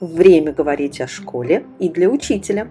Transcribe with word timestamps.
Время 0.00 0.54
говорить 0.54 0.98
о 1.02 1.06
школе 1.06 1.66
и 1.78 1.90
для 1.90 2.08
учителя. 2.08 2.70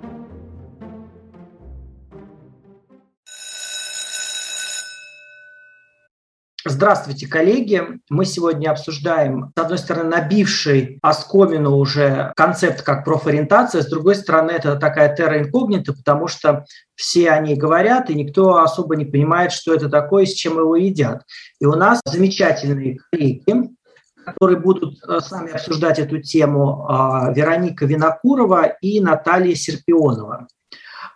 Здравствуйте, 6.65 7.27
коллеги! 7.27 7.83
Мы 8.09 8.25
сегодня 8.25 8.71
обсуждаем, 8.71 9.51
с 9.55 9.61
одной 9.61 9.77
стороны, 9.77 10.09
набивший 10.09 10.97
оскомину 11.03 11.75
уже 11.77 12.33
концепт 12.35 12.81
как 12.81 13.05
профориентация, 13.05 13.83
с 13.83 13.89
другой 13.89 14.15
стороны, 14.15 14.51
это 14.51 14.75
такая 14.75 15.15
терра 15.15 15.39
инкогнита, 15.39 15.93
потому 15.93 16.27
что 16.27 16.65
все 16.95 17.29
они 17.29 17.55
говорят, 17.55 18.09
и 18.09 18.15
никто 18.15 18.57
особо 18.57 18.95
не 18.95 19.05
понимает, 19.05 19.51
что 19.51 19.73
это 19.73 19.87
такое, 19.87 20.25
с 20.25 20.33
чем 20.33 20.57
его 20.57 20.75
едят. 20.75 21.23
И 21.61 21.65
у 21.65 21.73
нас 21.73 22.01
замечательные 22.05 22.97
коллеги, 23.11 23.43
которые 24.25 24.59
будут 24.59 24.99
э, 25.03 25.19
с 25.19 25.31
нами 25.31 25.51
обсуждать 25.51 25.99
эту 25.99 26.21
тему, 26.21 26.85
а, 26.87 27.31
Вероника 27.33 27.85
Винокурова 27.85 28.65
и 28.81 28.99
Наталья 28.99 29.55
Серпионова. 29.55 30.47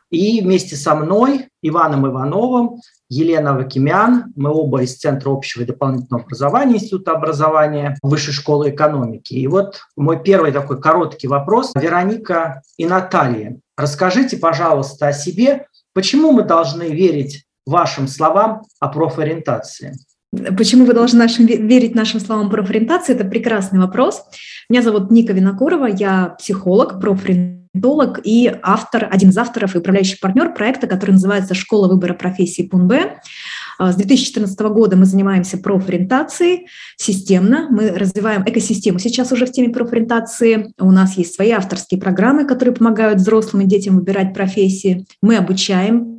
И 0.10 0.42
вместе 0.42 0.76
со 0.76 0.94
мной, 0.94 1.50
Иваном 1.64 2.08
Ивановым, 2.08 2.80
Елена 3.10 3.56
Вакимян, 3.56 4.32
мы 4.36 4.52
оба 4.52 4.84
из 4.84 4.96
Центра 4.98 5.32
общего 5.32 5.64
и 5.64 5.66
дополнительного 5.66 6.24
образования 6.24 6.76
Института 6.76 7.14
образования 7.14 7.98
Высшей 8.04 8.34
школы 8.34 8.70
экономики. 8.70 9.34
И 9.34 9.48
вот 9.48 9.82
мой 9.96 10.22
первый 10.22 10.52
такой 10.52 10.80
короткий 10.80 11.28
вопрос. 11.28 11.72
Вероника 11.76 12.62
и 12.78 12.86
Наталья, 12.86 13.58
расскажите, 13.76 14.38
пожалуйста, 14.38 15.08
о 15.08 15.14
себе. 15.14 15.66
Почему 15.94 16.32
мы 16.32 16.44
должны 16.44 16.90
верить 16.90 17.46
вашим 17.66 18.08
словам 18.08 18.62
о 18.80 18.90
профориентации? 18.90 19.96
Почему 20.58 20.86
вы 20.86 20.94
должны 20.94 21.20
нашим, 21.20 21.46
верить 21.46 21.96
нашим 21.96 22.20
словам 22.20 22.50
профориентации? 22.50 23.14
Это 23.14 23.26
прекрасный 23.26 23.80
вопрос. 23.80 24.24
Меня 24.70 24.82
зовут 24.82 25.12
Ника 25.12 25.34
Винокурова, 25.34 25.86
я 25.86 26.36
психолог, 26.40 27.00
профориентация 27.00 27.64
методолог 27.74 28.20
и 28.24 28.52
автор, 28.62 29.08
один 29.10 29.30
из 29.30 29.38
авторов 29.38 29.76
и 29.76 29.80
управляющий 29.80 30.18
партнер 30.20 30.54
проекта, 30.54 30.88
который 30.88 31.12
называется 31.12 31.54
«Школа 31.54 31.88
выбора 31.88 32.14
профессии 32.14 32.64
ПУНБ». 32.64 32.94
А, 33.80 33.92
с 33.92 33.96
2014 33.96 34.60
года 34.70 34.96
мы 34.96 35.06
занимаемся 35.06 35.58
профориентацией 35.58 36.68
системно. 36.98 37.68
Мы 37.72 37.90
развиваем 37.90 38.44
экосистему 38.46 39.00
сейчас 39.00 39.32
уже 39.32 39.46
в 39.46 39.52
теме 39.52 39.74
профориентации. 39.74 40.74
У 40.80 40.92
нас 40.92 41.18
есть 41.18 41.34
свои 41.34 41.52
авторские 41.52 42.00
программы, 42.00 42.46
которые 42.46 42.76
помогают 42.76 43.20
взрослым 43.20 43.64
и 43.64 43.68
детям 43.68 43.96
выбирать 43.96 44.34
профессии. 44.34 45.06
Мы 45.22 45.38
обучаем 45.38 46.13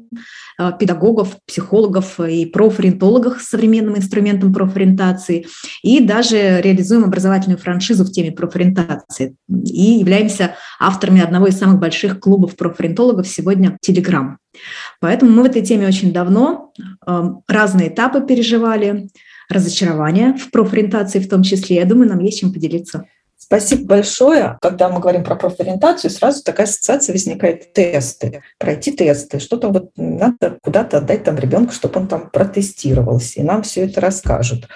педагогов, 0.78 1.36
психологов 1.46 2.20
и 2.20 2.46
профориентологов 2.46 3.40
с 3.40 3.48
современным 3.48 3.96
инструментом 3.96 4.52
профориентации, 4.52 5.46
и 5.82 6.00
даже 6.00 6.60
реализуем 6.60 7.04
образовательную 7.04 7.58
франшизу 7.58 8.04
в 8.04 8.12
теме 8.12 8.32
профориентации. 8.32 9.36
И 9.48 9.98
являемся 9.98 10.56
авторами 10.80 11.22
одного 11.22 11.46
из 11.48 11.58
самых 11.58 11.80
больших 11.80 12.20
клубов 12.20 12.56
профориентологов 12.56 13.26
сегодня 13.26 13.76
«Телеграм». 13.80 14.38
Поэтому 15.00 15.32
мы 15.32 15.42
в 15.42 15.46
этой 15.46 15.62
теме 15.62 15.86
очень 15.86 16.12
давно, 16.12 16.72
э, 17.06 17.22
разные 17.48 17.88
этапы 17.88 18.20
переживали, 18.20 19.08
разочарования 19.48 20.34
в 20.34 20.50
профориентации 20.50 21.18
в 21.18 21.28
том 21.28 21.42
числе. 21.42 21.76
Я 21.76 21.84
думаю, 21.84 22.08
нам 22.08 22.20
есть 22.20 22.40
чем 22.40 22.52
поделиться. 22.52 23.06
Спасибо 23.44 23.84
большое. 23.96 24.56
Когда 24.62 24.88
мы 24.88 25.00
говорим 25.00 25.22
про 25.22 25.36
профориентацию, 25.36 26.10
сразу 26.10 26.42
такая 26.42 26.66
ассоциация 26.66 27.12
возникает 27.12 27.74
тесты, 27.74 28.42
пройти 28.58 28.90
тесты, 28.90 29.38
что-то 29.38 29.68
вот 29.68 29.90
надо 29.96 30.58
куда-то 30.62 30.98
отдать 30.98 31.24
там 31.24 31.36
ребенку, 31.36 31.74
чтобы 31.74 32.00
он 32.00 32.08
там 32.08 32.30
протестировался, 32.30 33.40
и 33.40 33.42
нам 33.42 33.62
все 33.62 33.84
это 33.84 34.00
расскажут. 34.00 34.66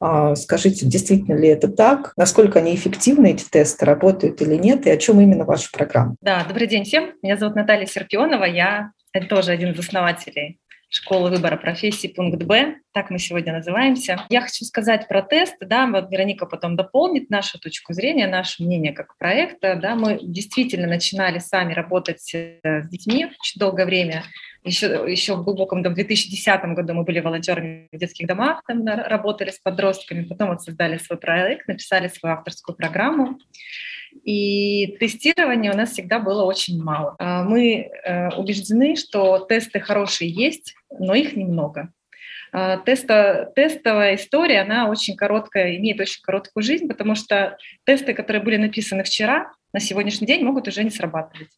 А, 0.00 0.34
скажите, 0.34 0.86
действительно 0.86 1.36
ли 1.36 1.46
это 1.46 1.68
так? 1.68 2.14
Насколько 2.16 2.58
они 2.58 2.74
эффективны, 2.74 3.30
эти 3.30 3.44
тесты, 3.44 3.84
работают 3.84 4.42
или 4.42 4.56
нет, 4.56 4.86
и 4.86 4.90
о 4.90 4.96
чем 4.96 5.20
именно 5.20 5.44
ваша 5.44 5.70
программа? 5.72 6.16
Да, 6.20 6.44
добрый 6.48 6.66
день 6.66 6.82
всем. 6.82 7.12
Меня 7.22 7.36
зовут 7.36 7.54
Наталья 7.54 7.86
Серпионова, 7.86 8.44
я 8.44 8.90
тоже 9.30 9.52
один 9.52 9.70
из 9.70 9.78
основателей 9.78 10.58
школы 10.88 11.30
выбора 11.30 11.56
профессии 11.56 12.08
пункт 12.08 12.42
Б, 12.42 12.76
так 12.92 13.10
мы 13.10 13.18
сегодня 13.18 13.52
называемся. 13.52 14.24
Я 14.28 14.40
хочу 14.40 14.64
сказать 14.64 15.08
про 15.08 15.22
тест, 15.22 15.56
да, 15.60 15.86
вот 15.86 16.10
Вероника 16.10 16.46
потом 16.46 16.76
дополнит 16.76 17.28
нашу 17.28 17.58
точку 17.58 17.92
зрения, 17.92 18.26
наше 18.26 18.62
мнение 18.62 18.92
как 18.92 19.16
проекта, 19.18 19.76
да, 19.76 19.94
мы 19.94 20.18
действительно 20.22 20.86
начинали 20.86 21.38
сами 21.38 21.74
работать 21.74 22.32
э, 22.34 22.82
с 22.82 22.88
детьми 22.88 23.26
очень 23.26 23.58
долгое 23.58 23.86
время, 23.86 24.22
еще, 24.64 25.04
еще 25.06 25.36
в 25.36 25.44
глубоком 25.44 25.82
там, 25.82 25.94
2010 25.94 26.64
году 26.74 26.94
мы 26.94 27.04
были 27.04 27.20
волонтерами 27.20 27.88
в 27.92 27.98
детских 27.98 28.26
домах, 28.26 28.62
там 28.66 28.84
работали 28.86 29.50
с 29.50 29.58
подростками, 29.58 30.24
потом 30.24 30.48
вот 30.48 30.62
создали 30.62 30.98
свой 30.98 31.18
проект, 31.18 31.68
написали 31.68 32.08
свою 32.08 32.34
авторскую 32.36 32.76
программу. 32.76 33.38
И 34.24 34.96
тестирования 34.98 35.72
у 35.72 35.76
нас 35.76 35.92
всегда 35.92 36.18
было 36.18 36.44
очень 36.44 36.82
мало. 36.82 37.16
А 37.18 37.42
мы 37.42 37.90
э, 38.04 38.28
убеждены, 38.36 38.96
что 38.96 39.38
тесты 39.48 39.80
хорошие 39.80 40.30
есть, 40.30 40.74
но 40.90 41.14
их 41.14 41.36
немного. 41.36 41.92
А, 42.52 42.78
теста, 42.78 43.52
тестовая 43.54 44.14
история, 44.14 44.62
она 44.62 44.88
очень 44.88 45.16
короткая, 45.16 45.76
имеет 45.76 46.00
очень 46.00 46.22
короткую 46.22 46.62
жизнь, 46.62 46.88
потому 46.88 47.14
что 47.14 47.58
тесты, 47.84 48.14
которые 48.14 48.42
были 48.42 48.56
написаны 48.56 49.04
вчера, 49.04 49.52
на 49.72 49.80
сегодняшний 49.80 50.26
день 50.26 50.42
могут 50.42 50.68
уже 50.68 50.82
не 50.82 50.90
срабатывать. 50.90 51.50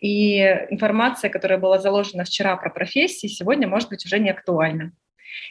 И 0.00 0.38
информация, 0.70 1.28
которая 1.28 1.58
была 1.58 1.78
заложена 1.78 2.24
вчера 2.24 2.56
про 2.56 2.70
профессии, 2.70 3.26
сегодня 3.26 3.68
может 3.68 3.90
быть 3.90 4.06
уже 4.06 4.18
не 4.18 4.30
актуальна. 4.30 4.92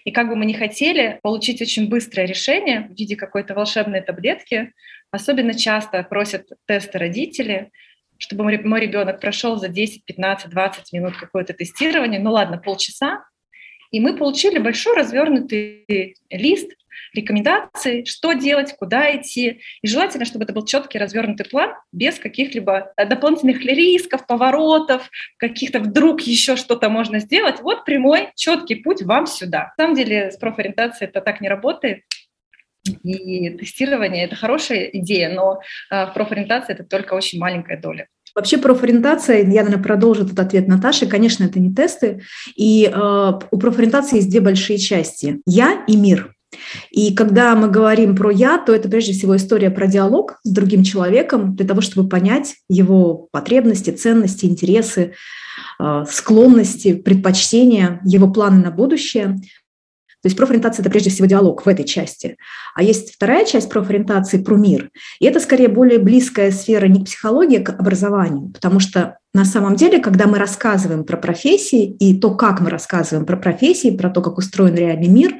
И 0.03 0.11
как 0.11 0.29
бы 0.29 0.35
мы 0.35 0.45
ни 0.45 0.53
хотели 0.53 1.19
получить 1.21 1.61
очень 1.61 1.89
быстрое 1.89 2.25
решение 2.25 2.87
в 2.89 2.97
виде 2.97 3.15
какой-то 3.15 3.53
волшебной 3.53 4.01
таблетки, 4.01 4.73
особенно 5.11 5.53
часто 5.53 6.03
просят 6.03 6.47
тесты 6.65 6.97
родители, 6.97 7.71
чтобы 8.17 8.43
мой 8.43 8.81
ребенок 8.81 9.19
прошел 9.19 9.57
за 9.57 9.67
10, 9.67 10.05
15, 10.05 10.49
20 10.49 10.93
минут 10.93 11.17
какое-то 11.17 11.53
тестирование, 11.53 12.19
ну 12.19 12.31
ладно, 12.31 12.57
полчаса, 12.57 13.23
и 13.91 13.99
мы 13.99 14.17
получили 14.17 14.57
большой 14.59 14.95
развернутый 14.95 16.15
лист 16.29 16.71
рекомендаций, 17.13 18.05
что 18.05 18.33
делать, 18.33 18.75
куда 18.77 19.15
идти. 19.15 19.61
И 19.81 19.87
желательно, 19.87 20.25
чтобы 20.25 20.43
это 20.43 20.53
был 20.53 20.65
четкий 20.65 20.97
развернутый 20.97 21.45
план 21.45 21.73
без 21.91 22.19
каких-либо 22.19 22.91
э, 22.97 23.05
дополнительных 23.05 23.61
рисков, 23.61 24.25
поворотов, 24.27 25.09
каких-то 25.37 25.79
вдруг 25.79 26.21
еще 26.21 26.55
что-то 26.55 26.89
можно 26.89 27.19
сделать. 27.19 27.61
Вот 27.61 27.85
прямой, 27.85 28.29
четкий 28.35 28.75
путь 28.75 29.03
вам 29.03 29.25
сюда. 29.25 29.73
На 29.77 29.83
самом 29.83 29.95
деле 29.95 30.31
с 30.31 30.37
профориентацией 30.37 31.09
это 31.09 31.21
так 31.21 31.39
не 31.39 31.49
работает. 31.49 32.03
И 33.03 33.49
тестирование– 33.51 34.25
это 34.25 34.35
хорошая 34.35 34.89
идея, 34.93 35.29
но 35.33 35.59
э, 35.91 36.05
в 36.07 36.13
профориентации 36.13 36.73
это 36.73 36.83
только 36.83 37.13
очень 37.13 37.39
маленькая 37.39 37.79
доля. 37.79 38.07
Вообще 38.35 38.57
профориентация, 38.57 39.39
я, 39.39 39.63
наверное, 39.63 39.83
продолжу 39.83 40.23
этот 40.23 40.39
ответ 40.39 40.67
Наташи, 40.67 41.07
конечно, 41.07 41.43
это 41.45 41.59
не 41.59 41.73
тесты. 41.73 42.21
И 42.55 42.85
э, 42.85 43.33
у 43.51 43.57
профориентации 43.57 44.17
есть 44.17 44.29
две 44.29 44.41
большие 44.41 44.77
части– 44.77 45.41
я 45.47 45.83
и 45.87 45.95
мир. 45.95 46.33
И 46.91 47.13
когда 47.13 47.55
мы 47.55 47.69
говорим 47.69 48.15
про 48.15 48.31
«я», 48.31 48.57
то 48.57 48.73
это 48.73 48.89
прежде 48.89 49.13
всего 49.13 49.35
история 49.35 49.69
про 49.69 49.87
диалог 49.87 50.39
с 50.43 50.49
другим 50.49 50.83
человеком 50.83 51.55
для 51.55 51.67
того, 51.67 51.81
чтобы 51.81 52.07
понять 52.07 52.55
его 52.69 53.27
потребности, 53.31 53.89
ценности, 53.89 54.45
интересы, 54.45 55.13
э, 55.79 56.05
склонности, 56.09 56.93
предпочтения, 56.93 57.99
его 58.05 58.31
планы 58.31 58.63
на 58.63 58.71
будущее. 58.71 59.37
То 60.27 60.29
есть 60.29 60.37
профориентация– 60.37 60.81
это 60.83 60.89
прежде 60.89 61.09
всего 61.09 61.25
диалог 61.25 61.65
в 61.65 61.69
этой 61.69 61.85
части. 61.85 62.35
А 62.75 62.83
есть 62.83 63.13
вторая 63.13 63.45
часть 63.45 63.69
профориентации 63.69 64.43
про 64.43 64.57
мир. 64.57 64.89
И 65.21 65.25
это 65.25 65.39
скорее 65.39 65.69
более 65.69 65.99
близкая 65.99 66.51
сфера 66.51 66.87
не 66.87 66.99
к 66.99 67.05
психологии, 67.05 67.59
а 67.59 67.63
к 67.63 67.69
образованию. 67.69 68.49
Потому 68.49 68.81
что 68.81 69.19
на 69.33 69.45
самом 69.45 69.75
деле, 69.75 69.99
когда 69.99 70.25
мы 70.25 70.39
рассказываем 70.39 71.03
про 71.03 71.15
профессии 71.15 71.95
и 71.99 72.17
то, 72.17 72.31
как 72.31 72.59
мы 72.59 72.69
рассказываем 72.69 73.25
про 73.25 73.37
профессии, 73.37 73.95
про 73.95 74.09
то, 74.09 74.21
как 74.21 74.37
устроен 74.37 74.75
реальный 74.75 75.09
мир, 75.09 75.35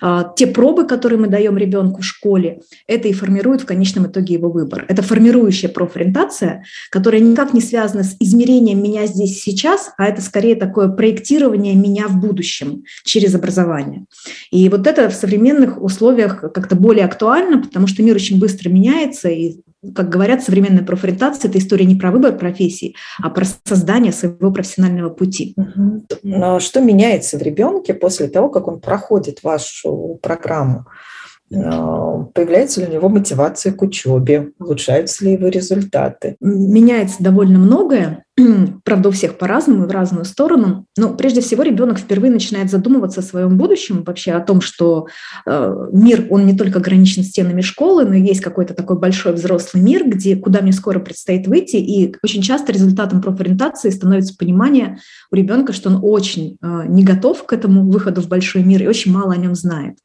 а, 0.00 0.32
те 0.36 0.46
пробы, 0.46 0.86
которые 0.86 1.18
мы 1.18 1.28
даем 1.28 1.56
ребенку 1.56 2.02
в 2.02 2.04
школе, 2.04 2.60
это 2.86 3.08
и 3.08 3.12
формирует 3.12 3.62
в 3.62 3.66
конечном 3.66 4.06
итоге 4.06 4.34
его 4.34 4.50
выбор. 4.50 4.84
Это 4.88 5.02
формирующая 5.02 5.68
профориентация, 5.70 6.64
которая 6.90 7.20
никак 7.20 7.54
не 7.54 7.60
связана 7.60 8.04
с 8.04 8.16
измерением 8.20 8.82
меня 8.82 9.06
здесь 9.06 9.42
сейчас, 9.42 9.92
а 9.96 10.04
это 10.04 10.20
скорее 10.20 10.54
такое 10.54 10.88
проектирование 10.88 11.74
меня 11.74 12.06
в 12.08 12.20
будущем 12.20 12.84
через 13.04 13.34
образование. 13.34 14.04
И 14.50 14.68
вот 14.68 14.86
это 14.86 15.08
в 15.08 15.14
современных 15.14 15.82
условиях 15.82 16.40
как-то 16.52 16.76
более 16.76 17.06
актуально, 17.06 17.62
потому 17.62 17.86
что 17.86 18.02
мир 18.02 18.14
очень 18.16 18.38
быстро 18.38 18.68
меняется, 18.68 19.28
и 19.28 19.56
как 19.94 20.08
говорят, 20.08 20.42
современная 20.42 20.84
профориентация– 20.84 21.48
это 21.50 21.58
история 21.58 21.84
не 21.84 21.94
про 21.94 22.10
выбор 22.10 22.36
профессии, 22.36 22.96
а 23.22 23.30
про 23.30 23.44
создание 23.64 24.12
своего 24.12 24.50
профессионального 24.50 25.10
пути. 25.10 25.54
Но 26.22 26.58
что 26.60 26.80
меняется 26.80 27.38
в 27.38 27.42
ребенке 27.42 27.94
после 27.94 28.28
того, 28.28 28.48
как 28.48 28.66
он 28.66 28.80
проходит 28.80 29.42
вашу 29.42 30.18
программу? 30.22 30.86
А, 31.54 32.24
появляется 32.34 32.80
ли 32.80 32.88
у 32.88 32.92
него 32.92 33.08
мотивация 33.08 33.72
к 33.72 33.80
учебе? 33.82 34.50
Улучшаются 34.58 35.24
ли 35.24 35.32
его 35.32 35.48
результаты? 35.48 36.36
Меняется 36.40 37.22
довольно 37.22 37.58
многое. 37.58 38.24
правда, 38.84 39.08
у 39.08 39.12
всех 39.12 39.38
по-разному 39.38 39.84
и 39.84 39.88
в 39.88 39.90
разную 39.90 40.24
сторону. 40.24 40.86
Но 40.96 41.14
прежде 41.14 41.40
всего 41.40 41.62
ребенок 41.62 41.98
впервые 41.98 42.32
начинает 42.32 42.70
задумываться 42.70 43.20
о 43.20 43.24
своем 43.24 43.56
будущем, 43.56 44.02
вообще 44.04 44.32
о 44.32 44.40
том, 44.40 44.60
что 44.60 45.06
э, 45.46 45.88
мир, 45.92 46.26
он 46.30 46.46
не 46.46 46.56
только 46.56 46.78
ограничен 46.78 47.22
стенами 47.22 47.60
школы, 47.60 48.04
но 48.04 48.14
есть 48.14 48.40
какой-то 48.40 48.74
такой 48.74 48.98
большой 48.98 49.32
взрослый 49.32 49.82
мир, 49.82 50.08
где, 50.08 50.36
куда 50.36 50.60
мне 50.60 50.72
скоро 50.72 50.98
предстоит 50.98 51.46
выйти. 51.46 51.76
И 51.76 52.14
очень 52.22 52.42
часто 52.42 52.72
результатом 52.72 53.20
профориентации 53.20 53.90
становится 53.90 54.36
понимание 54.36 54.98
у 55.30 55.36
ребенка, 55.36 55.72
что 55.72 55.90
он 55.90 56.00
очень 56.02 56.58
э, 56.62 56.84
не 56.88 57.04
готов 57.04 57.44
к 57.44 57.52
этому 57.52 57.90
выходу 57.90 58.20
в 58.20 58.28
большой 58.28 58.62
мир 58.62 58.82
и 58.82 58.86
очень 58.86 59.12
мало 59.12 59.34
о 59.34 59.36
нем 59.36 59.54
знает. 59.54 59.98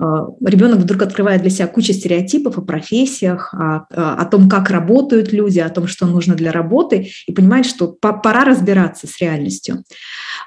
А, 0.00 0.26
ребенок 0.44 0.80
вдруг 0.80 1.02
открывает 1.02 1.42
для 1.42 1.50
себя 1.50 1.66
кучу 1.66 1.92
стереотипов 1.92 2.58
о 2.58 2.62
профессиях, 2.62 3.54
о, 3.54 3.86
о 3.90 4.24
том, 4.24 4.48
как 4.48 4.70
работают 4.70 5.32
люди, 5.32 5.60
о 5.60 5.68
том, 5.68 5.86
что 5.86 6.06
нужно 6.06 6.34
для 6.34 6.52
работы, 6.52 7.10
и 7.26 7.32
понимает, 7.32 7.43
что 7.66 7.88
пора 7.88 8.44
разбираться 8.44 9.06
с 9.06 9.18
реальностью. 9.20 9.84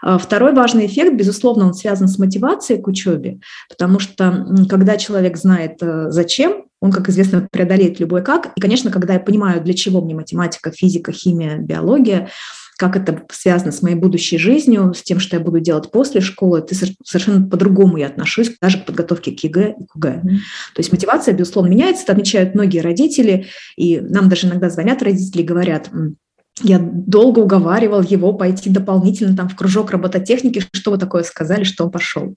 А, 0.02 0.18
второй 0.18 0.54
важный 0.54 0.86
эффект, 0.86 1.16
безусловно, 1.16 1.66
он 1.66 1.74
связан 1.74 2.08
с 2.08 2.18
мотивацией 2.18 2.82
к 2.82 2.88
учебе, 2.88 3.40
потому 3.70 4.00
что 4.00 4.46
когда 4.70 4.98
человек 4.98 5.38
знает, 5.38 5.78
э, 5.82 6.08
зачем, 6.10 6.66
он, 6.80 6.92
как 6.92 7.10
известно, 7.10 7.48
преодолеет 7.52 8.00
любой 8.00 8.24
как. 8.24 8.52
И, 8.56 8.62
конечно, 8.62 8.92
когда 8.92 9.14
я 9.14 9.20
понимаю, 9.20 9.64
для 9.64 9.74
чего 9.74 10.02
мне 10.02 10.14
математика, 10.14 10.72
физика, 10.72 11.12
химия, 11.12 11.58
биология, 11.58 12.30
как 12.78 12.96
это 12.96 13.24
связано 13.32 13.72
с 13.72 13.82
моей 13.82 13.96
будущей 13.96 14.38
жизнью, 14.38 14.94
с 14.94 15.02
тем, 15.02 15.20
что 15.20 15.36
я 15.36 15.44
буду 15.44 15.60
делать 15.60 15.90
после 15.90 16.22
школы, 16.22 16.62
ты 16.62 16.76
совершенно 17.04 17.48
по-другому 17.48 17.98
я 17.98 18.06
отношусь 18.06 18.56
даже 18.62 18.80
к 18.80 18.86
подготовке 18.86 19.32
к 19.32 19.44
ЕГЭ 19.44 19.76
и 19.80 19.86
к 19.86 19.96
ОГЭ. 19.96 20.22
Mm-hmm. 20.24 20.38
То 20.76 20.80
есть 20.80 20.92
мотивация, 20.92 21.34
безусловно, 21.34 21.70
меняется, 21.70 22.04
это 22.04 22.12
отмечают 22.14 22.54
многие 22.54 22.80
родители, 22.80 23.48
и 23.76 24.00
нам 24.00 24.30
даже 24.30 24.48
иногда 24.48 24.70
звонят 24.70 25.02
родители 25.02 25.42
и 25.42 25.46
говорят, 25.46 25.90
я 26.62 26.80
долго 26.80 27.40
уговаривал 27.40 28.02
его 28.02 28.34
пойти 28.34 28.70
дополнительно 28.70 29.36
там 29.36 29.50
в 29.50 29.56
кружок 29.56 29.92
робототехники, 29.92 30.64
что 30.74 30.92
вы 30.92 30.98
такое 30.98 31.24
сказали, 31.24 31.64
что 31.64 31.86
он 31.86 31.92
пошел 31.92 32.36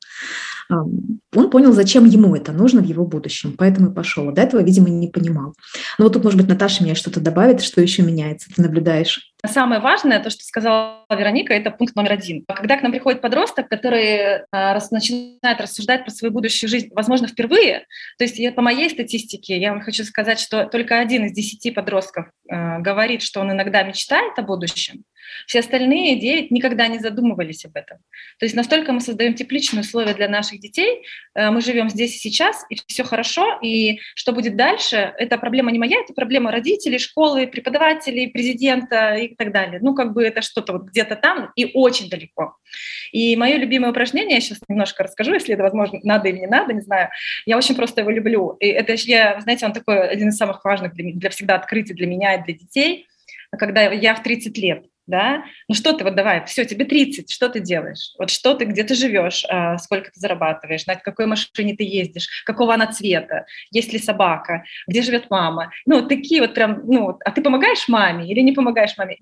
он 0.70 1.50
понял, 1.50 1.72
зачем 1.72 2.04
ему 2.04 2.34
это 2.34 2.52
нужно 2.52 2.80
в 2.80 2.86
его 2.86 3.04
будущем, 3.04 3.54
поэтому 3.56 3.90
и 3.90 3.94
пошел. 3.94 4.30
До 4.32 4.42
этого, 4.42 4.62
видимо, 4.62 4.88
не 4.88 5.08
понимал. 5.08 5.54
Но 5.98 6.04
вот 6.04 6.14
тут, 6.14 6.24
может 6.24 6.38
быть, 6.38 6.48
Наташа 6.48 6.82
мне 6.82 6.94
что-то 6.94 7.20
добавит, 7.20 7.60
что 7.60 7.80
еще 7.80 8.02
меняется, 8.02 8.48
ты 8.54 8.62
наблюдаешь. 8.62 9.29
Самое 9.46 9.80
важное, 9.80 10.20
то, 10.20 10.28
что 10.28 10.44
сказала 10.44 11.06
Вероника, 11.08 11.54
это 11.54 11.70
пункт 11.70 11.96
номер 11.96 12.12
один. 12.12 12.44
Когда 12.46 12.76
к 12.76 12.82
нам 12.82 12.92
приходит 12.92 13.22
подросток, 13.22 13.68
который 13.68 14.42
а, 14.52 14.78
начинает 14.90 15.60
рассуждать 15.60 16.04
про 16.04 16.10
свою 16.10 16.32
будущую 16.32 16.68
жизнь, 16.68 16.88
возможно, 16.92 17.26
впервые, 17.26 17.86
то 18.18 18.24
есть 18.24 18.38
я, 18.38 18.52
по 18.52 18.60
моей 18.60 18.90
статистике, 18.90 19.58
я 19.58 19.72
вам 19.72 19.80
хочу 19.80 20.04
сказать, 20.04 20.38
что 20.40 20.66
только 20.66 20.98
один 20.98 21.24
из 21.24 21.32
десяти 21.32 21.70
подростков 21.70 22.26
э, 22.50 22.78
говорит, 22.80 23.22
что 23.22 23.40
он 23.40 23.52
иногда 23.52 23.82
мечтает 23.82 24.38
о 24.38 24.42
будущем, 24.42 25.04
все 25.46 25.60
остальные 25.60 26.18
девять 26.18 26.50
никогда 26.50 26.86
не 26.88 26.98
задумывались 26.98 27.64
об 27.64 27.76
этом. 27.76 27.98
То 28.38 28.46
есть 28.46 28.54
настолько 28.54 28.92
мы 28.92 29.00
создаем 29.00 29.34
тепличные 29.34 29.82
условия 29.82 30.14
для 30.14 30.28
наших 30.28 30.60
детей, 30.60 31.04
э, 31.34 31.50
мы 31.50 31.60
живем 31.60 31.88
здесь 31.88 32.16
и 32.16 32.18
сейчас, 32.18 32.64
и 32.68 32.76
все 32.86 33.04
хорошо, 33.04 33.58
и 33.62 34.00
что 34.14 34.32
будет 34.32 34.56
дальше, 34.56 35.14
это 35.18 35.38
проблема 35.38 35.70
не 35.70 35.78
моя, 35.78 36.00
это 36.00 36.12
проблема 36.12 36.50
родителей, 36.50 36.98
школы, 36.98 37.46
преподавателей, 37.46 38.28
президента 38.28 39.14
и 39.14 39.29
так 39.36 39.52
далее. 39.52 39.80
Ну, 39.82 39.94
как 39.94 40.12
бы 40.12 40.24
это 40.24 40.42
что-то 40.42 40.74
вот 40.74 40.82
где-то 40.84 41.16
там 41.16 41.50
и 41.56 41.70
очень 41.74 42.08
далеко. 42.08 42.56
И 43.12 43.36
мое 43.36 43.56
любимое 43.56 43.90
упражнение, 43.90 44.36
я 44.36 44.40
сейчас 44.40 44.60
немножко 44.68 45.02
расскажу, 45.02 45.32
если 45.34 45.54
это, 45.54 45.62
возможно, 45.62 45.98
надо 46.02 46.28
или 46.28 46.38
не 46.38 46.46
надо, 46.46 46.72
не 46.72 46.80
знаю. 46.80 47.10
Я 47.46 47.56
очень 47.56 47.74
просто 47.74 48.00
его 48.00 48.10
люблю. 48.10 48.56
И 48.60 48.66
это, 48.66 48.94
я, 48.94 49.40
знаете, 49.40 49.66
он 49.66 49.72
такой 49.72 50.08
один 50.08 50.28
из 50.28 50.36
самых 50.36 50.64
важных 50.64 50.94
для, 50.94 51.12
для 51.12 51.30
всегда 51.30 51.56
открытий 51.56 51.94
для 51.94 52.06
меня 52.06 52.34
и 52.34 52.44
для 52.44 52.54
детей, 52.54 53.06
когда 53.58 53.82
я 53.82 54.14
в 54.14 54.22
30 54.22 54.56
лет 54.58 54.84
да, 55.10 55.44
ну 55.68 55.74
что 55.74 55.92
ты, 55.92 56.04
вот 56.04 56.14
давай, 56.14 56.44
все, 56.46 56.64
тебе 56.64 56.84
30, 56.84 57.30
что 57.30 57.48
ты 57.48 57.60
делаешь? 57.60 58.14
Вот 58.18 58.30
что 58.30 58.54
ты, 58.54 58.64
где 58.64 58.84
ты 58.84 58.94
живешь, 58.94 59.44
а, 59.48 59.76
сколько 59.78 60.10
ты 60.10 60.20
зарабатываешь, 60.20 60.86
на 60.86 60.96
какой 60.96 61.26
машине 61.26 61.76
ты 61.76 61.84
ездишь, 61.84 62.42
какого 62.46 62.74
она 62.74 62.86
цвета, 62.86 63.46
есть 63.70 63.92
ли 63.92 63.98
собака, 63.98 64.64
где 64.86 65.02
живет 65.02 65.30
мама. 65.30 65.72
Ну, 65.86 66.06
такие 66.06 66.40
вот 66.40 66.54
прям, 66.54 66.82
ну, 66.86 67.18
а 67.24 67.30
ты 67.30 67.42
помогаешь 67.42 67.88
маме 67.88 68.26
или 68.30 68.40
не 68.40 68.52
помогаешь 68.52 68.96
маме? 68.96 69.18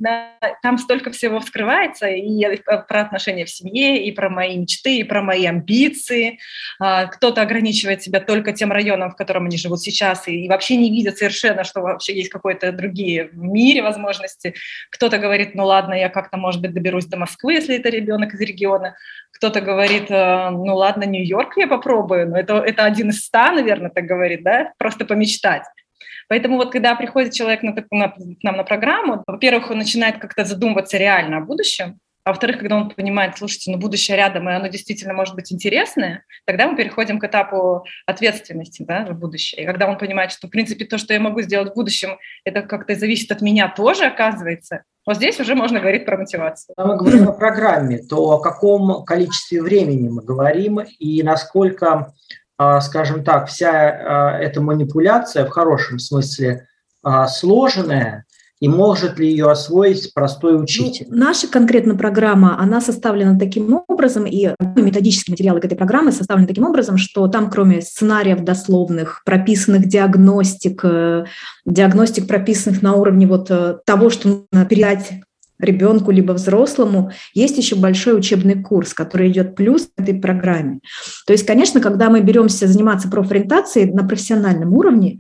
Там 0.63 0.79
столько 0.79 1.11
всего 1.11 1.41
вскрывается, 1.41 2.07
и 2.07 2.61
про 2.65 3.01
отношения 3.01 3.45
в 3.45 3.51
семье, 3.51 4.05
и 4.05 4.13
про 4.13 4.29
мои 4.29 4.57
мечты, 4.57 4.99
и 4.99 5.05
про 5.05 5.23
мои 5.23 5.47
амбиции. 5.47 6.39
А, 6.79 7.07
кто-то 7.07 7.43
ограничивает 7.43 8.03
себя 8.03 8.21
только 8.21 8.53
тем 8.53 8.73
районом, 8.73 9.11
в 9.11 9.17
котором 9.17 9.47
они 9.47 9.57
живут 9.57 9.81
сейчас, 9.81 10.29
и 10.29 10.49
вообще 10.49 10.77
не 10.77 10.91
видят 10.91 11.17
совершенно, 11.17 11.65
что 11.65 11.81
вообще 11.81 12.15
есть 12.15 12.31
какие-то 12.31 12.73
другие 12.73 13.29
в 13.33 13.39
мире 13.39 13.83
возможности. 13.83 14.55
Кто-то 14.91 15.19
говорит, 15.19 15.55
ну 15.55 15.65
ладно, 15.65 15.78
ладно, 15.79 15.95
я 15.95 16.09
как-то, 16.09 16.37
может 16.37 16.61
быть, 16.61 16.75
доберусь 16.75 17.07
до 17.07 17.17
Москвы, 17.17 17.55
если 17.55 17.77
это 17.77 17.89
ребенок 17.89 18.35
из 18.35 18.41
региона. 18.41 18.97
Кто-то 19.33 19.61
говорит, 19.61 20.11
э, 20.11 20.51
ну 20.51 20.75
ладно, 20.75 21.05
Нью-Йорк 21.05 21.57
я 21.57 21.69
попробую, 21.69 22.29
но 22.29 22.37
это, 22.37 22.55
это 22.55 22.85
один 22.85 23.11
из 23.11 23.25
ста, 23.25 23.53
наверное, 23.53 23.91
так 23.91 24.05
говорит, 24.05 24.43
да, 24.43 24.73
просто 24.79 25.05
помечтать. 25.05 25.63
Поэтому 26.29 26.57
вот 26.57 26.73
когда 26.73 26.95
приходит 26.95 27.33
человек 27.33 27.63
на, 27.63 27.75
на, 27.91 28.09
к 28.09 28.43
нам 28.43 28.57
на 28.57 28.65
программу, 28.65 29.23
во-первых, 29.27 29.71
он 29.71 29.79
начинает 29.79 30.19
как-то 30.19 30.45
задумываться 30.45 30.99
реально 30.99 31.39
о 31.39 31.41
будущем, 31.41 31.99
а 32.29 32.31
во-вторых, 32.31 32.59
когда 32.59 32.77
он 32.77 32.91
понимает, 32.91 33.39
слушайте, 33.39 33.71
ну 33.71 33.79
будущее 33.79 34.19
рядом, 34.19 34.51
и 34.51 34.53
оно 34.53 34.67
действительно 34.67 35.15
может 35.15 35.35
быть 35.35 35.51
интересное, 35.51 36.25
тогда 36.45 36.69
мы 36.69 36.77
переходим 36.77 37.19
к 37.19 37.25
этапу 37.25 37.87
ответственности 38.05 38.85
да, 38.87 39.07
за 39.07 39.15
будущее. 39.15 39.63
И 39.63 39.65
когда 39.65 39.89
он 39.89 39.97
понимает, 39.97 40.31
что, 40.31 40.47
в 40.47 40.51
принципе, 40.51 40.85
то, 40.85 40.99
что 40.99 41.15
я 41.15 41.21
могу 41.21 41.41
сделать 41.41 41.71
в 41.71 41.75
будущем, 41.75 42.19
это 42.45 42.61
как-то 42.61 42.95
зависит 42.95 43.33
от 43.33 43.41
меня 43.41 43.73
тоже, 43.75 44.05
оказывается, 44.05 44.83
вот 45.07 45.17
здесь 45.17 45.41
уже 45.41 45.55
можно 45.55 45.81
говорить 45.81 46.05
про 46.05 46.19
мотивацию. 46.19 46.75
Когда 46.77 46.93
мы 46.93 46.99
говорим 46.99 47.31
о 47.31 47.33
программе, 47.33 47.97
то 47.97 48.33
о 48.33 48.41
каком 48.41 49.07
количестве 49.07 49.63
времени 49.63 50.11
мы 50.11 50.23
говорим 50.23 50.81
и 50.81 51.23
насколько, 51.23 52.13
а, 52.59 52.83
скажем 52.83 53.25
так, 53.25 53.49
вся 53.49 53.71
а, 53.73 54.39
эта 54.39 54.61
манипуляция 54.61 55.47
в 55.47 55.49
хорошем 55.49 55.99
смысле 55.99 56.67
а, 57.03 57.27
сложная, 57.27 58.27
и 58.61 58.69
может 58.69 59.19
ли 59.19 59.29
ее 59.29 59.51
освоить 59.51 60.13
простой 60.15 60.55
ну, 60.55 60.61
учитель? 60.61 61.07
Ну, 61.09 61.17
наша 61.17 61.47
конкретно 61.49 61.95
программа, 61.97 62.61
она 62.61 62.81
составлена 62.81 63.39
таким 63.39 63.83
образом, 63.87 64.27
и 64.27 64.51
методические 64.77 65.33
материалы 65.33 65.61
к 65.61 65.65
этой 65.65 65.77
программе 65.77 66.13
составлены 66.13 66.49
таким 66.49 66.65
образом, 66.65 66.97
что 66.97 67.29
там 67.29 67.51
кроме 67.51 67.81
сценариев 67.83 68.41
дословных, 68.41 69.23
прописанных 69.25 69.87
диагностик, 69.87 70.81
э, 70.85 71.25
диагностик 71.65 72.27
прописанных 72.27 72.83
на 72.83 72.95
уровне 72.95 73.27
вот 73.27 73.51
э, 73.51 73.79
того, 73.85 74.11
что 74.11 74.29
нужно 74.29 74.67
передать 74.67 75.13
ребенку 75.59 76.11
либо 76.11 76.33
взрослому, 76.33 77.11
есть 77.35 77.59
еще 77.59 77.77
большой 77.77 78.17
учебный 78.17 78.63
курс, 78.63 78.95
который 78.95 79.31
идет 79.31 79.57
плюс 79.57 79.89
к 79.95 80.01
этой 80.01 80.15
программе. 80.15 80.81
То 81.27 81.33
есть, 81.33 81.47
конечно, 81.47 81.81
когда 81.81 82.11
мы 82.11 82.21
беремся 82.21 82.67
заниматься 82.67 83.09
профориентацией 83.09 83.93
на 83.93 84.07
профессиональном 84.07 84.73
уровне, 84.75 85.19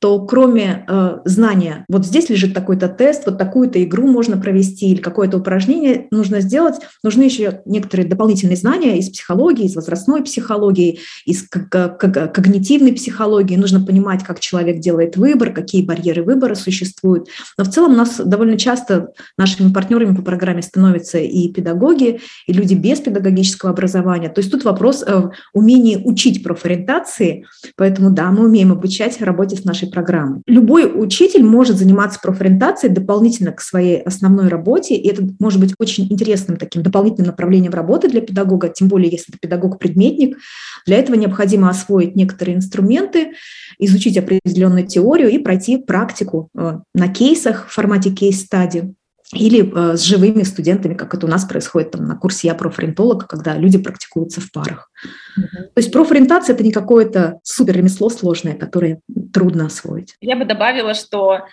то 0.00 0.18
кроме 0.24 0.84
э, 0.88 1.18
знания, 1.26 1.84
вот 1.88 2.06
здесь 2.06 2.30
лежит 2.30 2.54
такой-то 2.54 2.88
тест, 2.88 3.26
вот 3.26 3.36
такую-то 3.36 3.82
игру 3.84 4.06
можно 4.06 4.38
провести 4.38 4.90
или 4.90 5.00
какое-то 5.00 5.36
упражнение 5.36 6.06
нужно 6.10 6.40
сделать, 6.40 6.76
нужны 7.02 7.24
еще 7.24 7.60
некоторые 7.66 8.08
дополнительные 8.08 8.56
знания 8.56 8.98
из 8.98 9.10
психологии, 9.10 9.66
из 9.66 9.76
возрастной 9.76 10.22
психологии, 10.22 11.00
из 11.26 11.46
когнитивной 11.46 12.94
психологии. 12.94 13.56
Нужно 13.56 13.84
понимать, 13.84 14.24
как 14.24 14.40
человек 14.40 14.80
делает 14.80 15.18
выбор, 15.18 15.52
какие 15.52 15.84
барьеры 15.84 16.22
выбора 16.22 16.54
существуют. 16.54 17.28
Но 17.58 17.64
в 17.64 17.68
целом 17.68 17.92
у 17.92 17.96
нас 17.96 18.18
довольно 18.18 18.56
часто 18.56 19.12
нашими 19.36 19.70
партнерами 19.70 20.16
по 20.16 20.22
программе 20.22 20.62
становятся 20.62 21.18
и 21.18 21.52
педагоги, 21.52 22.20
и 22.46 22.52
люди 22.54 22.72
без 22.72 23.00
педагогического 23.00 23.72
образования. 23.72 24.30
То 24.30 24.40
есть 24.40 24.50
тут 24.50 24.64
вопрос 24.64 25.04
э, 25.06 25.24
умения 25.52 25.98
учить 25.98 26.42
профориентации, 26.42 27.44
поэтому 27.76 28.10
да, 28.10 28.30
мы 28.30 28.46
умеем 28.46 28.72
обучать 28.72 29.20
работе 29.20 29.56
с 29.56 29.64
нашей 29.64 29.89
программы. 29.90 30.42
Любой 30.46 30.90
учитель 30.92 31.42
может 31.42 31.76
заниматься 31.76 32.20
профориентацией 32.20 32.92
дополнительно 32.92 33.52
к 33.52 33.60
своей 33.60 34.00
основной 34.00 34.48
работе, 34.48 34.94
и 34.94 35.08
это 35.08 35.22
может 35.38 35.60
быть 35.60 35.74
очень 35.78 36.10
интересным 36.10 36.56
таким 36.56 36.82
дополнительным 36.82 37.28
направлением 37.28 37.72
работы 37.72 38.08
для 38.08 38.20
педагога, 38.20 38.68
тем 38.68 38.88
более 38.88 39.10
если 39.10 39.32
это 39.32 39.38
педагог-предметник. 39.40 40.38
Для 40.86 40.98
этого 40.98 41.16
необходимо 41.16 41.68
освоить 41.68 42.16
некоторые 42.16 42.56
инструменты, 42.56 43.32
изучить 43.78 44.16
определенную 44.18 44.86
теорию 44.86 45.30
и 45.30 45.38
пройти 45.38 45.78
практику 45.78 46.48
э, 46.56 46.78
на 46.94 47.08
кейсах 47.08 47.68
в 47.68 47.72
формате 47.72 48.10
кейс-стади 48.10 48.94
или 49.32 49.60
э, 49.62 49.96
с 49.96 50.02
живыми 50.02 50.42
студентами, 50.42 50.94
как 50.94 51.14
это 51.14 51.26
у 51.26 51.28
нас 51.28 51.44
происходит 51.44 51.92
там, 51.92 52.04
на 52.06 52.16
курсе 52.16 52.48
«Я 52.48 52.54
профориентолог», 52.54 53.26
когда 53.28 53.56
люди 53.56 53.78
практикуются 53.78 54.40
в 54.40 54.50
парах. 54.50 54.90
Uh-huh. 55.38 55.64
То 55.66 55.78
есть 55.78 55.92
профориентация– 55.92 56.54
это 56.54 56.64
не 56.64 56.72
какое-то 56.72 57.38
супер 57.42 57.76
ремесло 57.76 58.10
сложное, 58.10 58.54
которое 58.54 59.00
трудно 59.32 59.66
освоить. 59.66 60.16
Я 60.20 60.36
бы 60.36 60.44
добавила, 60.44 60.94
что 60.94 61.46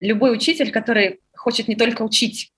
любой 0.00 0.34
учитель, 0.34 0.70
который 0.70 1.20
хочет 1.34 1.68
не 1.68 1.76
только 1.76 2.02
учить, 2.02 2.50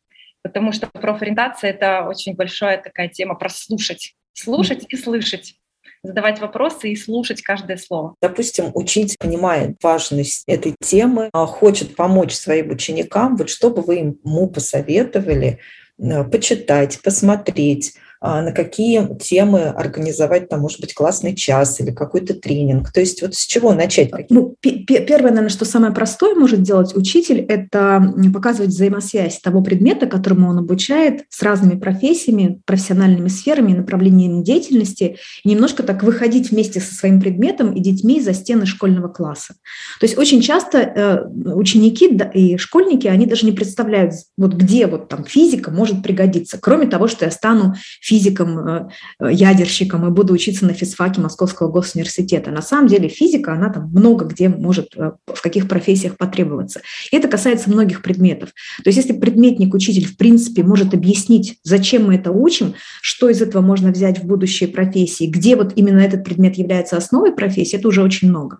потому 0.42 0.72
что 0.72 0.86
профориентация– 0.86 1.70
это 1.72 2.06
очень 2.08 2.34
большая 2.34 2.80
такая 2.80 3.08
тема 3.08 3.34
про 3.34 3.48
слушать. 3.48 4.14
Uh-huh. 4.46 4.86
и 4.88 4.96
слышать. 4.96 5.54
Задавать 6.02 6.40
вопросы 6.40 6.90
и 6.90 6.96
слушать 6.96 7.42
каждое 7.42 7.76
слово. 7.76 8.14
Допустим, 8.20 8.70
учитель 8.74 9.16
понимает 9.18 9.76
важность 9.82 10.44
этой 10.46 10.74
темы, 10.80 11.30
а, 11.32 11.46
хочет 11.46 11.96
помочь 11.96 12.34
своим 12.34 12.70
ученикам. 12.70 13.36
Вот 13.36 13.50
что 13.50 13.70
бы 13.70 13.82
вы 13.82 13.96
ему 13.96 14.48
посоветовали 14.48 15.58
э, 15.98 16.24
почитать, 16.24 17.00
посмотреть, 17.02 17.94
на 18.20 18.52
какие 18.52 19.16
темы 19.18 19.64
организовать, 19.64 20.48
там, 20.48 20.60
может 20.60 20.80
быть, 20.80 20.94
классный 20.94 21.34
час 21.34 21.80
или 21.80 21.90
какой-то 21.90 22.34
тренинг. 22.34 22.92
То 22.92 23.00
есть 23.00 23.22
вот 23.22 23.34
с 23.34 23.46
чего 23.46 23.72
начать? 23.72 24.10
Ну, 24.30 24.56
первое, 24.60 25.30
наверное, 25.30 25.48
что 25.48 25.64
самое 25.64 25.92
простое 25.92 26.34
может 26.34 26.62
делать 26.62 26.96
учитель, 26.96 27.40
это 27.40 28.14
показывать 28.32 28.70
взаимосвязь 28.70 29.40
того 29.40 29.62
предмета, 29.62 30.06
которому 30.06 30.50
он 30.50 30.58
обучает, 30.58 31.24
с 31.28 31.42
разными 31.42 31.78
профессиями, 31.78 32.60
профессиональными 32.64 33.28
сферами, 33.28 33.72
направлениями 33.72 34.42
деятельности, 34.42 35.16
и 35.44 35.48
немножко 35.48 35.82
так 35.82 36.02
выходить 36.02 36.50
вместе 36.50 36.80
со 36.80 36.94
своим 36.94 37.20
предметом 37.20 37.72
и 37.72 37.80
детьми 37.80 38.20
за 38.20 38.34
стены 38.34 38.66
школьного 38.66 39.08
класса. 39.08 39.54
То 40.00 40.06
есть 40.06 40.18
очень 40.18 40.40
часто 40.40 40.78
э, 40.78 41.24
ученики 41.52 42.08
и 42.34 42.56
школьники, 42.56 43.06
они 43.06 43.26
даже 43.26 43.46
не 43.46 43.52
представляют, 43.52 44.14
вот 44.36 44.54
где 44.54 44.86
вот 44.86 45.08
там 45.08 45.24
физика 45.24 45.70
может 45.70 46.02
пригодиться, 46.02 46.58
кроме 46.60 46.86
того, 46.86 47.08
что 47.08 47.24
я 47.24 47.30
стану 47.30 47.74
физиком, 48.08 48.58
э, 48.58 48.88
ядерщиком 49.20 50.06
и 50.06 50.10
буду 50.10 50.32
учиться 50.32 50.64
на 50.64 50.72
физфаке 50.72 51.20
Московского 51.20 51.70
госуниверситета. 51.70 52.50
На 52.50 52.62
самом 52.62 52.88
деле 52.88 53.08
физика, 53.08 53.52
она 53.52 53.70
там 53.70 53.90
много 53.90 54.24
где 54.24 54.48
может, 54.48 54.96
э, 54.96 55.12
в 55.26 55.42
каких 55.42 55.68
профессиях 55.68 56.16
потребоваться. 56.16 56.80
И 57.12 57.16
это 57.16 57.28
касается 57.28 57.70
многих 57.70 58.02
предметов. 58.02 58.50
То 58.82 58.88
есть 58.88 58.96
если 58.96 59.12
предметник, 59.12 59.74
учитель, 59.74 60.06
в 60.06 60.16
принципе, 60.16 60.62
может 60.62 60.94
объяснить, 60.94 61.58
зачем 61.64 62.06
мы 62.06 62.14
это 62.14 62.30
учим, 62.30 62.74
что 63.02 63.28
из 63.28 63.42
этого 63.42 63.62
можно 63.62 63.90
взять 63.90 64.20
в 64.20 64.24
будущие 64.24 64.68
профессии, 64.68 65.26
где 65.26 65.56
вот 65.56 65.72
именно 65.76 66.00
этот 66.00 66.24
предмет 66.24 66.56
является 66.56 66.96
основой 66.96 67.32
профессии, 67.32 67.76
это 67.76 67.88
уже 67.88 68.02
очень 68.02 68.28
много. 68.28 68.58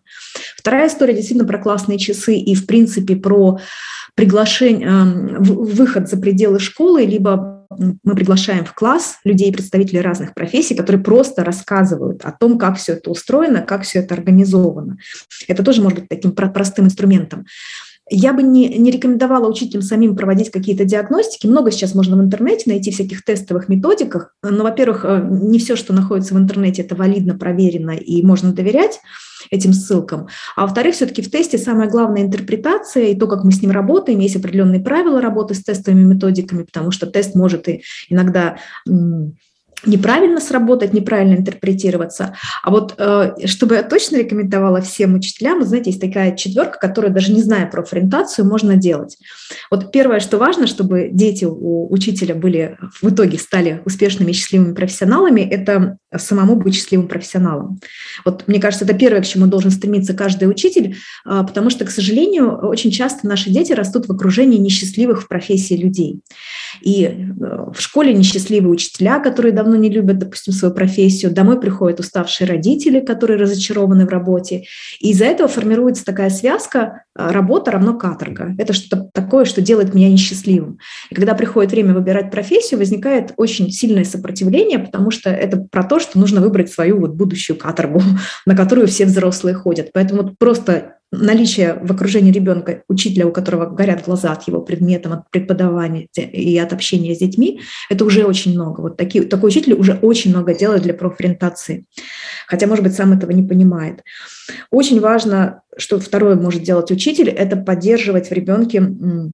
Вторая 0.56 0.88
история 0.88 1.14
действительно 1.14 1.48
про 1.48 1.58
классные 1.58 1.98
часы 1.98 2.36
и, 2.36 2.54
в 2.54 2.66
принципе, 2.66 3.16
про 3.16 3.58
приглашение, 4.14 4.88
э, 4.88 5.38
выход 5.40 6.08
за 6.08 6.16
пределы 6.18 6.58
школы, 6.58 7.04
либо 7.04 7.57
мы 7.70 8.14
приглашаем 8.14 8.64
в 8.64 8.72
класс 8.74 9.18
людей, 9.24 9.52
представителей 9.52 10.00
разных 10.00 10.34
профессий, 10.34 10.74
которые 10.74 11.02
просто 11.02 11.44
рассказывают 11.44 12.24
о 12.24 12.32
том, 12.32 12.58
как 12.58 12.78
все 12.78 12.94
это 12.94 13.10
устроено, 13.10 13.60
как 13.62 13.82
все 13.82 14.00
это 14.00 14.14
организовано. 14.14 14.98
Это 15.46 15.62
тоже 15.62 15.82
может 15.82 16.00
быть 16.00 16.08
таким 16.08 16.32
простым 16.32 16.86
инструментом. 16.86 17.46
Я 18.10 18.32
бы 18.32 18.42
не, 18.42 18.68
не 18.78 18.90
рекомендовала 18.90 19.48
учителям 19.48 19.82
самим 19.82 20.16
проводить 20.16 20.50
какие-то 20.50 20.84
диагностики. 20.84 21.46
Много 21.46 21.70
сейчас 21.70 21.94
можно 21.94 22.16
в 22.16 22.20
интернете 22.20 22.70
найти 22.70 22.90
всяких 22.90 23.24
тестовых 23.24 23.68
методиках. 23.68 24.34
Но, 24.42 24.64
во-первых, 24.64 25.04
э, 25.04 25.28
не 25.30 25.58
все, 25.58 25.76
что 25.76 25.92
находится 25.92 26.34
в 26.34 26.38
интернете, 26.38 26.82
это 26.82 26.94
валидно, 26.94 27.36
проверено 27.36 27.92
и 27.92 28.22
можно 28.22 28.52
доверять 28.52 29.00
этим 29.50 29.72
ссылкам. 29.72 30.28
А 30.56 30.62
во-вторых, 30.62 30.94
все-таки 30.94 31.22
в 31.22 31.30
тесте 31.30 31.58
самая 31.58 31.88
главная 31.88 32.22
интерпретация 32.22 33.06
и 33.06 33.14
то, 33.14 33.26
как 33.26 33.44
мы 33.44 33.52
с 33.52 33.62
ним 33.62 33.70
работаем, 33.70 34.18
есть 34.20 34.36
определенные 34.36 34.80
правила 34.80 35.20
работы 35.20 35.54
с 35.54 35.62
тестовыми 35.62 36.04
методиками, 36.04 36.64
потому 36.64 36.90
что 36.90 37.06
тест 37.06 37.34
может 37.34 37.68
и 37.68 37.82
иногда 38.08 38.58
неправильно 39.86 40.40
сработать, 40.40 40.92
неправильно 40.92 41.34
интерпретироваться. 41.34 42.36
А 42.62 42.70
вот 42.70 42.94
э, 42.98 43.46
чтобы 43.46 43.76
я 43.76 43.82
точно 43.82 44.16
рекомендовала 44.16 44.80
всем 44.80 45.14
учителям, 45.14 45.64
знаете, 45.64 45.90
есть 45.90 46.00
такая 46.00 46.36
четверка, 46.36 46.78
которая 46.78 47.12
даже 47.12 47.32
не 47.32 47.42
зная 47.42 47.66
про 47.66 47.84
ориентацию, 47.90 48.46
можно 48.46 48.76
делать. 48.76 49.18
Вот 49.70 49.92
первое, 49.92 50.20
что 50.20 50.38
важно, 50.38 50.66
чтобы 50.66 51.08
дети 51.12 51.44
у 51.44 51.92
учителя 51.92 52.34
были 52.34 52.76
в 53.00 53.10
итоге 53.10 53.38
стали 53.38 53.80
успешными, 53.84 54.32
счастливыми 54.32 54.74
профессионалами, 54.74 55.40
это 55.40 55.98
самому 56.16 56.56
быть 56.56 56.74
счастливым 56.74 57.08
профессионалом. 57.08 57.80
Вот 58.24 58.44
мне 58.46 58.60
кажется, 58.60 58.84
это 58.84 58.94
первое, 58.94 59.20
к 59.20 59.26
чему 59.26 59.46
должен 59.46 59.70
стремиться 59.70 60.14
каждый 60.14 60.48
учитель, 60.48 60.96
э, 61.26 61.44
потому 61.46 61.70
что, 61.70 61.84
к 61.84 61.90
сожалению, 61.90 62.56
очень 62.66 62.90
часто 62.90 63.26
наши 63.26 63.50
дети 63.50 63.72
растут 63.72 64.06
в 64.06 64.12
окружении 64.12 64.58
несчастливых 64.58 65.22
в 65.22 65.28
профессии 65.28 65.74
людей. 65.74 66.20
И 66.80 67.04
э, 67.04 67.10
в 67.38 67.80
школе 67.80 68.14
несчастливые 68.14 68.70
учителя, 68.70 69.18
которые 69.18 69.52
давно 69.52 69.76
не 69.76 69.90
любят, 69.90 70.18
допустим, 70.18 70.54
свою 70.54 70.72
профессию, 70.72 71.32
домой 71.32 71.60
приходят 71.60 72.00
уставшие 72.00 72.48
родители, 72.48 73.00
которые 73.00 73.38
разочарованы 73.38 74.06
в 74.06 74.10
работе. 74.10 74.64
И 75.00 75.10
из-за 75.10 75.26
этого 75.26 75.48
формируется 75.48 76.04
такая 76.04 76.30
связка 76.30 77.04
э, 77.14 77.30
работа 77.30 77.72
равно 77.72 77.98
каторга. 77.98 78.54
Это 78.58 78.72
что-то 78.72 79.10
такое, 79.12 79.44
что 79.44 79.60
делает 79.60 79.94
меня 79.94 80.10
несчастливым. 80.10 80.78
И 81.10 81.14
когда 81.14 81.34
приходит 81.34 81.72
время 81.72 81.92
выбирать 81.92 82.30
профессию, 82.30 82.78
возникает 82.78 83.32
очень 83.36 83.70
сильное 83.70 84.04
сопротивление, 84.04 84.78
потому 84.78 85.10
что 85.10 85.28
это 85.28 85.58
про 85.58 85.84
то, 85.84 85.97
что 86.00 86.18
нужно 86.18 86.40
выбрать 86.40 86.70
свою 86.70 87.00
вот 87.00 87.12
будущую 87.12 87.58
каторгу, 87.58 88.02
на 88.46 88.56
которую 88.56 88.86
все 88.86 89.06
взрослые 89.06 89.54
ходят. 89.54 89.90
Поэтому 89.92 90.34
просто 90.38 90.97
наличие 91.10 91.78
в 91.82 91.90
окружении 91.90 92.30
ребенка 92.30 92.82
учителя, 92.88 93.26
у 93.26 93.32
которого 93.32 93.66
горят 93.66 94.04
глаза 94.04 94.32
от 94.32 94.46
его 94.46 94.60
предметов, 94.60 95.12
от 95.12 95.30
преподавания 95.30 96.08
и 96.14 96.58
от 96.58 96.72
общения 96.72 97.14
с 97.14 97.18
детьми, 97.18 97.60
это 97.88 98.04
уже 98.04 98.24
очень 98.24 98.52
много. 98.52 98.82
Вот 98.82 98.96
такие, 98.96 99.24
такой 99.24 99.48
учитель 99.48 99.72
уже 99.74 99.94
очень 100.02 100.30
много 100.30 100.54
делает 100.54 100.82
для 100.82 100.92
профориентации, 100.92 101.86
хотя, 102.46 102.66
может 102.66 102.84
быть, 102.84 102.94
сам 102.94 103.12
этого 103.12 103.30
не 103.30 103.42
понимает. 103.42 104.02
Очень 104.70 105.00
важно, 105.00 105.62
что 105.78 105.98
второе 105.98 106.36
может 106.36 106.62
делать 106.62 106.90
учитель, 106.90 107.30
это 107.30 107.56
поддерживать 107.56 108.28
в 108.28 108.32
ребенке 108.32 108.80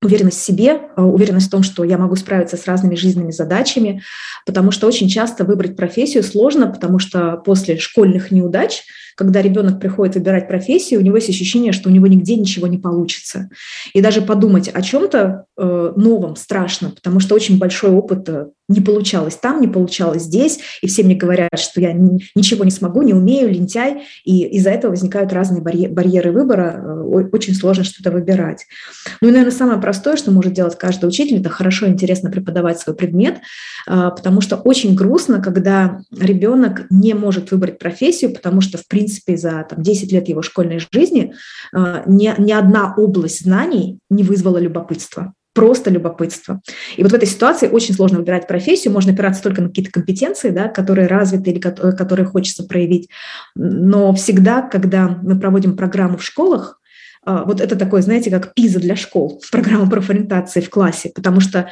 уверенность 0.02 0.38
в 0.38 0.44
себе, 0.44 0.80
а, 0.96 1.04
уверенность 1.04 1.48
в 1.48 1.50
том, 1.50 1.62
что 1.62 1.82
я 1.84 1.98
могу 1.98 2.14
справиться 2.16 2.56
с 2.56 2.66
разными 2.66 2.94
жизненными 2.94 3.32
задачами, 3.32 4.02
потому 4.46 4.70
что 4.70 4.86
очень 4.86 5.08
часто 5.08 5.44
выбрать 5.44 5.76
профессию 5.76 6.22
сложно, 6.22 6.68
потому 6.68 6.98
что 7.00 7.36
после 7.44 7.78
школьных 7.78 8.30
неудач– 8.30 8.82
когда 9.16 9.40
ребенок 9.42 9.80
приходит 9.80 10.16
выбирать 10.16 10.48
профессию, 10.48 11.00
у 11.00 11.02
него 11.02 11.16
есть 11.16 11.28
ощущение, 11.28 11.63
что 11.72 11.88
у 11.88 11.92
него 11.92 12.06
нигде 12.06 12.36
ничего 12.36 12.66
не 12.66 12.78
получится. 12.78 13.48
И 13.92 14.00
даже 14.00 14.22
подумать 14.22 14.68
о 14.68 14.82
чем-то 14.82 15.46
э, 15.56 15.92
новом 15.96 16.36
страшно, 16.36 16.90
потому 16.90 17.20
что 17.20 17.34
очень 17.34 17.58
большой 17.58 17.90
опыт 17.90 18.28
э, 18.28 18.46
не 18.68 18.80
получалось 18.80 19.36
там, 19.36 19.60
не 19.60 19.68
получалось 19.68 20.22
здесь, 20.22 20.58
и 20.80 20.86
все 20.86 21.02
мне 21.02 21.14
говорят, 21.14 21.58
что 21.58 21.80
я 21.80 21.92
ничего 21.92 22.64
не 22.64 22.70
смогу, 22.70 23.02
не 23.02 23.12
умею, 23.12 23.50
лентяй, 23.50 24.02
и 24.24 24.44
из-за 24.56 24.70
этого 24.70 24.92
возникают 24.92 25.32
разные 25.32 25.60
барьеры 25.60 26.32
выбора, 26.32 27.02
очень 27.04 27.54
сложно 27.54 27.84
что-то 27.84 28.10
выбирать. 28.10 28.66
Ну 29.20 29.28
и, 29.28 29.30
наверное, 29.30 29.56
самое 29.56 29.80
простое, 29.80 30.16
что 30.16 30.30
может 30.30 30.52
делать 30.52 30.78
каждый 30.78 31.06
учитель, 31.06 31.40
это 31.40 31.50
хорошо, 31.50 31.86
интересно 31.86 32.30
преподавать 32.30 32.78
свой 32.78 32.96
предмет, 32.96 33.40
потому 33.86 34.40
что 34.40 34.56
очень 34.56 34.94
грустно, 34.94 35.42
когда 35.42 36.00
ребенок 36.18 36.86
не 36.90 37.14
может 37.14 37.50
выбрать 37.50 37.78
профессию, 37.78 38.32
потому 38.32 38.60
что, 38.60 38.78
в 38.78 38.86
принципе, 38.86 39.36
за 39.36 39.66
там, 39.68 39.82
10 39.82 40.12
лет 40.12 40.28
его 40.28 40.42
школьной 40.42 40.80
жизни 40.92 41.34
э, 41.74 42.02
ни, 42.06 42.32
ни 42.38 42.52
одна 42.52 42.94
область 42.96 43.42
знаний 43.42 43.98
не 44.10 44.22
вызвала 44.22 44.58
любопытства 44.58 45.34
просто 45.54 45.90
любопытство. 45.90 46.60
И 46.96 47.02
вот 47.02 47.12
в 47.12 47.14
этой 47.14 47.28
ситуации 47.28 47.68
очень 47.68 47.94
сложно 47.94 48.18
выбирать 48.18 48.46
профессию, 48.46 48.92
можно 48.92 49.12
опираться 49.12 49.42
только 49.42 49.62
на 49.62 49.68
какие-то 49.68 49.92
компетенции, 49.92 50.50
да, 50.50 50.68
которые 50.68 51.06
развиты 51.06 51.50
или 51.50 51.60
которые 51.60 52.26
хочется 52.26 52.64
проявить. 52.64 53.08
Но 53.54 54.12
всегда, 54.14 54.62
когда 54.62 55.08
мы 55.08 55.38
проводим 55.38 55.76
программу 55.76 56.18
в 56.18 56.24
школах, 56.24 56.80
э, 57.24 57.42
вот 57.46 57.60
это 57.60 57.76
такое, 57.76 58.02
знаете, 58.02 58.30
как 58.30 58.52
пиза 58.54 58.80
для 58.80 58.96
школ, 58.96 59.40
программа 59.50 59.88
профориентации 59.88 60.60
в 60.60 60.70
классе, 60.70 61.12
потому 61.14 61.40
что 61.40 61.70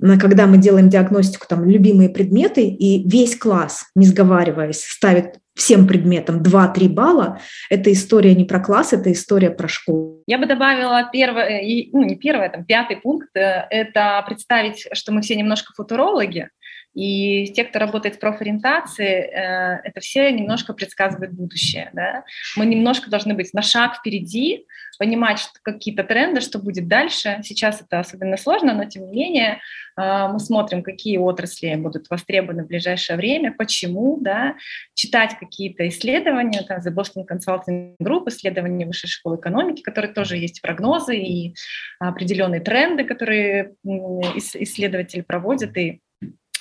когда 0.00 0.46
мы 0.46 0.58
делаем 0.58 0.88
диагностику, 0.88 1.46
там, 1.48 1.68
любимые 1.68 2.08
предметы, 2.08 2.66
и 2.66 3.08
весь 3.08 3.36
класс, 3.36 3.86
не 3.94 4.06
сговариваясь, 4.06 4.80
ставит 4.80 5.38
всем 5.54 5.86
предметам 5.86 6.42
2-3 6.42 6.88
балла, 6.88 7.40
это 7.70 7.92
история 7.92 8.34
не 8.34 8.44
про 8.44 8.60
класс, 8.60 8.92
это 8.92 9.12
история 9.12 9.50
про 9.50 9.68
школу. 9.68 10.22
Я 10.26 10.38
бы 10.38 10.46
добавила 10.46 11.08
первое, 11.12 11.62
ну 11.92 12.02
не 12.02 12.16
первое, 12.16 12.48
там 12.48 12.64
пятый 12.64 12.96
пункт, 12.96 13.28
э, 13.36 13.66
это 13.70 14.22
представить, 14.26 14.86
что 14.92 15.12
мы 15.12 15.22
все 15.22 15.36
немножко 15.36 15.72
футурологи, 15.74 16.50
и 16.94 17.52
те, 17.52 17.64
кто 17.64 17.80
работает 17.80 18.16
в 18.16 18.20
профориентации, 18.20 19.22
э, 19.22 19.80
это 19.84 20.00
все 20.00 20.30
немножко 20.30 20.72
предсказывают 20.72 21.32
будущее. 21.32 21.90
Да? 21.92 22.24
Мы 22.56 22.66
немножко 22.66 23.10
должны 23.10 23.34
быть 23.34 23.52
на 23.52 23.62
шаг 23.62 23.96
впереди, 23.96 24.64
понимать 24.96 25.50
какие-то 25.62 26.04
тренды, 26.04 26.40
что 26.40 26.60
будет 26.60 26.86
дальше. 26.86 27.40
Сейчас 27.42 27.82
это 27.82 27.98
особенно 27.98 28.36
сложно, 28.36 28.74
но 28.74 28.84
тем 28.84 29.06
не 29.06 29.12
менее 29.12 29.60
э, 29.96 30.28
мы 30.28 30.38
смотрим, 30.38 30.84
какие 30.84 31.16
отрасли 31.16 31.74
будут 31.74 32.08
востребованы 32.10 32.62
в 32.62 32.68
ближайшее 32.68 33.16
время, 33.16 33.52
почему, 33.52 34.18
да? 34.20 34.54
читать 34.94 35.36
какие-то 35.38 35.88
исследования, 35.88 36.62
там, 36.62 36.78
The 36.78 36.94
Boston 36.94 37.24
Consulting 37.28 37.96
Group, 38.00 38.28
исследования 38.28 38.86
Высшей 38.86 39.10
школы 39.10 39.36
экономики, 39.36 39.82
которые 39.82 40.12
тоже 40.12 40.36
есть 40.36 40.62
прогнозы 40.62 41.16
и 41.16 41.56
определенные 41.98 42.60
тренды, 42.60 43.02
которые 43.02 43.74
исследователи 43.84 45.22
проводят, 45.22 45.76
и 45.76 46.00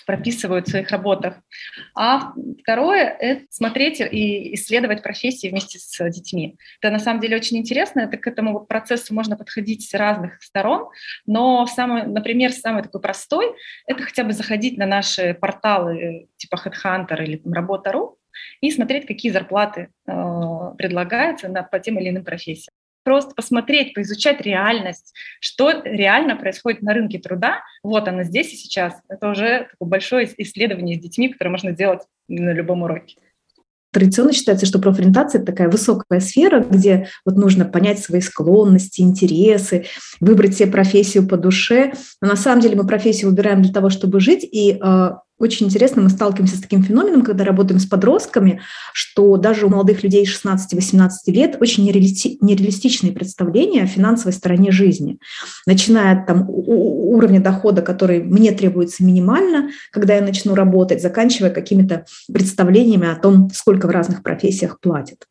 прописывают 0.06 0.68
в 0.68 0.72
своих 0.72 0.90
работах. 0.90 1.36
А 1.96 2.34
второе– 2.62 3.16
это 3.20 3.46
смотреть 3.50 4.02
и 4.02 4.54
исследовать 4.56 5.04
профессии 5.04 5.50
вместе 5.50 5.80
с 5.80 6.10
детьми. 6.10 6.58
Это 6.82 6.92
на 6.92 7.00
самом 7.00 7.20
деле 7.20 7.36
очень 7.36 7.58
интересно, 7.58 8.02
это 8.02 8.18
к 8.18 8.28
этому 8.28 8.60
процессу 8.66 9.14
можно 9.14 9.38
подходить 9.38 9.90
с 9.90 9.94
разных 9.94 10.42
сторон, 10.42 10.90
но, 11.26 11.66
самый, 11.66 12.06
например, 12.06 12.52
самый 12.52 12.84
такой 12.84 13.02
простой– 13.02 13.54
это 13.88 14.04
хотя 14.04 14.24
бы 14.24 14.34
заходить 14.34 14.78
на 14.78 14.86
наши 14.86 15.34
порталы 15.34 16.28
типа 16.38 16.56
HeadHunter 16.56 17.24
или 17.24 17.38
там, 17.38 17.54
Работа.ру, 17.54 18.18
и 18.62 18.72
смотреть, 18.72 19.06
какие 19.06 19.32
зарплаты 19.32 19.90
э, 20.08 20.12
предлагаются 20.78 21.50
на, 21.50 21.64
по 21.64 21.80
тем 21.80 22.00
или 22.00 22.10
иным 22.10 22.24
профессиям. 22.24 22.73
Просто 23.04 23.34
посмотреть, 23.36 23.94
поизучать 23.94 24.42
реальность, 24.42 25.14
что 25.40 25.82
реально 25.84 26.36
происходит 26.36 26.82
на 26.82 26.94
рынке 26.94 27.20
труда. 27.20 27.62
Вот 27.84 28.08
оно 28.08 28.24
здесь 28.24 28.54
и 28.54 28.58
сейчас. 28.58 28.94
Это 29.10 29.30
уже 29.30 29.68
такое 29.72 29.90
большое 29.90 30.30
исследование 30.38 30.98
с 30.98 31.02
детьми, 31.02 31.30
которое 31.30 31.52
можно 31.52 31.72
сделать 31.72 32.02
на 32.28 32.54
любом 32.54 32.84
уроке. 32.84 33.18
Традиционно 33.94 34.34
считается, 34.34 34.66
что 34.66 34.80
профориентация– 34.80 35.40
это 35.42 35.52
такая 35.52 35.70
высокая 35.70 36.20
сфера, 36.20 36.66
где 36.68 37.10
вот 37.26 37.36
нужно 37.36 37.64
понять 37.64 38.00
свои 38.00 38.22
склонности, 38.22 39.02
интересы, 39.02 39.86
выбрать 40.20 40.58
себе 40.58 40.72
профессию 40.72 41.28
по 41.28 41.38
душе. 41.38 41.94
Но 42.20 42.30
на 42.30 42.36
самом 42.36 42.62
деле 42.62 42.76
мы 42.76 42.88
профессию 42.88 43.30
выбираем 43.30 43.62
для 43.62 43.72
того, 43.72 43.92
чтобы 43.92 44.20
жить, 44.20 44.44
и 44.44 44.80
э, 44.84 45.10
очень 45.44 45.68
интересно, 45.68 46.02
мы 46.02 46.10
сталкиваемся 46.10 46.58
с 46.58 46.62
таким 46.62 46.84
феноменом, 46.84 47.22
когда 47.22 47.44
работаем 47.44 47.80
с 47.80 47.86
подростками, 47.86 48.62
что 48.94 49.38
даже 49.38 49.66
у 49.66 49.70
молодых 49.70 50.04
людей 50.04 50.26
16-18 50.26 51.10
лет 51.28 51.58
очень 51.60 51.86
нереалистичные 51.86 53.14
представления 53.14 53.84
о 53.84 53.88
финансовой 53.88 54.34
стороне 54.34 54.72
жизни. 54.72 55.20
Начиная 55.66 56.20
от 56.20 56.28
там, 56.28 56.46
уровня 56.50 57.42
дохода, 57.42 57.82
который 57.82 58.24
мне 58.24 58.52
требуется 58.52 59.04
минимально, 59.04 59.70
когда 59.92 60.16
я 60.16 60.22
начну 60.22 60.56
работать, 60.56 61.02
заканчивая 61.02 61.50
какими-то 61.50 62.06
представлениями 62.32 63.12
о 63.12 63.16
том, 63.16 63.50
сколько 63.54 63.88
в 63.88 63.92
разных 63.92 64.24
профессиях 64.24 64.80
платят. 64.80 65.28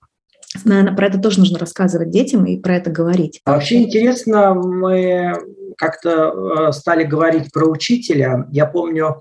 Наверное, 0.64 0.94
про 0.94 1.06
это 1.06 1.18
тоже 1.18 1.38
нужно 1.40 1.58
рассказывать 1.58 2.10
детям 2.10 2.44
и 2.44 2.58
про 2.58 2.76
это 2.76 2.90
говорить. 2.90 3.40
А 3.44 3.52
вообще 3.52 3.82
интересно, 3.82 4.54
мы 4.54 5.32
как-то 5.76 6.68
э, 6.68 6.72
стали 6.72 7.04
говорить 7.04 7.50
про 7.52 7.66
учителя. 7.66 8.46
Я 8.50 8.66
помню, 8.66 9.20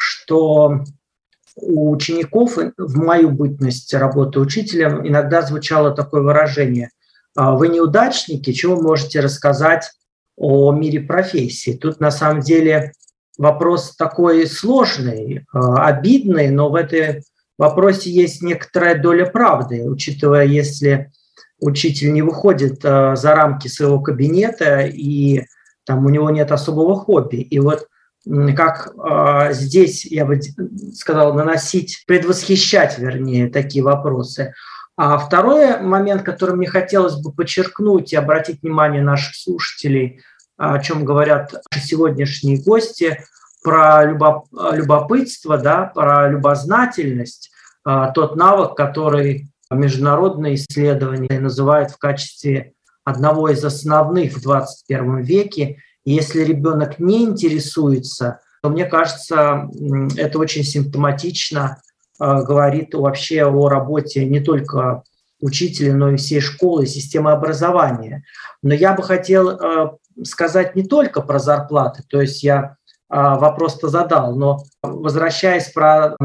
что 0.00 0.84
у 1.56 1.90
учеников 1.90 2.56
в 2.56 2.96
мою 2.96 3.30
бытность 3.30 3.92
работы 3.94 4.40
учителем 4.40 5.06
иногда 5.06 5.42
звучало 5.42 5.90
такое 5.90 6.22
выражение 6.22 6.90
«А 7.36 7.54
«Вы 7.54 7.68
неудачники, 7.68 8.52
чего 8.52 8.80
можете 8.80 9.20
рассказать 9.20 9.90
о 10.36 10.72
мире 10.72 11.00
профессии?» 11.00 11.76
Тут 11.76 12.00
на 12.00 12.10
самом 12.10 12.40
деле 12.40 12.92
вопрос 13.38 13.94
такой 13.96 14.46
сложный, 14.46 15.44
а, 15.52 15.86
обидный, 15.86 16.50
но 16.50 16.70
в 16.70 16.74
этой 16.74 17.22
вопросе 17.58 18.10
есть 18.10 18.42
некоторая 18.42 19.00
доля 19.00 19.26
правды, 19.26 19.88
учитывая, 19.88 20.44
если 20.44 21.12
учитель 21.60 22.12
не 22.12 22.22
выходит 22.22 22.84
а, 22.84 23.16
за 23.16 23.34
рамки 23.34 23.68
своего 23.68 24.00
кабинета 24.00 24.80
и 24.80 25.44
там 25.84 26.06
у 26.06 26.08
него 26.08 26.30
нет 26.30 26.52
особого 26.52 26.96
хобби. 26.96 27.36
И 27.36 27.58
вот 27.58 27.86
как 28.26 28.92
э, 28.96 29.52
здесь, 29.52 30.04
я 30.04 30.24
бы 30.26 30.40
сказал, 30.94 31.32
наносить, 31.34 32.04
предвосхищать, 32.06 32.98
вернее, 32.98 33.48
такие 33.48 33.82
вопросы. 33.82 34.52
А 34.96 35.16
второй 35.16 35.80
момент, 35.80 36.22
который 36.22 36.54
мне 36.54 36.66
хотелось 36.66 37.16
бы 37.16 37.32
подчеркнуть 37.32 38.12
и 38.12 38.16
обратить 38.16 38.62
внимание 38.62 39.02
наших 39.02 39.34
слушателей, 39.34 40.20
о 40.58 40.78
чем 40.80 41.06
говорят 41.06 41.54
сегодняшние 41.74 42.62
гости, 42.62 43.24
про 43.62 44.04
любопытство, 44.04 45.58
да, 45.58 45.84
про 45.86 46.28
любознательность, 46.28 47.50
тот 48.14 48.36
навык, 48.36 48.74
который 48.74 49.48
международные 49.70 50.54
исследования 50.54 51.38
называют 51.38 51.90
в 51.90 51.98
качестве 51.98 52.72
одного 53.04 53.50
из 53.50 53.62
основных 53.64 54.34
в 54.34 54.42
21 54.42 55.20
веке– 55.22 55.78
если 56.10 56.42
ребенок 56.42 56.98
не 56.98 57.24
интересуется, 57.24 58.40
то 58.62 58.68
мне 58.68 58.84
кажется, 58.84 59.68
это 60.16 60.38
очень 60.38 60.64
симптоматично 60.64 61.80
а, 62.18 62.42
говорит 62.42 62.94
вообще 62.94 63.44
о 63.44 63.68
работе 63.68 64.24
не 64.24 64.40
только 64.40 65.02
учителя, 65.40 65.94
но 65.94 66.10
и 66.10 66.16
всей 66.16 66.40
школы, 66.40 66.86
системы 66.86 67.32
образования. 67.32 68.24
Но 68.62 68.74
я 68.74 68.92
бы 68.92 69.02
хотел 69.02 69.48
а, 69.48 69.96
сказать 70.22 70.76
не 70.76 70.84
только 70.84 71.22
про 71.22 71.38
зарплаты, 71.38 72.02
то 72.08 72.20
есть 72.20 72.42
я 72.42 72.76
а, 73.08 73.36
вопрос-то 73.38 73.88
задал, 73.88 74.36
но 74.36 74.64
возвращаясь 74.82 75.70
про 75.70 76.16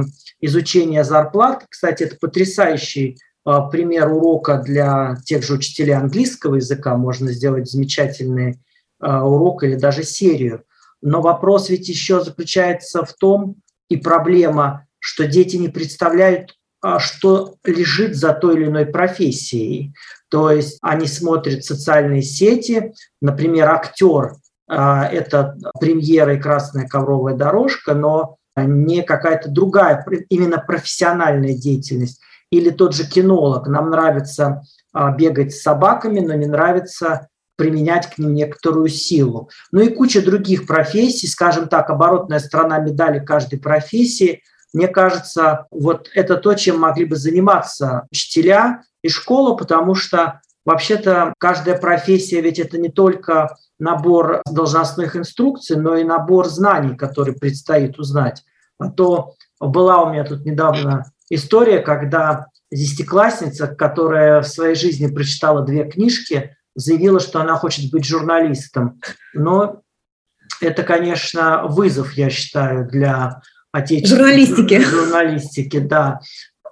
изучение 0.42 1.06
зарплат, 1.06 1.66
кстати, 1.70 2.04
это 2.04 2.18
потрясающий 2.20 3.18
пример 3.72 4.12
урока 4.12 4.58
для 4.58 5.18
тех 5.24 5.44
же 5.44 5.54
учителей 5.54 5.94
английского 5.94 6.56
языка, 6.56 6.98
можно 6.98 7.32
сделать 7.32 7.70
замечательные 7.70 8.56
Э, 8.56 8.58
урок 9.00 9.64
или 9.64 9.76
даже 9.76 10.04
серию. 10.04 10.64
Но 11.02 11.22
вопрос 11.22 11.70
ведь 11.70 11.88
еще 11.88 12.22
заключается 12.24 13.06
в 13.06 13.14
том, 13.14 13.58
и 13.90 13.98
проблема, 13.98 14.88
что 15.00 15.28
дети 15.28 15.58
не 15.58 15.70
представляют, 15.70 16.56
а, 16.82 17.00
что 17.00 17.56
лежит 17.64 18.16
за 18.16 18.34
той 18.34 18.56
или 18.56 18.66
иной 18.66 18.86
профессией. 18.86 19.94
То 20.30 20.50
есть 20.52 20.80
они 20.82 21.08
смотрят 21.08 21.64
социальные 21.64 22.22
сети, 22.24 22.94
например, 23.22 23.70
актер 23.70 24.36
а,– 24.68 25.08
это 25.12 25.58
премьера 25.80 26.36
и 26.36 26.40
красная 26.40 26.88
ковровая 26.88 27.36
дорожка, 27.36 27.94
но 27.94 28.38
не 28.58 29.04
какая-то 29.04 29.50
другая, 29.50 30.06
именно 30.30 30.58
профессиональная 30.58 31.56
деятельность. 31.56 32.22
Или 32.52 32.70
тот 32.70 32.96
же 32.96 33.08
кинолог. 33.08 33.68
Нам 33.68 33.90
нравится 33.90 34.62
а, 34.94 35.12
бегать 35.12 35.54
с 35.54 35.62
собаками, 35.62 36.20
но 36.20 36.34
не 36.34 36.46
нравится 36.46 37.28
применять 37.56 38.10
к 38.14 38.18
ним 38.18 38.34
некоторую 38.34 38.90
силу. 38.90 39.50
Ну 39.72 39.82
и 39.82 39.90
куча 39.90 40.22
других 40.22 40.68
профессий, 40.68 41.28
скажем 41.28 41.68
так, 41.68 41.90
оборотная 41.90 42.40
сторона 42.40 42.80
медали 42.80 43.20
каждой 43.20 43.60
профессии. 43.60 44.42
Мне 44.74 44.88
кажется, 44.88 45.68
вот 45.72 46.10
это 46.14 46.36
то, 46.38 46.54
чем 46.54 46.80
могли 46.80 47.06
бы 47.06 47.16
заниматься 47.16 48.08
учителя 48.12 48.84
и 49.02 49.10
школа, 49.10 49.56
потому 49.56 49.96
что 49.96 50.42
вообще-то 50.66 51.34
каждая 51.38 51.78
профессия 51.78 52.42
ведь 52.42 52.60
это 52.60 52.78
не 52.78 52.90
только 52.90 53.56
набор 53.80 54.42
должностных 54.50 55.16
инструкций, 55.16 55.78
но 55.78 55.96
и 55.96 56.04
набор 56.04 56.48
знаний, 56.48 56.96
которые 56.96 57.36
предстоит 57.36 58.00
узнать. 58.00 58.44
А 58.80 58.90
то 58.90 59.34
была 59.60 60.04
у 60.04 60.12
меня 60.12 60.24
тут 60.24 60.46
недавно 60.46 61.06
история, 61.30 61.80
когда 61.80 62.48
десятиклассница, 62.72 63.68
которая 63.68 64.42
в 64.42 64.48
своей 64.48 64.76
жизни 64.76 65.08
прочитала 65.08 65.62
две 65.62 65.86
книжки, 65.86 66.56
заявила, 66.76 67.20
что 67.20 67.42
она 67.42 67.56
хочет 67.56 67.92
быть 67.92 68.06
журналистом. 68.06 69.00
Но 69.34 69.82
это, 70.62 70.84
конечно, 70.84 71.66
вызов, 71.68 72.14
я 72.14 72.30
считаю, 72.30 72.88
для 72.88 73.42
отечественной 73.72 74.20
журналистики. 74.20 74.82
журналистики. 74.82 75.80
Да. 75.80 76.20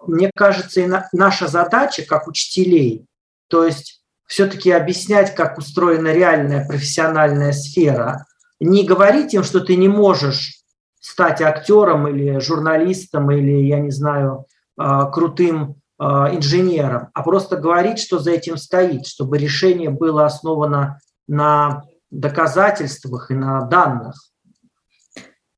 Мне 0.05 0.29
кажется, 0.35 0.81
и 0.81 0.89
наша 1.13 1.47
задача 1.47 2.03
как 2.03 2.27
учителей, 2.27 3.05
то 3.47 3.65
есть 3.65 4.01
все-таки 4.27 4.71
объяснять, 4.71 5.35
как 5.35 5.57
устроена 5.57 6.13
реальная 6.13 6.65
профессиональная 6.65 7.51
сфера, 7.51 8.25
не 8.59 8.83
говорить 8.85 9.33
им, 9.33 9.43
что 9.43 9.59
ты 9.59 9.75
не 9.75 9.87
можешь 9.87 10.63
стать 10.99 11.41
актером 11.41 12.07
или 12.07 12.39
журналистом 12.39 13.29
или, 13.31 13.65
я 13.67 13.79
не 13.79 13.91
знаю, 13.91 14.45
а, 14.77 15.05
крутым 15.05 15.81
инженером, 15.99 17.09
а 17.13 17.23
просто 17.23 17.55
говорить, 17.55 17.99
что 17.99 18.19
за 18.19 18.31
этим 18.31 18.57
стоит, 18.57 19.05
чтобы 19.05 19.37
решение 19.37 19.89
было 19.89 20.25
основано 20.25 20.99
на 21.27 21.83
доказательствах 22.09 23.31
и 23.31 23.35
на 23.35 23.61
данных. 23.61 24.15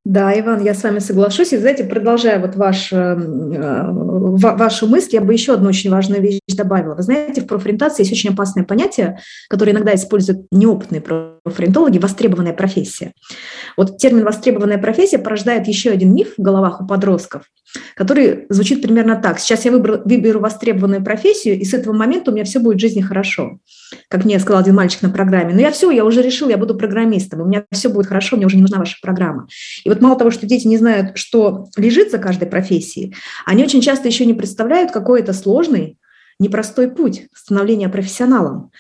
Да, 0.06 0.40
Иван, 0.40 0.64
я 0.64 0.76
с 0.76 0.84
вами 0.84 1.00
соглашусь. 1.00 1.52
И, 1.52 1.58
знаете, 1.58 1.84
продолжая 1.84 2.40
вот 2.40 2.56
ваш, 2.56 2.94
э, 2.94 2.96
э, 2.96 3.84
вашу 3.88 4.88
мысль, 4.88 5.10
я 5.14 5.22
бы 5.22 5.34
еще 5.34 5.54
одну 5.54 5.70
очень 5.70 5.90
важную 5.90 6.22
вещь 6.22 6.40
добавила. 6.56 6.94
Вы 6.94 7.02
знаете, 7.02 7.42
в 7.42 7.48
профориентации 7.48 8.04
есть 8.04 8.12
очень 8.12 8.30
опасное 8.30 8.64
понятие, 8.64 9.20
которое 9.50 9.72
иногда 9.72 9.96
используют 9.96 10.46
неопытные 10.52 11.02
профориентологи– 11.02 11.98
востребованная 12.00 12.54
профессия. 12.54 13.14
Вот 13.78 13.98
термин 13.98 14.24
«востребованная 14.24 14.78
профессия» 14.78 15.18
порождает 15.18 15.68
еще 15.68 15.90
один 15.90 16.14
миф 16.14 16.36
в 16.38 16.42
головах 16.42 16.82
у 16.82 16.88
подростков, 16.88 17.46
который 17.96 18.46
звучит 18.50 18.84
примерно 18.84 19.16
так. 19.16 19.40
Сейчас 19.40 19.66
я 19.66 19.72
выберу, 19.72 20.02
выберу 20.06 20.40
востребованную 20.40 21.04
профессию, 21.04 21.60
и 21.60 21.66
с 21.66 21.74
этого 21.74 21.94
момента 21.94 22.30
у 22.30 22.34
меня 22.34 22.46
все 22.46 22.60
будет 22.60 22.78
в 22.78 22.82
жизни 22.82 23.02
хорошо. 23.02 23.58
Как 24.10 24.24
мне 24.24 24.40
сказал 24.40 24.62
один 24.62 24.76
мальчик 24.76 25.02
на 25.02 25.10
программе. 25.10 25.50
Но 25.50 25.56
«Ну, 25.56 25.62
я 25.62 25.72
все, 25.72 25.90
я 25.90 26.06
уже 26.06 26.22
решил, 26.22 26.50
я 26.50 26.58
буду 26.58 26.76
программистом, 26.76 27.42
у 27.42 27.46
меня 27.46 27.66
все 27.72 27.90
будет 27.90 28.08
хорошо, 28.08 28.38
мне 28.38 28.46
уже 28.46 28.56
не 28.56 28.62
нужна 28.62 28.78
ваша 28.78 28.98
программа. 29.02 29.48
И 29.84 29.90
вот 29.96 30.04
мало 30.04 30.18
того, 30.18 30.32
что 30.32 30.46
дети 30.46 30.68
не 30.68 30.78
знают, 30.78 31.18
что 31.18 31.68
лежит 31.76 32.12
за 32.12 32.20
каждой 32.20 32.48
профессией, 32.48 33.16
они 33.46 33.64
очень 33.64 33.82
часто 33.82 34.08
еще 34.08 34.26
не 34.26 34.34
представляют, 34.34 34.92
какой 34.92 35.22
это 35.22 35.34
сложный, 35.34 35.98
непростой 36.40 36.90
путь 36.90 37.28
становления 37.34 37.90
профессионалом. 37.90 38.72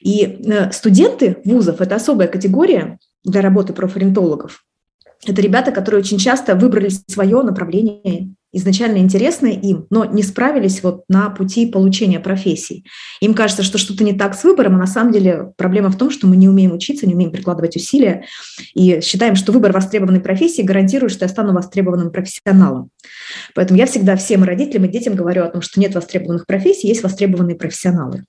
И 0.00 0.22
э, 0.24 0.70
студенты 0.72 1.38
вузов– 1.44 1.80
это 1.80 1.94
особая 1.94 2.28
категория 2.28 2.98
для 3.24 3.40
работы 3.40 3.72
профориентологов. 3.72 4.64
Это 5.26 5.40
ребята, 5.40 5.72
которые 5.72 6.00
очень 6.00 6.18
часто 6.18 6.54
выбрали 6.54 6.88
свое 6.88 7.42
направление 7.42 8.34
изначально 8.56 8.98
интересное 8.98 9.52
им, 9.52 9.86
но 9.90 10.04
не 10.04 10.22
справились 10.22 10.82
вот 10.82 11.04
на 11.08 11.30
пути 11.30 11.66
получения 11.66 12.20
профессий. 12.20 12.84
Им 13.20 13.34
кажется, 13.34 13.62
что 13.62 13.78
что-то 13.78 14.04
не 14.04 14.12
так 14.12 14.34
с 14.34 14.44
выбором, 14.44 14.74
а 14.74 14.78
на 14.78 14.86
самом 14.86 15.12
деле 15.12 15.52
проблема 15.56 15.90
в 15.90 15.98
том, 15.98 16.10
что 16.10 16.26
мы 16.26 16.36
не 16.36 16.48
умеем 16.48 16.72
учиться, 16.72 17.06
не 17.06 17.14
умеем 17.14 17.32
прикладывать 17.32 17.76
усилия 17.76 18.24
и 18.74 19.00
считаем, 19.00 19.36
что 19.36 19.52
выбор 19.52 19.72
востребованной 19.72 20.20
профессии 20.20 20.62
гарантирует, 20.62 21.12
что 21.12 21.24
я 21.24 21.28
стану 21.28 21.52
востребованным 21.52 22.10
профессионалом. 22.10 22.90
Поэтому 23.54 23.78
я 23.78 23.86
всегда 23.86 24.16
всем 24.16 24.44
родителям 24.44 24.84
и 24.84 24.88
детям 24.88 25.14
говорю 25.14 25.44
о 25.44 25.48
том, 25.48 25.62
что 25.62 25.80
нет 25.80 25.94
востребованных 25.94 26.46
профессий, 26.46 26.88
есть 26.88 27.02
востребованные 27.02 27.56
профессионалы. 27.56 28.24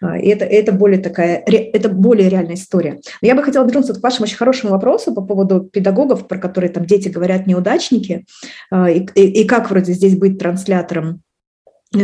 А, 0.00 0.18
и 0.18 0.28
это, 0.28 0.44
это, 0.44 0.72
более 0.72 1.00
такая, 1.00 1.42
это 1.46 1.88
более 1.88 2.28
реальная 2.28 2.54
история. 2.54 3.00
Но 3.20 3.28
я 3.28 3.34
бы 3.34 3.42
хотела 3.42 3.66
вернуться 3.66 3.94
к 3.94 4.02
вашему 4.02 4.24
очень 4.24 4.36
хорошему 4.36 4.72
вопросу 4.72 5.14
по 5.14 5.22
поводу 5.22 5.60
педагогов, 5.64 6.28
про 6.28 6.38
которые 6.38 6.70
там 6.70 6.84
дети 6.84 7.08
говорят 7.08 7.46
неудачники, 7.46 8.24
а, 8.70 8.90
и, 8.90 9.06
и, 9.14 9.42
и 9.42 9.46
как 9.46 9.70
вроде 9.70 9.92
здесь 9.92 10.16
быть 10.16 10.38
транслятором 10.38 11.23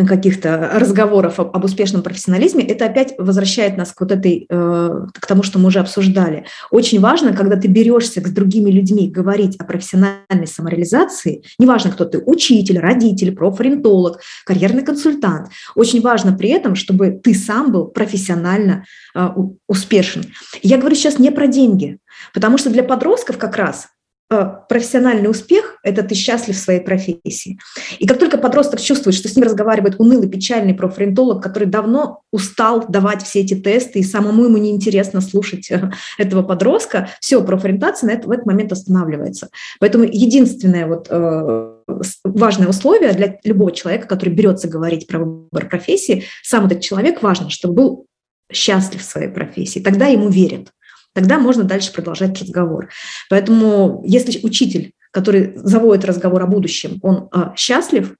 каких-то 0.06 0.70
разговоров 0.74 1.38
об, 1.40 1.56
об 1.56 1.64
успешном 1.64 2.02
профессионализме, 2.02 2.64
это 2.64 2.86
опять 2.86 3.14
возвращает 3.18 3.76
нас 3.76 3.92
к 3.92 4.00
вот 4.00 4.12
этой, 4.12 4.46
э, 4.48 5.06
к 5.12 5.26
тому, 5.26 5.42
что 5.42 5.58
мы 5.58 5.68
уже 5.68 5.80
обсуждали. 5.80 6.44
Очень 6.70 7.00
важно, 7.00 7.32
когда 7.34 7.56
ты 7.56 7.68
берешься 7.68 8.20
с 8.20 8.30
другими 8.30 8.70
людьми 8.70 9.08
говорить 9.08 9.56
о 9.58 9.64
профессиональной 9.64 10.46
самореализации, 10.46 11.42
неважно, 11.58 11.90
кто 11.90 12.04
ты, 12.04 12.22
учитель, 12.24 12.78
родитель, 12.78 13.34
профориентолог, 13.34 14.20
карьерный 14.44 14.84
консультант, 14.84 15.48
очень 15.74 16.00
важно 16.00 16.32
при 16.32 16.50
этом, 16.50 16.74
чтобы 16.74 17.10
ты 17.10 17.34
сам 17.34 17.72
был 17.72 17.86
профессионально 17.86 18.84
э, 19.14 19.28
успешен. 19.66 20.24
Я 20.62 20.78
говорю 20.78 20.94
сейчас 20.94 21.18
не 21.18 21.30
про 21.30 21.46
деньги, 21.46 21.98
потому 22.32 22.58
что 22.58 22.70
для 22.70 22.82
подростков 22.82 23.38
как 23.38 23.56
раз 23.56 23.88
Э, 23.90 23.99
профессиональный 24.30 25.28
успех– 25.28 25.78
это 25.82 26.04
ты 26.04 26.14
счастлив 26.14 26.56
в 26.56 26.60
своей 26.60 26.80
профессии. 26.80 27.58
И 27.98 28.06
как 28.06 28.18
только 28.18 28.38
подросток 28.38 28.80
чувствует, 28.80 29.16
что 29.16 29.28
с 29.28 29.34
ним 29.34 29.44
разговаривает 29.44 29.96
унылый, 29.98 30.28
печальный 30.28 30.72
профориентолог, 30.72 31.42
который 31.42 31.66
давно 31.66 32.22
устал 32.30 32.86
давать 32.88 33.22
все 33.22 33.40
эти 33.40 33.54
тесты, 33.54 33.98
и 33.98 34.04
самому 34.04 34.44
ему 34.44 34.58
неинтересно 34.58 35.20
слушать 35.20 35.68
э, 35.72 35.90
этого 36.16 36.44
подростка, 36.44 37.08
все, 37.20 37.42
профориентация 37.42 38.06
на 38.06 38.12
это, 38.12 38.28
в 38.28 38.30
этот 38.30 38.46
момент 38.46 38.70
останавливается. 38.70 39.48
Поэтому 39.80 40.04
единственное 40.04 40.86
вот, 40.86 41.08
э, 41.10 41.74
важное 42.22 42.68
условие 42.68 43.12
для 43.14 43.36
любого 43.42 43.72
человека, 43.72 44.06
который 44.06 44.30
берется 44.30 44.68
говорить 44.68 45.08
про 45.08 45.18
выбор 45.18 45.68
профессии, 45.68 46.24
сам 46.44 46.66
этот 46.66 46.82
человек 46.82 47.20
важно, 47.22 47.50
чтобы 47.50 47.74
был 47.74 48.06
счастлив 48.52 49.00
в 49.00 49.04
своей 49.04 49.28
профессии. 49.28 49.80
Тогда 49.80 50.06
ему 50.06 50.28
верят 50.28 50.68
тогда 51.14 51.38
можно 51.38 51.64
дальше 51.64 51.92
продолжать 51.92 52.40
разговор. 52.40 52.88
Поэтому 53.28 54.02
если 54.06 54.44
учитель, 54.44 54.92
который 55.10 55.52
заводит 55.56 56.04
разговор 56.04 56.42
о 56.42 56.46
будущем, 56.46 56.98
он 57.02 57.28
а, 57.32 57.54
счастлив 57.56 58.14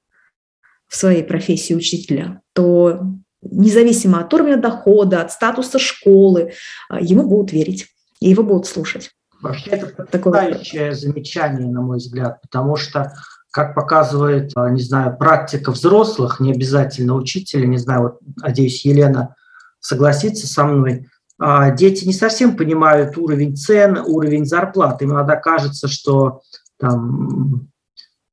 в 0.88 0.96
своей 0.96 1.22
профессии 1.22 1.74
учителя, 1.74 2.40
то 2.53 3.00
независимо 3.42 4.20
от 4.20 4.35
уровня 4.35 4.57
дохода, 4.57 5.22
от 5.22 5.33
статуса 5.33 5.79
школы, 5.79 6.53
а, 6.88 7.00
ему 7.00 7.29
будут 7.29 7.53
верить 7.53 7.87
и 8.20 8.31
его 8.31 8.42
будут 8.42 8.66
слушать. 8.66 9.11
Вообще 9.40 9.70
это 9.70 9.87
потрясающее 9.87 10.92
замечание, 10.94 11.68
на 11.68 11.81
мой 11.81 11.96
взгляд, 11.96 12.40
потому 12.42 12.76
что 12.76 13.12
как 13.50 13.74
показывает, 13.74 14.53
а, 14.55 14.70
не 14.70 14.83
знаю, 14.83 15.16
практика 15.16 15.72
взрослых, 15.72 16.40
не 16.40 16.53
обязательно 16.53 17.14
учителя, 17.14 17.66
не 17.66 17.79
знаю, 17.79 18.03
вот, 18.03 18.18
надеюсь, 18.37 18.85
Елена 18.85 19.35
согласится 19.81 20.46
со 20.46 20.64
мной, 20.64 21.09
дети 21.40 22.05
не 22.05 22.12
совсем 22.12 22.57
понимают 22.57 23.16
уровень 23.16 23.57
цен, 23.57 23.98
уровень 23.98 24.44
зарплат. 24.44 25.00
Им 25.00 25.12
иногда 25.12 25.37
кажется, 25.37 25.88
что 25.88 26.42
там, 26.79 27.68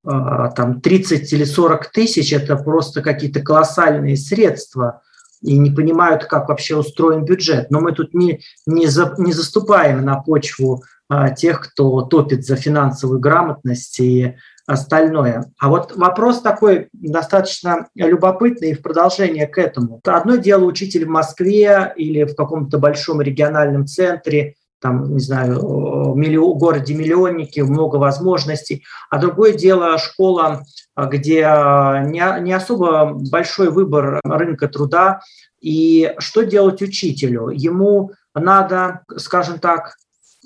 а, 0.05 0.49
там 0.49 0.81
30 0.81 1.31
или 1.31 1.45
40 1.45 1.91
тысяч– 1.91 2.33
это 2.33 2.57
просто 2.57 3.01
какие-то 3.01 3.41
колоссальные 3.41 4.17
средства, 4.17 5.01
и 5.41 5.57
не 5.57 5.69
понимают, 5.71 6.25
как 6.25 6.49
вообще 6.49 6.75
устроен 6.75 7.23
бюджет. 7.23 7.69
Но 7.69 7.79
мы 7.79 7.91
тут 7.91 8.13
не, 8.13 8.41
не, 8.65 8.87
за, 8.87 9.13
не 9.17 9.31
заступаем 9.31 10.03
на 10.03 10.19
почву 10.19 10.83
а, 11.09 11.29
тех, 11.29 11.61
кто 11.61 12.01
топит 12.01 12.45
за 12.45 12.55
финансовую 12.55 13.19
грамотность 13.19 13.99
и 13.99 14.35
остальное. 14.67 15.45
А 15.57 15.69
вот 15.69 15.95
вопрос 15.95 16.41
такой 16.41 16.89
достаточно 16.91 17.87
любопытный 17.95 18.71
и 18.71 18.73
в 18.73 18.81
продолжение 18.81 19.47
к 19.47 19.57
этому. 19.57 20.01
Одно 20.05 20.35
дело 20.35 20.65
учитель 20.65 21.05
в 21.05 21.09
Москве 21.09 21.93
или 21.95 22.25
в 22.25 22.35
каком-то 22.35 22.77
большом 22.77 23.21
региональном 23.21 23.87
центре, 23.87 24.55
там, 24.79 25.13
не 25.13 25.19
знаю, 25.19 26.13
миллион, 26.15 26.57
городе 26.57 26.93
миллионники, 26.93 27.61
много 27.61 27.95
возможностей. 27.95 28.83
А 29.09 29.19
другое 29.19 29.53
дело 29.53 29.97
школа, 29.97 30.63
где 30.95 31.39
не, 31.39 32.41
не 32.41 32.53
особо 32.53 33.13
большой 33.31 33.71
выбор 33.71 34.19
рынка 34.23 34.67
труда. 34.67 35.21
И 35.61 36.13
что 36.19 36.43
делать 36.43 36.81
учителю? 36.81 37.49
Ему 37.49 38.11
надо, 38.35 39.01
скажем 39.15 39.59
так, 39.59 39.95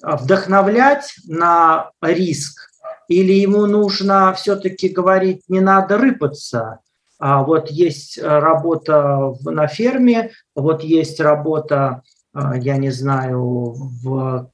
вдохновлять 0.02 1.14
на 1.28 1.92
риск, 2.02 2.71
или 3.12 3.34
ему 3.34 3.66
нужно 3.66 4.34
все-таки 4.34 4.88
говорить, 4.88 5.44
не 5.50 5.60
надо 5.60 5.98
рыпаться, 5.98 6.80
а 7.20 7.44
вот 7.44 7.70
есть 7.70 8.18
работа 8.22 9.34
на 9.44 9.68
ферме, 9.68 10.32
вот 10.56 10.84
есть 10.84 11.20
работа, 11.20 12.04
а, 12.34 12.58
я 12.58 12.78
не 12.78 12.90
знаю, 12.90 13.74
в 14.02 14.50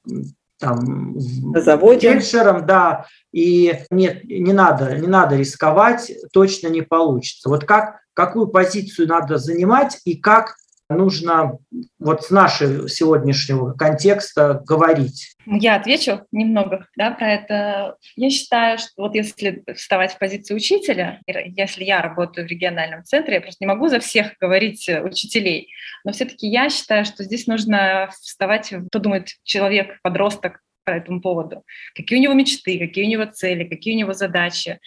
там, 0.58 1.16
на 1.52 1.60
заводе. 1.60 2.12
Фельдшером, 2.12 2.66
да, 2.66 3.06
и 3.32 3.84
нет, 3.90 4.24
не 4.24 4.52
надо, 4.52 4.98
не 4.98 5.06
надо 5.06 5.36
рисковать, 5.36 6.12
точно 6.32 6.66
не 6.66 6.82
получится. 6.82 7.48
Вот 7.48 7.64
как, 7.64 8.00
какую 8.12 8.48
позицию 8.48 9.06
надо 9.06 9.38
занимать 9.38 10.00
и 10.04 10.16
как 10.16 10.56
нужно 10.88 11.58
вот 11.98 12.24
с 12.24 12.30
нашего 12.30 12.88
сегодняшнего 12.88 13.72
контекста 13.72 14.62
говорить? 14.66 15.34
Я 15.46 15.76
отвечу 15.76 16.26
немного 16.32 16.86
да, 16.96 17.10
про 17.10 17.32
это. 17.32 17.96
Я 18.16 18.30
считаю, 18.30 18.78
что 18.78 18.90
вот 18.96 19.14
если 19.14 19.64
вставать 19.74 20.12
в 20.12 20.18
позицию 20.18 20.56
учителя, 20.56 21.20
если 21.26 21.84
я 21.84 22.02
работаю 22.02 22.46
в 22.46 22.50
региональном 22.50 23.04
центре, 23.04 23.34
я 23.34 23.40
просто 23.40 23.64
не 23.64 23.68
могу 23.68 23.88
за 23.88 24.00
всех 24.00 24.32
говорить 24.40 24.88
э, 24.88 25.02
учителей, 25.02 25.68
но 26.04 26.12
все-таки 26.12 26.46
я 26.46 26.70
считаю, 26.70 27.04
что 27.04 27.24
здесь 27.24 27.46
нужно 27.46 28.10
вставать, 28.20 28.66
что 28.66 28.98
думает 28.98 29.28
человек, 29.44 29.98
подросток, 30.02 30.60
по 30.88 30.92
этому 30.92 31.20
поводу. 31.20 31.64
Какие 31.94 32.18
у 32.18 32.22
него 32.22 32.32
мечты, 32.32 32.78
какие 32.78 33.04
у 33.04 33.08
него 33.08 33.26
цели, 33.26 33.64
какие 33.64 33.94
у 33.94 33.98
него 33.98 34.14
задачи 34.14 34.78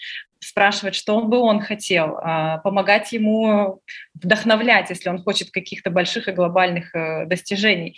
спрашивать, 0.41 0.95
что 0.95 1.21
бы 1.21 1.37
он 1.37 1.61
хотел, 1.61 2.17
а, 2.17 2.57
помогать 2.57 3.11
ему 3.11 3.81
вдохновлять, 4.15 4.89
если 4.89 5.09
он 5.09 5.21
хочет 5.21 5.51
каких-то 5.51 5.91
больших 5.91 6.27
и 6.27 6.31
глобальных 6.31 6.93
э, 6.95 7.25
достижений. 7.25 7.97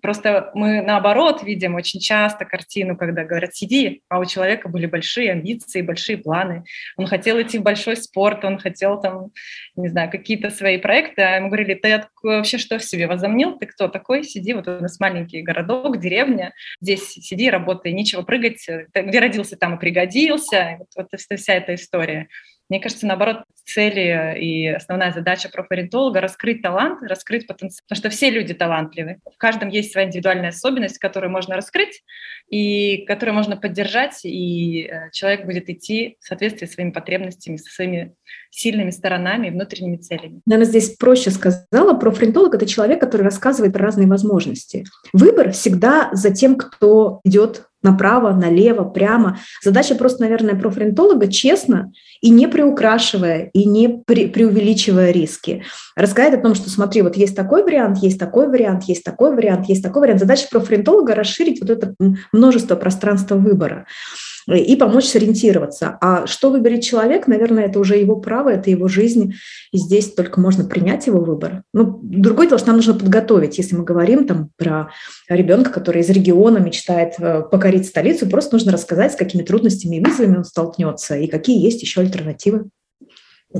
Просто 0.00 0.50
мы 0.54 0.82
наоборот 0.82 1.42
видим 1.42 1.74
очень 1.74 2.00
часто 2.00 2.44
картину, 2.44 2.96
когда 2.96 3.24
говорят 3.24 3.54
«сиди», 3.54 4.02
а 4.08 4.20
у 4.20 4.24
человека 4.24 4.68
были 4.68 4.86
большие 4.86 5.32
амбиции, 5.32 5.82
большие 5.82 6.18
планы. 6.18 6.64
Он 6.96 7.06
хотел 7.06 7.40
идти 7.40 7.58
в 7.58 7.62
большой 7.62 7.96
спорт, 7.96 8.44
он 8.44 8.58
хотел 8.58 9.00
там, 9.00 9.30
не 9.76 9.88
знаю, 9.88 10.10
какие-то 10.10 10.50
свои 10.50 10.78
проекты, 10.78 11.22
а 11.22 11.36
ему 11.36 11.48
говорили 11.48 11.74
«ты 11.74 12.04
вообще 12.22 12.58
что 12.58 12.78
в 12.78 12.84
себе 12.84 13.06
возомнил? 13.06 13.58
Ты 13.58 13.66
кто 13.66 13.88
такой? 13.88 14.24
Сиди, 14.24 14.54
вот 14.54 14.68
у 14.68 14.80
нас 14.80 15.00
маленький 15.00 15.42
городок, 15.42 15.98
деревня, 15.98 16.52
здесь 16.80 17.10
сиди, 17.10 17.50
работай, 17.50 17.92
нечего 17.92 18.22
прыгать, 18.22 18.64
где 18.94 19.18
родился, 19.18 19.56
там 19.56 19.76
и 19.76 19.80
пригодился». 19.80 20.78
Вот, 20.78 21.08
вот 21.12 21.20
вся 21.36 21.54
эта 21.54 21.79
история. 21.80 22.28
Мне 22.68 22.78
кажется, 22.78 23.06
наоборот, 23.06 23.42
цели 23.64 24.38
и 24.38 24.66
основная 24.68 25.12
задача 25.12 25.48
профориентолога— 25.48 26.20
раскрыть 26.22 26.62
талант, 26.62 27.02
раскрыть 27.02 27.46
потенциал. 27.46 27.84
Потому 27.88 27.98
что 27.98 28.10
все 28.10 28.30
люди 28.30 28.54
талантливы. 28.54 29.18
В 29.24 29.36
каждом 29.38 29.68
есть 29.68 29.92
своя 29.92 30.06
индивидуальная 30.06 30.50
особенность, 30.50 30.98
которую 30.98 31.30
можно 31.32 31.56
раскрыть 31.56 32.02
и 32.48 33.04
которую 33.06 33.34
можно 33.34 33.56
поддержать, 33.56 34.24
и 34.24 34.84
э, 34.84 35.10
человек 35.12 35.44
будет 35.46 35.68
идти 35.68 36.16
в 36.20 36.26
соответствии 36.26 36.66
с 36.66 36.74
своими 36.74 36.90
потребностями, 36.90 37.56
со 37.56 37.72
своими 37.72 38.14
сильными 38.50 38.90
сторонами 38.90 39.48
и 39.48 39.50
внутренними 39.50 39.96
целями. 39.96 40.40
Наверное, 40.46 40.68
здесь 40.68 40.96
проще 40.96 41.30
сказала. 41.30 41.94
Профориентолог— 41.94 42.54
это 42.56 42.66
человек, 42.66 43.00
который 43.00 43.22
рассказывает 43.22 43.72
про 43.72 43.84
разные 43.84 44.06
возможности. 44.06 44.84
Выбор 45.12 45.52
всегда 45.52 46.10
за 46.12 46.30
тем, 46.30 46.56
кто 46.56 47.20
идет 47.24 47.64
направо, 47.82 48.32
налево, 48.32 48.84
прямо. 48.84 49.38
Задача 49.62 49.94
просто, 49.94 50.22
наверное, 50.22 50.54
профориентолога 50.54 51.28
честно 51.28 51.92
и 52.20 52.30
не 52.30 52.46
приукрашивая, 52.46 53.50
и 53.54 53.64
не 53.64 53.88
при, 53.88 54.26
преувеличивая 54.26 55.10
риски. 55.10 55.64
Рассказать 55.96 56.34
о 56.34 56.42
том, 56.42 56.54
что 56.54 56.68
смотри, 56.68 57.02
вот 57.02 57.16
есть 57.16 57.34
такой 57.34 57.62
вариант, 57.62 57.98
есть 57.98 58.18
такой 58.18 58.48
вариант, 58.48 58.84
есть 58.84 59.02
такой 59.02 59.34
вариант, 59.34 59.68
есть 59.68 59.82
такой 59.82 60.02
вариант. 60.02 60.20
Задача 60.20 60.46
профориентолога 60.50 61.14
расширить 61.14 61.60
вот 61.60 61.70
это 61.70 61.94
множество 62.32 62.76
пространства 62.76 63.36
выбора. 63.36 63.86
И 64.48 64.76
помочь 64.76 65.06
сориентироваться. 65.06 65.98
А 66.00 66.26
что 66.26 66.50
выберет 66.50 66.82
человек, 66.82 67.26
наверное, 67.26 67.64
это 67.64 67.78
уже 67.78 67.96
его 67.96 68.16
право, 68.16 68.50
это 68.50 68.70
его 68.70 68.88
жизнь, 68.88 69.34
и 69.72 69.78
здесь 69.78 70.12
только 70.12 70.40
можно 70.40 70.64
принять 70.64 71.06
его 71.06 71.20
выбор. 71.20 71.62
Ну, 71.72 72.00
другой 72.02 72.46
дело, 72.46 72.58
что 72.58 72.68
нам 72.68 72.76
нужно 72.76 72.94
подготовить, 72.94 73.58
если 73.58 73.76
мы 73.76 73.84
говорим 73.84 74.26
там 74.26 74.50
про 74.56 74.90
ребенка, 75.28 75.70
который 75.70 76.02
из 76.02 76.10
региона 76.10 76.58
мечтает 76.58 77.14
э, 77.18 77.42
покорить 77.42 77.86
столицу, 77.86 78.28
просто 78.28 78.54
нужно 78.54 78.72
рассказать, 78.72 79.12
с 79.12 79.16
какими 79.16 79.42
трудностями 79.42 79.96
и 79.96 80.04
вызовами 80.04 80.38
он 80.38 80.44
столкнется, 80.44 81.16
и 81.16 81.26
какие 81.26 81.62
есть 81.62 81.82
еще 81.82 82.00
альтернативы 82.00 82.70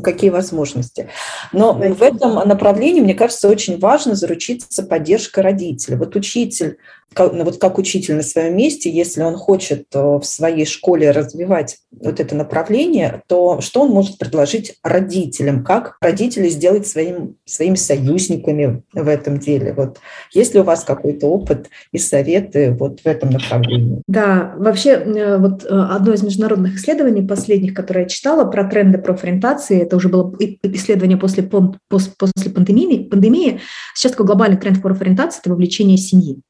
какие 0.03 0.31
возможности. 0.31 1.09
Но 1.53 1.73
в 1.73 2.03
этом 2.03 2.35
направлении, 2.49 3.01
мне 3.01 3.15
кажется, 3.15 3.49
очень 3.49 3.79
важно 3.79 4.15
заручиться 4.15 4.83
поддержкой 4.83 5.41
родителей. 5.41 5.97
Вот 5.97 6.15
учитель 6.17 6.79
как, 7.13 7.33
ну, 7.33 7.45
вот 7.45 7.59
как 7.59 7.79
учитель 7.79 8.15
на 8.15 8.23
своем 8.23 8.57
месте, 8.57 8.89
если 8.89 9.23
он 9.23 9.35
хочет 9.35 9.87
э, 9.95 9.99
в 10.01 10.23
своей 10.23 10.65
школе 10.65 11.11
развивать 11.11 11.79
вот 11.91 12.21
это 12.21 12.37
направление, 12.37 13.23
то 13.27 13.61
что 13.61 13.83
он 13.83 13.91
может 13.91 14.19
предложить 14.19 14.79
родителям? 14.85 15.65
Как 15.65 15.97
родители 16.01 16.49
сделать 16.49 16.87
своим, 16.87 17.37
своими 17.45 17.75
союзниками 17.75 18.83
в 18.93 19.09
этом 19.09 19.39
деле? 19.39 19.73
Вот 19.73 19.99
есть 20.33 20.55
ли 20.55 20.61
у 20.61 20.65
вас 20.65 20.85
какой-то 20.85 21.27
опыт 21.27 21.69
и 21.91 21.99
советы 21.99 22.77
вот 22.79 23.01
в 23.01 23.07
этом 23.07 23.31
направлении? 23.31 24.03
Да, 24.07 24.55
вообще 24.57 24.91
э, 24.91 25.39
вот 25.39 25.65
э, 25.65 25.69
одно 25.69 26.13
из 26.13 26.23
международных 26.23 26.77
исследований 26.77 27.27
последних, 27.27 27.75
которое 27.75 28.03
я 28.03 28.09
читала 28.09 28.45
про 28.45 28.65
тренды 28.65 28.99
профориентации, 28.99 29.80
это 29.83 29.97
уже 29.97 30.09
было 30.09 30.35
исследование 30.39 31.17
после, 31.17 31.43
после 31.43 32.51
пандемии, 32.53 33.09
пандемии. 33.09 33.61
Сейчас 33.95 34.13
такой 34.13 34.27
глобальный 34.27 34.59
тренд 34.59 34.81
профориентации– 34.83 35.41
это 35.43 35.51
вовлечение 35.51 35.97
семьи 35.97 36.41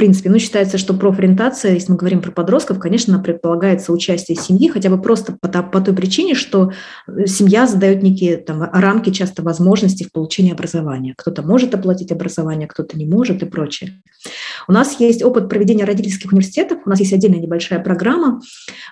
принципе, 0.00 0.30
ну, 0.30 0.38
считается, 0.38 0.78
что 0.78 0.94
профориентация, 0.94 1.74
если 1.74 1.92
мы 1.92 1.98
говорим 1.98 2.22
про 2.22 2.30
подростков, 2.30 2.78
конечно, 2.78 3.18
предполагается 3.18 3.92
участие 3.92 4.34
семьи, 4.34 4.66
хотя 4.68 4.88
бы 4.88 4.98
просто 4.98 5.36
по, 5.38 5.62
по 5.62 5.80
той 5.82 5.94
причине, 5.94 6.34
что 6.34 6.72
э, 7.06 7.26
семья 7.26 7.66
задает 7.66 8.02
некие 8.02 8.38
там, 8.38 8.62
рамки, 8.62 9.10
часто 9.10 9.42
возможностей 9.42 10.04
в 10.06 10.12
получении 10.12 10.52
образования. 10.52 11.12
Кто-то 11.18 11.42
может 11.42 11.74
оплатить 11.74 12.12
образование, 12.12 12.66
кто-то 12.66 12.96
не 12.96 13.04
может 13.04 13.42
и 13.42 13.46
прочее. 13.46 14.00
У 14.70 14.72
нас 14.72 15.00
есть 15.00 15.24
опыт 15.24 15.48
проведения 15.48 15.82
родительских 15.82 16.30
университетов, 16.30 16.78
у 16.86 16.90
нас 16.90 17.00
есть 17.00 17.12
отдельная 17.12 17.40
небольшая 17.40 17.80
программа 17.80 18.40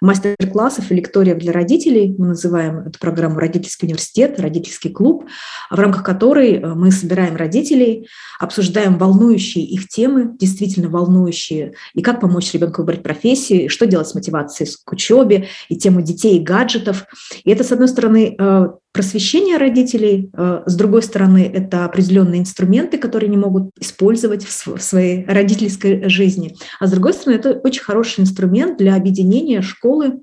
мастер-классов 0.00 0.90
и 0.90 0.94
лекториев 0.96 1.38
для 1.38 1.52
родителей. 1.52 2.16
Мы 2.18 2.26
называем 2.26 2.80
эту 2.80 2.98
программу 2.98 3.38
«Родительский 3.38 3.86
университет», 3.86 4.40
«Родительский 4.40 4.90
клуб», 4.90 5.26
в 5.70 5.78
рамках 5.78 6.02
которой 6.02 6.54
э, 6.54 6.74
мы 6.74 6.90
собираем 6.90 7.36
родителей, 7.36 8.08
обсуждаем 8.40 8.98
волнующие 8.98 9.64
их 9.64 9.86
темы, 9.86 10.32
действительно 10.36 10.88
волнующие, 10.88 11.74
и 11.94 12.02
как 12.02 12.20
помочь 12.20 12.52
ребенку 12.54 12.80
выбрать 12.80 13.04
профессию, 13.04 13.70
что 13.70 13.86
делать 13.86 14.08
с 14.08 14.16
мотивацией 14.16 14.68
к 14.84 14.92
учебе, 14.92 15.46
и 15.68 15.76
тему 15.76 16.02
детей 16.02 16.38
и 16.38 16.42
гаджетов. 16.42 17.04
И 17.44 17.52
это, 17.52 17.62
с 17.62 17.70
одной 17.70 17.86
стороны, 17.86 18.34
э, 18.36 18.68
просвещение 18.98 19.58
родителей, 19.58 20.28
э, 20.36 20.62
с 20.66 20.74
другой 20.74 21.04
стороны, 21.04 21.48
это 21.54 21.84
определенные 21.84 22.40
инструменты, 22.40 22.98
которые 22.98 23.28
они 23.28 23.36
могут 23.36 23.70
использовать 23.78 24.44
в 24.44 24.80
своей 24.80 25.24
родительской 25.24 26.08
жизни, 26.08 26.56
а 26.80 26.88
с 26.88 26.90
другой 26.90 27.12
стороны, 27.12 27.38
это 27.38 27.52
очень 27.62 27.84
хороший 27.84 28.22
инструмент 28.22 28.76
для 28.76 28.96
объединения 28.96 29.62
школы 29.62 30.18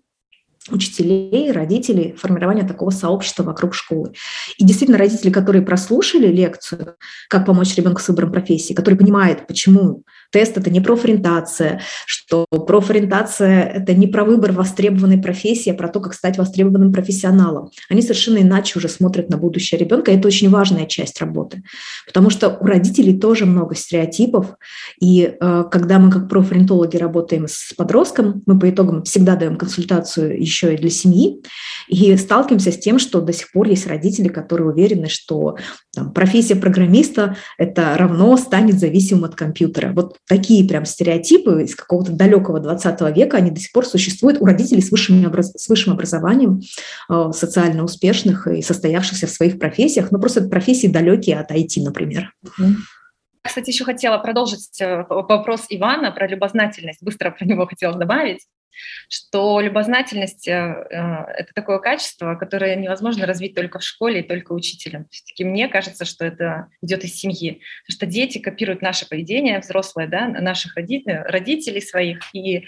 учителей, 0.71 1.51
родителей, 1.51 2.15
формирования 2.17 2.67
такого 2.67 2.89
сообщества 2.89 3.43
вокруг 3.43 3.75
школы. 3.75 4.13
И 4.57 4.65
действительно, 4.65 4.97
родители, 4.97 5.29
которые 5.29 5.61
прослушали 5.61 6.27
лекцию 6.27 6.95
«Как 7.29 7.45
помочь 7.45 7.75
ребенку 7.75 8.01
с 8.01 8.07
выбором 8.07 8.31
профессии», 8.31 8.73
которые 8.73 8.97
понимают, 8.97 9.45
почему 9.47 10.03
тест– 10.31 10.57
это 10.57 10.69
не 10.69 10.81
профориентация, 10.81 11.81
что 12.05 12.45
профориентация– 12.49 13.63
это 13.75 13.93
не 13.93 14.07
про 14.07 14.25
выбор 14.25 14.53
востребованной 14.53 15.19
профессии, 15.19 15.69
а 15.69 15.75
про 15.75 15.87
то, 15.87 15.99
как 15.99 16.13
стать 16.13 16.37
востребованным 16.37 16.91
профессионалом. 16.91 17.69
Они 17.89 18.01
совершенно 18.01 18.39
иначе 18.39 18.79
уже 18.79 18.89
смотрят 18.89 19.29
на 19.29 19.37
будущее 19.37 19.79
ребенка, 19.79 20.11
и 20.11 20.17
это 20.17 20.27
очень 20.27 20.49
важная 20.49 20.87
часть 20.87 21.21
работы, 21.21 21.63
потому 22.07 22.29
что 22.29 22.49
у 22.49 22.65
родителей 22.65 23.17
тоже 23.17 23.45
много 23.45 23.75
стереотипов, 23.75 24.55
и 24.99 25.35
э, 25.39 25.63
когда 25.71 25.99
мы 25.99 26.11
как 26.11 26.27
профориентологи 26.27 26.97
работаем 26.97 27.47
с 27.47 27.73
подростком, 27.73 28.41
мы 28.45 28.59
по 28.59 28.69
итогам 28.69 29.03
всегда 29.03 29.35
даем 29.35 29.57
консультацию 29.57 30.41
и 30.63 30.77
для 30.77 30.89
семьи, 30.89 31.41
и 31.87 32.15
сталкиваемся 32.17 32.71
с 32.71 32.77
тем, 32.77 32.99
что 32.99 33.21
до 33.21 33.33
сих 33.33 33.51
пор 33.51 33.67
есть 33.67 33.87
родители, 33.87 34.27
которые 34.27 34.69
уверены, 34.69 35.07
что 35.07 35.57
там, 35.93 36.11
профессия 36.13 36.55
программиста– 36.55 37.37
это 37.57 37.95
равно 37.97 38.37
станет 38.37 38.79
зависимым 38.79 39.25
от 39.25 39.35
компьютера. 39.35 39.91
Вот 39.93 40.17
такие 40.27 40.67
прям 40.67 40.85
стереотипы 40.85 41.63
из 41.63 41.75
какого-то 41.75 42.11
далекого 42.11 42.59
20 42.59 43.15
века, 43.15 43.37
они 43.37 43.51
до 43.51 43.59
сих 43.59 43.71
пор 43.71 43.85
существуют 43.85 44.41
у 44.41 44.45
родителей 44.45 44.81
с 44.81 44.91
высшим, 44.91 45.25
образ... 45.25 45.51
с 45.55 45.69
высшим 45.69 45.93
образованием, 45.93 46.61
э, 47.09 47.31
социально 47.33 47.83
успешных 47.83 48.47
и 48.47 48.61
состоявшихся 48.61 49.27
в 49.27 49.31
своих 49.31 49.59
профессиях, 49.59 50.11
но 50.11 50.19
просто 50.19 50.41
это 50.41 50.49
профессии 50.49 50.87
далекие 50.87 51.39
от 51.39 51.51
IT, 51.51 51.81
например. 51.83 52.33
Кстати, 53.45 53.69
еще 53.69 53.83
хотела 53.83 54.17
продолжить 54.17 54.81
э, 54.81 55.05
вопрос 55.07 55.65
Ивана 55.69 56.11
про 56.11 56.27
любознательность. 56.27 57.03
Быстро 57.03 57.29
про 57.29 57.45
него 57.45 57.67
хотела 57.67 57.95
добавить 57.95 58.47
что 59.09 59.59
любознательность 59.59 60.47
э, 60.47 60.51
э,– 60.51 60.95
это 61.37 61.53
такое 61.53 61.79
качество, 61.79 62.35
которое 62.35 62.75
невозможно 62.75 63.25
развить 63.25 63.55
только 63.55 63.79
в 63.79 63.83
школе 63.83 64.21
и 64.21 64.27
только 64.27 64.53
учителем. 64.53 65.07
Все-таки 65.09 65.43
мне 65.43 65.67
кажется, 65.67 66.05
что 66.05 66.25
это 66.25 66.67
идет 66.81 67.03
из 67.03 67.15
семьи, 67.15 67.61
потому 67.85 67.95
что 67.97 68.05
дети 68.05 68.37
копируют 68.37 68.81
наше 68.81 69.07
поведение, 69.07 69.59
взрослые, 69.59 70.07
да, 70.07 70.27
наших 70.27 70.75
родителей, 70.75 71.19
родителей 71.25 71.81
своих, 71.81 72.19
и 72.33 72.65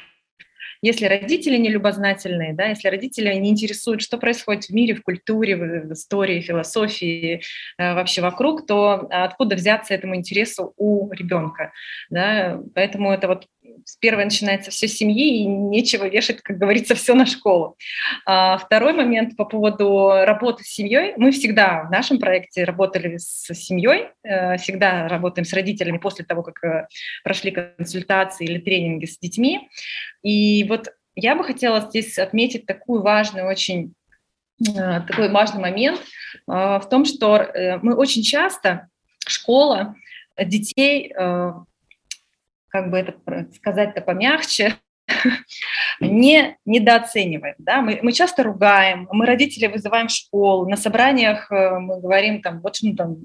если 0.82 1.06
родители 1.06 1.58
не 1.58 1.70
любознательные, 1.70 2.54
да, 2.54 2.66
если 2.66 2.88
родители 2.88 3.34
не 3.34 3.50
интересуют, 3.50 4.02
что 4.02 4.18
происходит 4.18 4.66
в 4.66 4.70
мире, 4.70 4.96
в 4.96 5.02
культуре, 5.02 5.56
в 5.56 5.94
истории, 5.94 6.42
философии, 6.42 7.42
э, 7.78 7.94
вообще 7.94 8.22
вокруг, 8.22 8.68
то 8.68 9.08
откуда 9.10 9.56
взяться 9.56 9.94
этому 9.94 10.16
интересу 10.16 10.74
у 10.78 11.12
ребенка? 11.12 11.72
Да? 12.10 12.60
Поэтому 12.76 13.12
это 13.12 13.28
вот 13.28 13.48
с 13.86 13.98
первой 13.98 14.26
начинается 14.26 14.72
все 14.72 14.88
семьи, 14.88 15.42
и 15.42 15.46
нечего 15.46 16.08
вешать, 16.08 16.42
как 16.42 16.58
говорится, 16.58 16.96
все 16.96 17.14
на 17.14 17.26
школу. 17.26 17.78
А 18.26 18.58
второй 18.58 18.94
момент 18.94 19.36
по 19.36 19.46
поводу 19.46 20.12
работы 20.26 20.64
с 20.64 20.68
семьей. 20.68 21.14
Мы 21.18 21.32
всегда 21.32 21.84
в 21.84 21.92
нашем 21.92 22.20
проекте 22.20 22.64
работали 22.64 23.18
с 23.18 23.54
семьей, 23.54 24.08
э, 24.24 24.58
всегда 24.58 25.08
работаем 25.08 25.46
с 25.46 25.54
родителями 25.54 25.98
после 25.98 26.26
того, 26.26 26.44
как 26.44 26.64
э, 26.64 26.88
прошли 27.24 27.52
консультации 27.52 28.46
или 28.46 28.60
тренинги 28.60 29.06
с 29.06 29.18
детьми. 29.18 29.70
И 30.24 30.66
вот 30.68 30.90
я 31.16 31.36
бы 31.36 31.44
хотела 31.44 31.82
здесь 31.82 32.18
отметить 32.18 32.66
такую 32.66 33.02
важную 33.02 33.48
очень 33.48 33.94
э, 34.62 35.02
такой 35.08 35.30
важный 35.30 35.62
момент 35.62 36.02
в 36.46 36.84
том, 36.90 37.06
что 37.06 37.52
мы 37.82 37.96
очень 37.96 38.24
часто 38.24 38.88
школа 39.28 39.96
детей 40.38 41.14
как 42.78 42.92
бы 42.92 42.98
это 43.00 43.16
сказать-то 43.56 44.02
помягче, 44.02 44.76
не 46.00 46.58
недооцениваем. 46.66 47.56
Да? 47.58 47.82
Мы, 47.82 48.00
мы 48.02 48.12
часто 48.12 48.44
ругаем, 48.44 49.08
мы 49.12 49.26
родителей 49.26 49.68
вызываем 49.68 50.08
в 50.08 50.12
школу, 50.12 50.68
на 50.70 50.78
собраниях 50.78 51.52
э, 51.52 51.80
мы 51.80 52.00
говорим, 52.00 52.42
там, 52.42 52.62
вот 52.62 52.78
ну, 52.82 52.96
там, 52.96 53.18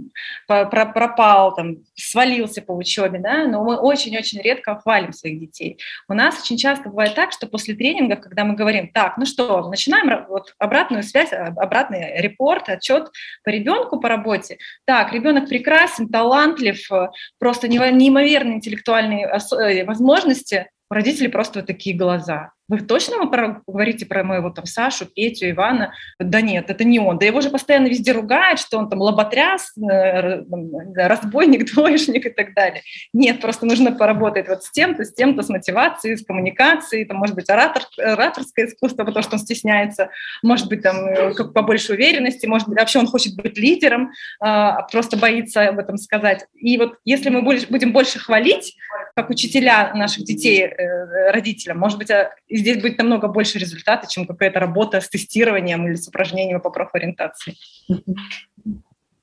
про, 0.46 0.86
пропал, 0.86 1.54
там, 1.54 1.76
свалился 1.94 2.62
по 2.62 2.72
учебе, 2.72 3.18
да? 3.18 3.46
но 3.46 3.64
мы 3.64 3.76
очень-очень 3.76 4.40
редко 4.40 4.78
хвалим 4.78 5.12
своих 5.12 5.40
детей. 5.40 5.78
У 6.08 6.14
нас 6.14 6.40
очень 6.40 6.56
часто 6.56 6.88
бывает 6.88 7.14
так, 7.14 7.32
что 7.32 7.46
после 7.46 7.74
тренингов, 7.74 8.20
когда 8.20 8.44
мы 8.44 8.54
говорим, 8.54 8.90
так, 8.92 9.16
ну 9.16 9.26
что, 9.26 9.68
начинаем 9.68 10.26
вот, 10.28 10.54
обратную 10.58 11.02
связь, 11.02 11.32
обратный 11.32 12.20
репорт, 12.20 12.68
отчет 12.68 13.10
по 13.44 13.50
ребенку 13.50 14.00
по 14.00 14.08
работе. 14.08 14.58
Так, 14.84 15.12
ребенок 15.12 15.48
прекрасен, 15.48 16.08
талантлив, 16.08 16.90
э, 16.90 17.08
просто 17.38 17.68
неимоверные 17.68 18.56
интеллектуальные 18.56 19.26
э, 19.26 19.84
возможности, 19.84 20.68
у 20.92 20.94
родителей 20.94 21.30
просто 21.30 21.60
вот 21.60 21.66
такие 21.66 21.96
глаза. 21.96 22.52
Вы 22.72 22.80
точно 22.80 23.18
вы 23.18 23.30
про, 23.30 23.60
говорите 23.66 24.06
про 24.06 24.24
моего 24.24 24.48
там 24.48 24.64
Сашу, 24.64 25.04
Петю, 25.04 25.50
Ивана? 25.50 25.92
Да 26.18 26.40
нет, 26.40 26.70
это 26.70 26.84
не 26.84 26.98
он. 26.98 27.18
Да 27.18 27.26
его 27.26 27.42
же 27.42 27.50
постоянно 27.50 27.88
везде 27.88 28.12
ругают, 28.12 28.58
что 28.58 28.78
он 28.78 28.88
там 28.88 28.98
лоботряс, 28.98 29.76
э, 29.76 30.42
разбойник, 30.96 31.70
двоечник 31.74 32.24
и 32.24 32.30
так 32.30 32.54
далее. 32.54 32.80
Нет, 33.12 33.42
просто 33.42 33.66
нужно 33.66 33.92
поработать 33.92 34.48
вот 34.48 34.64
с 34.64 34.70
тем-то, 34.70 35.04
с 35.04 35.12
тем-то, 35.12 35.42
с 35.42 35.50
мотивацией, 35.50 36.16
с 36.16 36.24
коммуникацией, 36.24 37.04
там, 37.04 37.18
может 37.18 37.34
быть, 37.34 37.50
оратор, 37.50 37.82
ораторское 37.98 38.64
искусство, 38.64 39.04
потому 39.04 39.22
что 39.22 39.34
он 39.34 39.40
стесняется, 39.40 40.08
может 40.42 40.68
быть, 40.68 40.82
там, 40.82 40.96
э, 41.04 41.34
как 41.34 41.52
побольше 41.52 41.92
уверенности, 41.92 42.46
может 42.46 42.68
быть, 42.68 42.78
вообще 42.78 43.00
он 43.00 43.06
хочет 43.06 43.36
быть 43.36 43.58
лидером, 43.58 44.12
а 44.40 44.80
просто 44.90 45.18
боится 45.18 45.68
об 45.68 45.78
этом 45.78 45.98
сказать. 45.98 46.46
И 46.54 46.78
вот 46.78 46.94
если 47.04 47.28
мы 47.28 47.42
будем 47.42 47.92
больше 47.92 48.18
хвалить, 48.18 48.78
как 49.14 49.28
учителя 49.28 49.92
наших 49.94 50.24
детей, 50.24 50.62
э, 50.62 51.30
родителям, 51.32 51.78
может 51.78 51.98
быть, 51.98 52.08
из 52.48 52.61
здесь 52.62 52.80
будет 52.80 52.98
намного 52.98 53.28
больше 53.28 53.58
результата, 53.58 54.08
чем 54.08 54.26
какая-то 54.26 54.60
работа 54.60 55.00
с 55.00 55.08
тестированием 55.08 55.86
или 55.86 55.94
с 55.94 56.08
упражнениями 56.08 56.60
по 56.60 56.70
профориентации. 56.70 57.54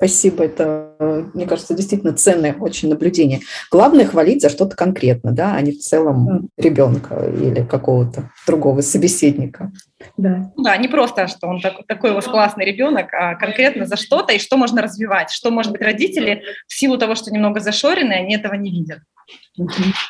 Спасибо, 0.01 0.45
это, 0.45 0.95
мне 1.33 1.45
кажется, 1.45 1.73
действительно 1.73 2.13
ценное 2.13 2.53
очень 2.53 2.87
наблюдение. 2.87 3.41
Главное 3.69 4.05
хвалить 4.05 4.41
за 4.41 4.49
что-то 4.49 4.77
конкретно, 4.77 5.33
да, 5.33 5.55
а 5.55 5.61
не 5.61 5.73
в 5.73 5.79
целом 5.79 6.47
ребенка 6.55 7.29
или 7.29 7.65
какого-то 7.65 8.31
другого 8.47 8.79
собеседника. 8.79 9.73
Да. 10.15 10.53
да, 10.55 10.77
не 10.77 10.87
просто, 10.87 11.27
что 11.27 11.47
он 11.47 11.59
так, 11.59 11.85
такой 11.85 12.11
у 12.11 12.13
вас 12.13 12.27
классный 12.27 12.63
ребенок, 12.63 13.13
а 13.13 13.35
конкретно 13.35 13.85
за 13.85 13.97
что-то 13.97 14.31
и 14.31 14.39
что 14.39 14.55
можно 14.55 14.81
развивать, 14.81 15.31
что, 15.31 15.51
может 15.51 15.73
быть, 15.73 15.81
родители 15.81 16.43
в 16.65 16.73
силу 16.73 16.97
того, 16.97 17.15
что 17.15 17.33
немного 17.33 17.59
зашорены, 17.59 18.13
они 18.13 18.37
этого 18.37 18.53
не 18.53 18.71
видят. 18.71 18.99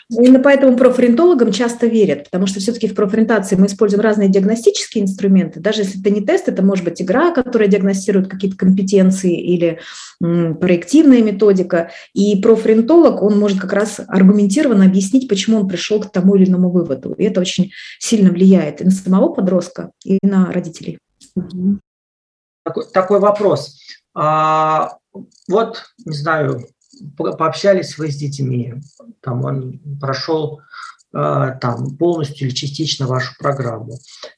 Именно 0.09 0.39
поэтому 0.39 0.77
профориентологам 0.77 1.51
часто 1.51 1.87
верят, 1.87 2.25
потому 2.25 2.45
что 2.45 2.59
все-таки 2.59 2.87
в 2.87 2.95
профориентации 2.95 3.55
мы 3.55 3.65
используем 3.65 4.01
разные 4.01 4.29
диагностические 4.29 5.03
инструменты. 5.03 5.59
Даже 5.59 5.81
если 5.81 5.99
это 5.99 6.09
не 6.11 6.21
тест, 6.21 6.47
это 6.47 6.63
может 6.63 6.85
быть 6.85 7.01
игра, 7.01 7.31
которая 7.31 7.67
диагностирует 7.67 8.27
какие-то 8.27 8.57
компетенции 8.57 9.39
или 9.39 9.79
проективная 10.19 11.23
методика. 11.23 11.91
И 12.13 12.39
профориентолог, 12.41 13.23
он 13.23 13.39
может 13.39 13.59
как 13.59 13.73
раз 13.73 13.99
аргументированно 14.07 14.85
объяснить, 14.85 15.27
почему 15.27 15.61
он 15.61 15.67
пришел 15.67 15.99
к 15.99 16.11
тому 16.11 16.35
или 16.35 16.47
иному 16.47 16.69
выводу. 16.69 17.13
И 17.13 17.23
это 17.23 17.41
очень 17.41 17.71
сильно 17.99 18.29
влияет 18.29 18.81
и 18.81 18.85
на 18.85 18.91
самого 18.91 19.29
подростка, 19.33 19.91
и 20.05 20.19
на 20.21 20.51
родителей. 20.51 20.99
Такой, 22.63 22.85
такой 22.93 23.19
вопрос. 23.19 23.79
А, 24.13 24.97
вот, 25.47 25.85
не 26.05 26.15
знаю, 26.15 26.67
пообщались 27.17 27.97
вы 27.97 28.11
с 28.11 28.15
детьми, 28.15 28.75
там 29.21 29.43
он 29.45 29.79
прошел 29.99 30.61
э, 31.13 31.57
там 31.61 31.97
полностью 31.97 32.47
или 32.47 32.55
частично 32.55 33.07
вашу 33.07 33.33
программу, 33.39 33.97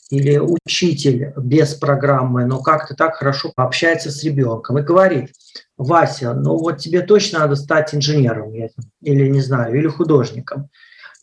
или 0.10 0.38
учитель 0.38 1.34
без 1.38 1.76
программы, 1.76 2.46
но 2.46 2.62
как-то 2.62 2.96
так 2.96 3.16
хорошо 3.16 3.52
общается 3.56 4.12
с 4.12 4.24
ребенком 4.24 4.78
и 4.80 4.84
говорит, 4.84 5.32
Вася, 5.78 6.34
ну 6.34 6.58
вот 6.58 6.78
тебе 6.78 7.02
точно 7.02 7.40
надо 7.40 7.56
стать 7.56 7.94
инженером, 7.96 8.54
или 8.54 9.28
не 9.30 9.42
знаю, 9.42 9.78
или 9.78 9.88
художником. 9.88 10.70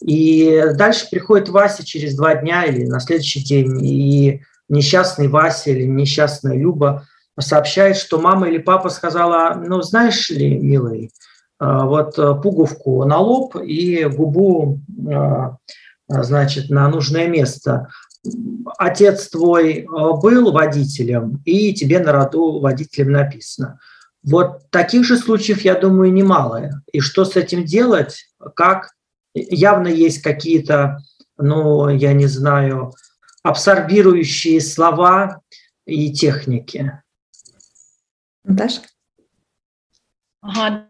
И 0.01 0.63
дальше 0.75 1.09
приходит 1.11 1.49
Вася 1.49 1.85
через 1.85 2.17
два 2.17 2.35
дня 2.37 2.65
или 2.65 2.85
на 2.85 3.01
следующий 3.01 3.43
день, 3.43 3.85
и 3.85 4.43
несчастный 4.69 5.29
Вася 5.29 5.71
или 5.71 5.85
несчастная 5.85 6.57
Люба 6.57 7.07
сообщает, 7.39 7.97
что 7.97 8.21
мама 8.21 8.49
или 8.49 8.59
папа 8.59 8.91
сказала, 8.91 9.55
ну 9.55 9.81
знаешь 9.83 10.31
ли, 10.31 10.59
милый, 10.59 11.11
вот 11.61 12.19
э, 12.19 12.35
пуговку 12.41 13.05
на 13.05 13.19
лоб 13.19 13.57
и 13.57 14.05
губу, 14.05 14.81
а, 15.13 15.57
значит, 16.09 16.71
на 16.71 16.89
нужное 16.89 17.27
место. 17.27 17.89
Отец 18.79 19.29
твой 19.29 19.87
был 19.89 20.53
водителем, 20.53 21.41
и 21.45 21.73
тебе 21.73 22.01
на 22.01 22.13
роду 22.13 22.61
водителем 22.61 23.13
написано. 23.13 23.79
Вот 24.23 24.71
таких 24.71 25.05
же 25.05 25.17
случаев, 25.17 25.63
я 25.63 25.75
думаю, 25.75 26.13
немало. 26.13 26.71
И 26.93 27.01
что 27.01 27.25
с 27.25 27.37
этим 27.37 27.65
делать? 27.65 28.27
Как? 28.55 28.91
Явно 29.35 29.89
есть 29.89 30.23
какие-то, 30.23 30.99
ну, 31.37 31.89
я 31.89 32.13
не 32.13 32.27
знаю, 32.27 32.93
абсорбирующие 33.43 34.61
слова 34.61 35.41
и 35.87 36.13
техники. 36.13 37.01
Наташа? 38.45 38.83
Ага, 40.41 40.89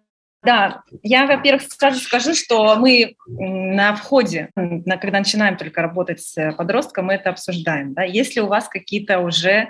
да, 0.48 0.82
я, 1.02 1.26
во-первых, 1.26 1.60
сразу 1.70 2.00
скажу, 2.00 2.34
что 2.34 2.74
мы 2.76 3.16
на 3.26 3.94
входе, 3.94 4.48
когда 4.54 5.18
начинаем 5.18 5.58
только 5.58 5.82
работать 5.82 6.22
с 6.22 6.52
подростком, 6.52 7.04
мы 7.04 7.14
это 7.16 7.28
обсуждаем. 7.28 7.92
Да? 7.92 8.02
Если 8.02 8.40
у 8.40 8.46
вас 8.46 8.66
какие-то 8.66 9.18
уже 9.18 9.68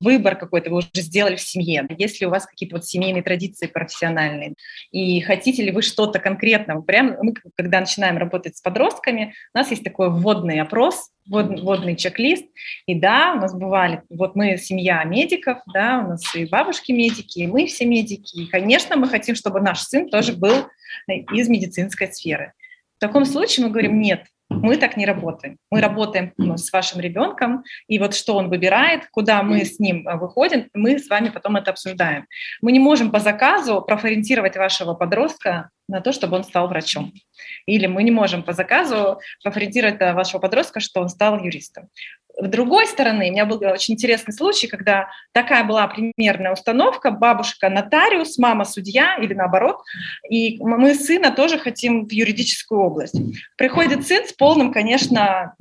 выбор 0.00 0.36
какой-то 0.36 0.70
вы 0.70 0.78
уже 0.78 0.88
сделали 0.94 1.36
в 1.36 1.40
семье, 1.40 1.86
если 1.98 2.24
у 2.24 2.30
вас 2.30 2.46
какие-то 2.46 2.76
вот 2.76 2.86
семейные 2.86 3.22
традиции 3.22 3.66
профессиональные, 3.66 4.54
и 4.90 5.20
хотите 5.20 5.62
ли 5.62 5.70
вы 5.70 5.82
что-то 5.82 6.18
конкретного, 6.18 6.80
прям 6.80 7.16
мы, 7.22 7.34
когда 7.56 7.80
начинаем 7.80 8.18
работать 8.18 8.56
с 8.56 8.60
подростками, 8.60 9.34
у 9.54 9.58
нас 9.58 9.70
есть 9.70 9.84
такой 9.84 10.10
вводный 10.10 10.60
опрос, 10.60 11.10
ввод, 11.26 11.60
вводный 11.60 11.96
чек-лист, 11.96 12.46
и 12.86 12.94
да, 12.94 13.34
у 13.34 13.40
нас 13.40 13.54
бывали, 13.54 14.02
вот 14.08 14.34
мы 14.34 14.56
семья 14.56 15.04
медиков, 15.04 15.58
да, 15.72 16.02
у 16.04 16.08
нас 16.08 16.34
и 16.34 16.46
бабушки 16.46 16.92
медики, 16.92 17.40
и 17.40 17.46
мы 17.46 17.66
все 17.66 17.86
медики, 17.86 18.40
и, 18.40 18.46
конечно, 18.46 18.96
мы 18.96 19.08
хотим, 19.08 19.34
чтобы 19.34 19.60
наш 19.60 19.80
сын 19.82 20.08
тоже 20.08 20.32
был 20.32 20.66
из 21.08 21.48
медицинской 21.48 22.12
сферы. 22.12 22.54
В 22.96 23.00
таком 23.00 23.24
случае 23.24 23.66
мы 23.66 23.72
говорим, 23.72 24.00
нет, 24.00 24.26
мы 24.50 24.76
так 24.76 24.96
не 24.96 25.06
работаем. 25.06 25.56
Мы 25.70 25.80
работаем 25.80 26.32
ну, 26.36 26.56
с 26.56 26.72
вашим 26.72 27.00
ребенком, 27.00 27.62
и 27.86 27.98
вот 27.98 28.14
что 28.14 28.36
он 28.36 28.48
выбирает, 28.48 29.06
куда 29.10 29.42
мы 29.42 29.64
с 29.64 29.78
ним 29.78 30.06
а, 30.06 30.16
выходим, 30.16 30.68
мы 30.74 30.98
с 30.98 31.08
вами 31.08 31.28
потом 31.28 31.56
это 31.56 31.70
обсуждаем. 31.70 32.26
Мы 32.60 32.72
не 32.72 32.80
можем 32.80 33.10
по 33.10 33.20
заказу 33.20 33.80
профориентировать 33.80 34.56
вашего 34.56 34.94
подростка 34.94 35.70
на 35.88 36.00
то, 36.00 36.12
чтобы 36.12 36.36
он 36.36 36.44
стал 36.44 36.68
врачом. 36.68 37.12
Или 37.66 37.86
мы 37.86 38.02
не 38.02 38.10
можем 38.10 38.42
по 38.42 38.52
заказу 38.52 39.20
профориентировать 39.42 39.98
вашего 40.00 40.40
подростка, 40.40 40.80
что 40.80 41.00
он 41.00 41.08
стал 41.08 41.42
юристом. 41.42 41.88
С 42.38 42.48
другой 42.48 42.86
стороны, 42.86 43.28
у 43.28 43.32
меня 43.32 43.46
был 43.46 43.60
очень 43.62 43.94
интересный 43.94 44.32
случай, 44.32 44.66
когда 44.66 45.08
такая 45.32 45.64
была 45.64 45.86
примерная 45.86 46.52
установка, 46.52 47.10
бабушка 47.10 47.68
нотариус, 47.68 48.38
мама 48.38 48.64
судья 48.64 49.16
или 49.16 49.34
наоборот, 49.34 49.80
и 50.28 50.58
мы 50.60 50.94
сына 50.94 51.30
тоже 51.30 51.58
хотим 51.58 52.06
в 52.06 52.12
юридическую 52.12 52.80
область. 52.80 53.20
Приходит 53.56 54.06
сын 54.06 54.26
с 54.26 54.32
полным, 54.32 54.72
конечно, 54.72 55.54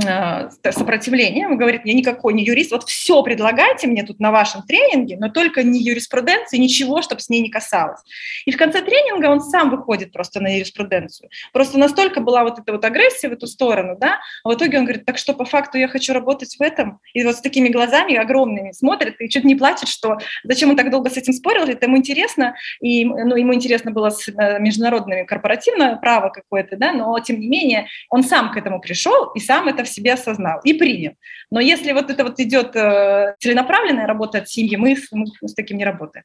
сопротивлением, 0.00 1.56
говорит, 1.56 1.82
я 1.84 1.94
никакой 1.94 2.34
не 2.34 2.44
юрист, 2.44 2.72
вот 2.72 2.84
все 2.84 3.22
предлагайте 3.22 3.86
мне 3.86 4.02
тут 4.02 4.20
на 4.20 4.30
вашем 4.30 4.62
тренинге, 4.62 5.16
но 5.18 5.28
только 5.28 5.62
не 5.62 5.80
юриспруденции, 5.80 6.58
ничего, 6.58 7.02
чтобы 7.02 7.20
с 7.20 7.28
ней 7.28 7.40
не 7.40 7.50
касалось. 7.50 8.00
И 8.46 8.52
в 8.52 8.56
конце 8.56 8.82
тренинга 8.82 9.26
он 9.26 9.40
сам 9.40 9.70
выходит 9.70 10.12
просто 10.12 10.40
на 10.40 10.54
юриспруденцию. 10.54 11.30
Просто 11.52 11.78
настолько 11.78 12.20
была 12.20 12.44
вот 12.44 12.58
эта 12.58 12.72
вот 12.72 12.84
агрессия 12.84 13.28
в 13.28 13.32
эту 13.32 13.46
сторону, 13.46 13.96
да, 13.98 14.20
а 14.44 14.48
в 14.48 14.54
итоге 14.54 14.78
он 14.78 14.84
говорит, 14.84 15.04
так 15.04 15.18
что 15.18 15.34
по 15.34 15.44
факту 15.44 15.78
я 15.78 15.88
хочу 15.88 16.12
работать 16.12 16.56
в 16.58 16.62
этом, 16.62 17.00
и 17.14 17.24
вот 17.24 17.36
с 17.36 17.40
такими 17.40 17.68
глазами 17.68 18.14
огромными 18.14 18.72
смотрит 18.72 19.20
и 19.20 19.28
чуть 19.28 19.44
не 19.44 19.54
плачет, 19.54 19.88
что 19.88 20.18
зачем 20.44 20.70
он 20.70 20.76
так 20.76 20.90
долго 20.90 21.10
с 21.10 21.16
этим 21.16 21.32
спорил, 21.32 21.64
это 21.64 21.86
ему 21.86 21.96
интересно, 21.96 22.54
и 22.80 23.04
ну, 23.04 23.36
ему 23.36 23.54
интересно 23.54 23.90
было 23.90 24.10
с 24.10 24.28
э, 24.28 24.58
международными 24.58 25.24
корпоративное 25.24 25.96
право 25.96 26.28
какое-то, 26.28 26.76
да, 26.76 26.92
но 26.92 27.18
тем 27.20 27.40
не 27.40 27.48
менее 27.48 27.88
он 28.10 28.22
сам 28.22 28.52
к 28.52 28.56
этому 28.56 28.80
пришел 28.80 29.30
и 29.32 29.40
сам 29.40 29.68
это 29.68 29.84
в 29.88 29.92
себе 29.92 30.14
осознал 30.14 30.60
и 30.64 30.72
принял. 30.74 31.12
Но 31.50 31.60
если 31.60 31.92
вот 31.92 32.10
это 32.10 32.24
вот 32.24 32.38
идет 32.40 32.76
э, 32.76 33.34
целенаправленная 33.38 34.06
работа 34.06 34.38
от 34.38 34.48
семьи, 34.48 34.76
мы, 34.76 34.96
мы 35.12 35.26
с 35.48 35.54
таким 35.54 35.78
не 35.78 35.84
работаем. 35.84 36.24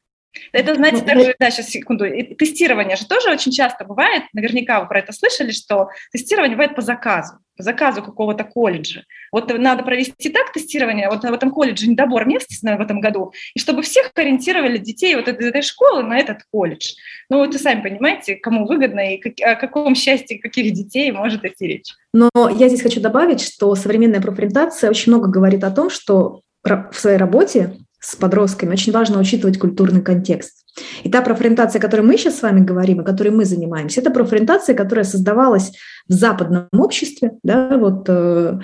Это, 0.52 0.74
знаете, 0.74 0.98
ну, 0.98 1.06
также, 1.06 1.34
да, 1.38 1.50
сейчас 1.50 1.68
секунду, 1.68 2.04
и 2.04 2.34
тестирование 2.34 2.96
же 2.96 3.06
тоже 3.06 3.30
очень 3.30 3.52
часто 3.52 3.84
бывает, 3.84 4.24
наверняка 4.32 4.80
вы 4.80 4.88
про 4.88 4.98
это 4.98 5.12
слышали, 5.12 5.50
что 5.50 5.88
тестирование 6.12 6.56
бывает 6.56 6.74
по 6.74 6.82
заказу, 6.82 7.34
по 7.56 7.62
заказу 7.62 8.02
какого-то 8.02 8.44
колледжа. 8.44 9.04
Вот 9.32 9.52
надо 9.56 9.82
провести 9.82 10.30
так 10.30 10.52
тестирование, 10.52 11.08
вот 11.08 11.22
в 11.22 11.32
этом 11.32 11.50
колледже 11.50 11.86
недобор 11.88 12.26
мест 12.26 12.48
в 12.62 12.80
этом 12.80 13.00
году, 13.00 13.32
и 13.54 13.58
чтобы 13.58 13.82
всех 13.82 14.10
ориентировали 14.14 14.78
детей 14.78 15.14
вот 15.14 15.28
этой, 15.28 15.48
этой 15.48 15.62
школы 15.62 16.02
на 16.02 16.18
этот 16.18 16.38
колледж. 16.50 16.94
Ну, 17.30 17.38
вы 17.38 17.52
сами 17.58 17.82
понимаете, 17.82 18.36
кому 18.36 18.66
выгодно 18.66 19.14
и 19.14 19.18
как, 19.18 19.34
о 19.40 19.54
каком 19.54 19.94
счастье 19.94 20.38
каких 20.38 20.72
детей 20.72 21.10
может 21.12 21.44
идти 21.44 21.66
речь. 21.66 21.92
Но 22.12 22.30
я 22.34 22.68
здесь 22.68 22.82
хочу 22.82 23.00
добавить, 23.00 23.40
что 23.40 23.74
современная 23.74 24.20
профориентация 24.20 24.90
очень 24.90 25.12
много 25.12 25.28
говорит 25.28 25.64
о 25.64 25.70
том, 25.70 25.90
что 25.90 26.40
в 26.62 26.94
своей 26.94 27.18
работе 27.18 27.76
с 28.04 28.16
подростками, 28.16 28.72
очень 28.72 28.92
важно 28.92 29.18
учитывать 29.18 29.58
культурный 29.58 30.02
контекст. 30.02 30.64
И 31.04 31.08
та 31.08 31.22
профориентация, 31.22 31.78
о 31.78 31.82
которой 31.82 32.02
мы 32.02 32.18
сейчас 32.18 32.38
с 32.38 32.42
вами 32.42 32.60
говорим, 32.60 33.00
о 33.00 33.04
которой 33.04 33.30
мы 33.30 33.44
занимаемся, 33.44 34.00
это 34.00 34.10
профориентация, 34.10 34.74
которая 34.74 35.04
создавалась 35.04 35.72
в 36.08 36.12
западном 36.12 36.68
обществе, 36.72 37.32
да, 37.42 37.78
вот, 37.78 38.04
э, 38.08 38.58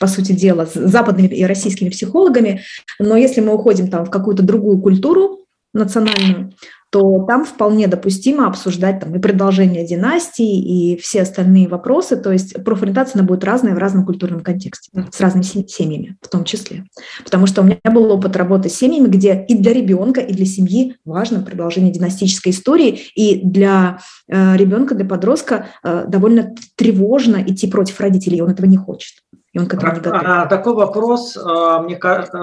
по 0.00 0.06
сути 0.06 0.32
дела, 0.32 0.66
с 0.66 0.74
западными 0.74 1.28
и 1.28 1.44
российскими 1.44 1.90
психологами. 1.90 2.62
Но 2.98 3.16
если 3.16 3.40
мы 3.40 3.54
уходим 3.54 3.88
там 3.88 4.04
в 4.04 4.10
какую-то 4.10 4.42
другую 4.42 4.80
культуру 4.80 5.40
национальную, 5.72 6.52
то 6.90 7.24
там 7.26 7.44
вполне 7.44 7.86
допустимо 7.86 8.48
обсуждать 8.48 9.00
там, 9.00 9.14
и 9.14 9.20
продолжение 9.20 9.86
династии, 9.86 10.92
и 10.92 10.96
все 10.96 11.22
остальные 11.22 11.68
вопросы. 11.68 12.16
То 12.16 12.32
есть 12.32 12.62
профориентация 12.64 13.20
она 13.20 13.28
будет 13.28 13.44
разная 13.44 13.74
в 13.74 13.78
разном 13.78 14.04
культурном 14.04 14.40
контексте, 14.40 14.90
с 15.10 15.20
разными 15.20 15.44
семьями 15.66 16.16
в 16.20 16.28
том 16.28 16.44
числе. 16.44 16.84
Потому 17.24 17.46
что 17.46 17.62
у 17.62 17.64
меня 17.64 17.78
был 17.84 18.10
опыт 18.10 18.36
работы 18.36 18.68
с 18.68 18.74
семьями, 18.74 19.06
где 19.06 19.44
и 19.48 19.56
для 19.56 19.72
ребенка, 19.72 20.20
и 20.20 20.32
для 20.32 20.46
семьи 20.46 20.96
важно 21.04 21.42
продолжение 21.42 21.92
династической 21.92 22.50
истории, 22.50 23.00
и 23.14 23.40
для 23.40 24.00
э, 24.28 24.56
ребенка, 24.56 24.96
для 24.96 25.04
подростка 25.04 25.68
э, 25.84 26.04
довольно 26.08 26.54
тревожно 26.74 27.36
идти 27.36 27.70
против 27.70 28.00
родителей, 28.00 28.42
он 28.42 28.50
этого 28.50 28.66
не 28.66 28.76
хочет. 28.76 29.18
И 29.52 29.58
он 29.58 29.66
к 29.66 29.74
этому 29.74 29.92
не 29.92 30.00
готов. 30.00 30.22
А, 30.24 30.46
такой 30.46 30.74
вопрос, 30.74 31.36
э, 31.36 31.82
мне 31.84 31.96
кажется, 31.96 32.38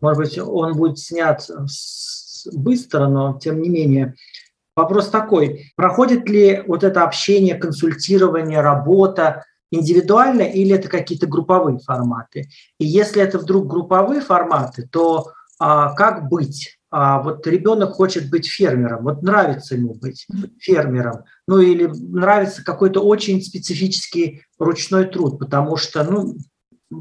может 0.00 0.22
быть, 0.22 0.38
он 0.38 0.72
будет 0.74 0.98
снят 0.98 1.40
с 1.40 2.15
быстро, 2.52 3.06
но 3.06 3.38
тем 3.38 3.60
не 3.60 3.68
менее. 3.68 4.14
Вопрос 4.74 5.08
такой, 5.08 5.72
проходит 5.76 6.28
ли 6.28 6.62
вот 6.66 6.84
это 6.84 7.02
общение, 7.02 7.54
консультирование, 7.54 8.60
работа 8.60 9.44
индивидуально 9.70 10.42
или 10.42 10.74
это 10.74 10.88
какие-то 10.88 11.26
групповые 11.26 11.78
форматы? 11.78 12.48
И 12.78 12.84
если 12.84 13.22
это 13.22 13.38
вдруг 13.38 13.66
групповые 13.66 14.20
форматы, 14.20 14.86
то 14.90 15.32
а, 15.58 15.94
как 15.94 16.28
быть? 16.28 16.76
а 16.90 17.20
вот 17.20 17.46
ребенок 17.46 17.92
хочет 17.92 18.30
быть 18.30 18.48
фермером, 18.48 19.04
вот 19.04 19.22
нравится 19.22 19.74
ему 19.74 19.94
быть 19.94 20.26
фермером, 20.58 21.24
ну 21.46 21.58
или 21.58 21.86
нравится 21.86 22.64
какой-то 22.64 23.00
очень 23.00 23.42
специфический 23.42 24.44
ручной 24.58 25.06
труд, 25.06 25.38
потому 25.38 25.76
что, 25.76 26.04
ну, 26.04 26.36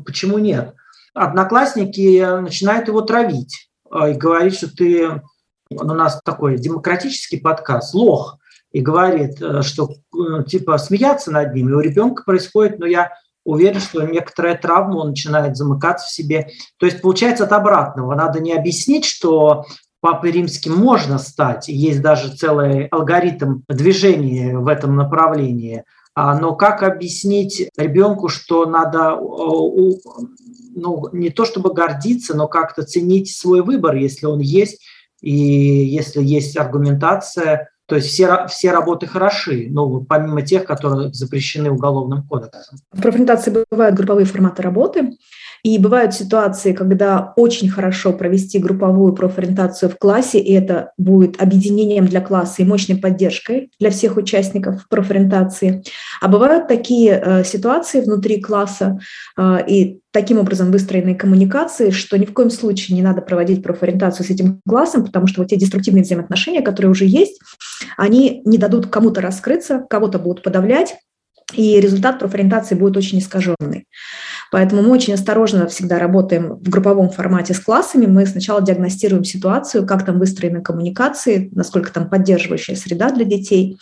почему 0.05 0.39
нет? 0.39 0.73
Одноклассники 1.13 2.41
начинают 2.41 2.87
его 2.87 3.01
травить 3.01 3.69
а, 3.89 4.09
и 4.09 4.15
говорить, 4.15 4.57
что 4.57 4.75
ты, 4.75 5.21
у 5.79 5.83
нас 5.83 6.19
такой 6.23 6.57
демократический 6.57 7.37
подкаст, 7.37 7.93
лох, 7.93 8.37
и 8.71 8.81
говорит, 8.81 9.41
э, 9.41 9.61
что 9.61 9.89
э, 9.89 10.43
типа 10.45 10.77
смеяться 10.77 11.31
над 11.31 11.53
ним, 11.53 11.69
и 11.69 11.73
у 11.73 11.79
ребенка 11.79 12.23
происходит, 12.23 12.79
но 12.79 12.85
я 12.85 13.11
уверен, 13.45 13.79
что 13.79 14.01
некоторая 14.01 14.57
травма, 14.57 14.97
он 14.97 15.09
начинает 15.09 15.55
замыкаться 15.55 16.07
в 16.07 16.11
себе. 16.11 16.49
То 16.77 16.85
есть 16.85 17.01
получается 17.01 17.43
от 17.43 17.53
обратного. 17.53 18.15
Надо 18.15 18.39
не 18.39 18.53
объяснить, 18.53 19.05
что 19.05 19.65
Папой 20.05 20.31
Римским 20.31 20.75
можно 20.75 21.17
стать, 21.17 21.67
есть 21.67 21.99
даже 22.01 22.35
целый 22.35 22.85
алгоритм 22.87 23.61
движения 23.67 24.55
в 24.55 24.67
этом 24.67 24.95
направлении. 24.95 25.83
А, 26.13 26.37
но 26.37 26.55
как 26.55 26.83
объяснить 26.83 27.69
ребенку, 27.75 28.27
что 28.29 28.67
надо 28.67 29.17
ну, 30.75 31.09
не 31.11 31.29
то 31.31 31.43
чтобы 31.43 31.73
гордиться, 31.73 32.35
но 32.35 32.47
как-то 32.47 32.83
ценить 32.83 33.35
свой 33.35 33.63
выбор, 33.63 33.95
если 33.95 34.27
он 34.27 34.41
есть, 34.41 34.85
и 35.25 35.31
если 35.31 36.21
есть 36.23 36.55
аргументация, 36.55 37.69
то 37.87 37.95
есть 37.95 38.09
все, 38.09 38.45
все 38.47 38.71
работы 38.71 39.07
хороши, 39.07 39.67
но 39.71 40.01
помимо 40.01 40.43
тех, 40.43 40.65
которые 40.65 41.11
запрещены 41.13 41.71
Уголовным 41.71 42.27
кодексом. 42.27 42.77
В 42.91 43.01
профориентации 43.01 43.65
бывают 43.71 43.95
групповые 43.95 44.25
форматы 44.25 44.61
работы. 44.61 45.17
И 45.65 45.79
бывают 45.79 46.13
ситуации, 46.13 46.73
когда 46.73 47.33
очень 47.35 47.69
хорошо 47.69 48.13
провести 48.13 48.59
групповую 48.59 49.13
профориентацию 49.13 49.89
в 49.89 49.97
классе, 49.97 50.37
и 50.37 50.53
это 50.53 50.91
будет 50.99 51.41
объединением 51.41 52.05
для 52.05 52.21
класса 52.21 52.61
и 52.61 52.65
мощной 52.65 52.99
поддержкой 52.99 53.71
для 53.79 53.89
всех 53.89 54.15
участников 54.15 54.87
профориентации. 54.89 55.83
А 56.21 56.27
бывают 56.27 56.67
такие 56.67 57.19
э, 57.19 57.43
ситуации 57.43 58.01
внутри 58.01 58.39
класса 58.39 58.99
э, 59.39 59.57
и 59.67 60.01
таким 60.11 60.37
образом 60.37 60.71
выстроенные 60.71 61.15
коммуникации, 61.15 61.89
что 61.89 62.19
ни 62.19 62.25
в 62.25 62.33
коем 62.33 62.51
случае 62.51 62.95
не 62.95 63.01
надо 63.01 63.23
проводить 63.23 63.63
профориентацию 63.63 64.23
с 64.23 64.29
этим 64.29 64.61
классом, 64.69 65.03
потому 65.03 65.25
что 65.25 65.41
вот 65.41 65.49
те 65.49 65.55
деструктивные 65.55 66.03
взаимоотношения, 66.03 66.61
которые 66.61 66.91
уже 66.91 67.05
есть, 67.05 67.41
они 67.97 68.43
не 68.45 68.59
дадут 68.59 68.85
кому-то 68.85 69.19
раскрыться, 69.19 69.83
кого-то 69.89 70.19
будут 70.19 70.43
подавлять, 70.43 70.95
и 71.53 71.79
результат 71.79 72.19
профориентации 72.19 72.75
будет 72.75 72.97
очень 72.97 73.19
искаженный. 73.19 73.87
Поэтому 74.55 74.83
мы 74.83 74.91
очень 74.91 75.13
осторожно 75.13 75.67
всегда 75.67 75.99
работаем 75.99 76.53
в 76.53 76.69
групповом 76.69 77.09
формате 77.09 77.53
с 77.53 77.59
классами. 77.59 78.05
Мы 78.05 78.25
сначала 78.25 78.61
диагностируем 78.61 79.25
ситуацию, 79.25 79.85
как 79.85 80.05
там 80.05 80.17
выстроены 80.17 80.61
коммуникации, 80.61 81.49
насколько 81.53 81.91
там 81.91 82.09
поддерживающая 82.09 82.77
среда 82.77 83.09
для 83.09 83.25
детей. 83.25 83.77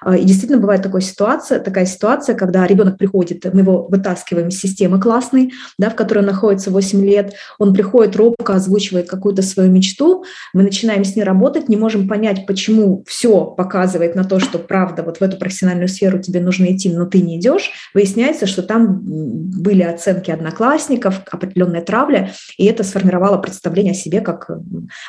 А, 0.00 0.16
и 0.16 0.24
действительно 0.24 0.60
бывает 0.60 0.82
такая 0.82 1.02
ситуация, 1.02 1.60
такая 1.60 1.86
ситуация, 1.86 2.34
когда 2.34 2.66
ребенок 2.66 2.98
приходит, 2.98 3.44
мы 3.54 3.60
его 3.60 3.86
вытаскиваем 3.86 4.48
из 4.48 4.58
системы 4.58 5.00
классной, 5.00 5.52
да, 5.78 5.88
в 5.88 5.94
которой 5.94 6.18
он 6.18 6.26
находится 6.26 6.72
8 6.72 7.04
лет, 7.04 7.34
он 7.60 7.72
приходит 7.72 8.16
робко, 8.16 8.54
озвучивает 8.54 9.08
какую-то 9.08 9.42
свою 9.42 9.70
мечту, 9.70 10.24
мы 10.52 10.64
начинаем 10.64 11.04
с 11.04 11.14
ней 11.14 11.22
работать, 11.22 11.68
не 11.68 11.76
можем 11.76 12.08
понять, 12.08 12.44
почему 12.44 13.04
все 13.06 13.44
показывает 13.44 14.16
на 14.16 14.24
то, 14.24 14.40
что 14.40 14.58
правда 14.58 15.04
вот 15.04 15.18
в 15.18 15.22
эту 15.22 15.36
профессиональную 15.36 15.86
сферу 15.86 16.18
тебе 16.18 16.40
нужно 16.40 16.64
идти, 16.74 16.92
но 16.92 17.06
ты 17.06 17.20
не 17.20 17.38
идешь. 17.38 17.70
Выясняется, 17.94 18.48
что 18.48 18.64
там 18.64 19.00
были 19.00 19.82
оценки 20.08 20.30
одноклассников, 20.30 21.20
определенная 21.30 21.82
травля, 21.82 22.32
и 22.56 22.66
это 22.66 22.82
сформировало 22.84 23.38
представление 23.38 23.92
о 23.92 23.94
себе 23.94 24.20
как 24.20 24.50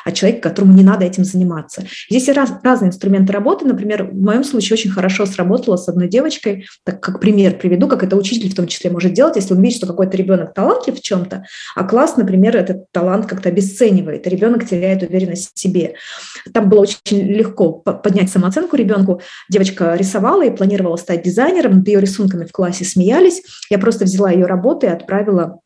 о 0.04 0.12
человеке, 0.12 0.42
которому 0.42 0.72
не 0.72 0.82
надо 0.82 1.04
этим 1.04 1.24
заниматься. 1.24 1.82
Здесь 2.08 2.26
есть 2.26 2.36
раз, 2.36 2.52
разные 2.62 2.88
инструменты 2.88 3.32
работы. 3.32 3.66
Например, 3.66 4.04
в 4.04 4.20
моем 4.20 4.44
случае 4.44 4.74
очень 4.74 4.90
хорошо 4.90 5.26
сработало 5.26 5.76
с 5.76 5.88
одной 5.88 6.08
девочкой, 6.08 6.66
так 6.84 7.00
как 7.00 7.20
пример 7.20 7.58
приведу, 7.58 7.88
как 7.88 8.02
это 8.02 8.16
учитель 8.16 8.50
в 8.50 8.54
том 8.54 8.66
числе 8.66 8.90
может 8.90 9.12
делать, 9.12 9.36
если 9.36 9.54
он 9.54 9.62
видит, 9.62 9.78
что 9.78 9.86
какой-то 9.86 10.16
ребенок 10.16 10.54
талантлив 10.54 10.98
в 10.98 11.02
чем-то, 11.02 11.44
а 11.74 11.84
класс, 11.84 12.16
например, 12.16 12.56
этот 12.56 12.90
талант 12.92 13.26
как-то 13.26 13.48
обесценивает, 13.48 14.26
и 14.26 14.30
ребенок 14.30 14.68
теряет 14.68 15.02
уверенность 15.02 15.50
в 15.54 15.58
себе. 15.58 15.94
Там 16.52 16.68
было 16.68 16.80
очень 16.80 16.98
легко 17.10 17.72
поднять 17.72 18.30
самооценку 18.30 18.76
ребенку. 18.76 19.20
Девочка 19.48 19.94
рисовала 19.94 20.44
и 20.44 20.50
планировала 20.50 20.96
стать 20.96 21.22
дизайнером, 21.22 21.78
над 21.78 21.88
ее 21.88 22.00
рисунками 22.00 22.44
в 22.44 22.52
классе 22.52 22.84
смеялись. 22.84 23.42
Я 23.70 23.78
просто 23.78 24.04
взяла 24.04 24.30
ее 24.30 24.46
работу 24.46 24.79
и 24.84 24.88
отправила 24.88 25.60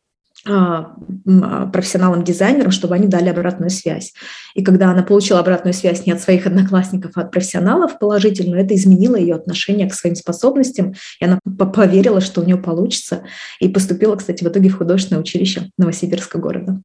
а, 0.47 0.93
а, 1.27 1.65
профессионалам-дизайнерам, 1.67 2.69
чтобы 2.69 2.93
они 2.93 3.07
дали 3.07 3.29
обратную 3.29 3.69
связь. 3.69 4.13
И 4.53 4.63
когда 4.63 4.91
она 4.91 5.01
получила 5.01 5.39
обратную 5.39 5.73
связь 5.73 6.05
не 6.05 6.11
от 6.11 6.21
своих 6.21 6.45
одноклассников, 6.45 7.13
а 7.15 7.21
от 7.21 7.31
профессионалов 7.31 7.97
положительную, 7.97 8.61
это 8.61 8.75
изменило 8.75 9.15
ее 9.15 9.35
отношение 9.35 9.89
к 9.89 9.93
своим 9.95 10.15
способностям, 10.15 10.93
и 11.19 11.25
она 11.25 11.39
поверила, 11.73 12.21
что 12.21 12.41
у 12.41 12.43
нее 12.43 12.57
получится, 12.57 13.23
и 13.59 13.69
поступила, 13.69 14.15
кстати, 14.17 14.43
в 14.43 14.47
итоге 14.47 14.69
в 14.69 14.77
художественное 14.77 15.21
училище 15.21 15.69
Новосибирского 15.77 16.41
города. 16.41 16.81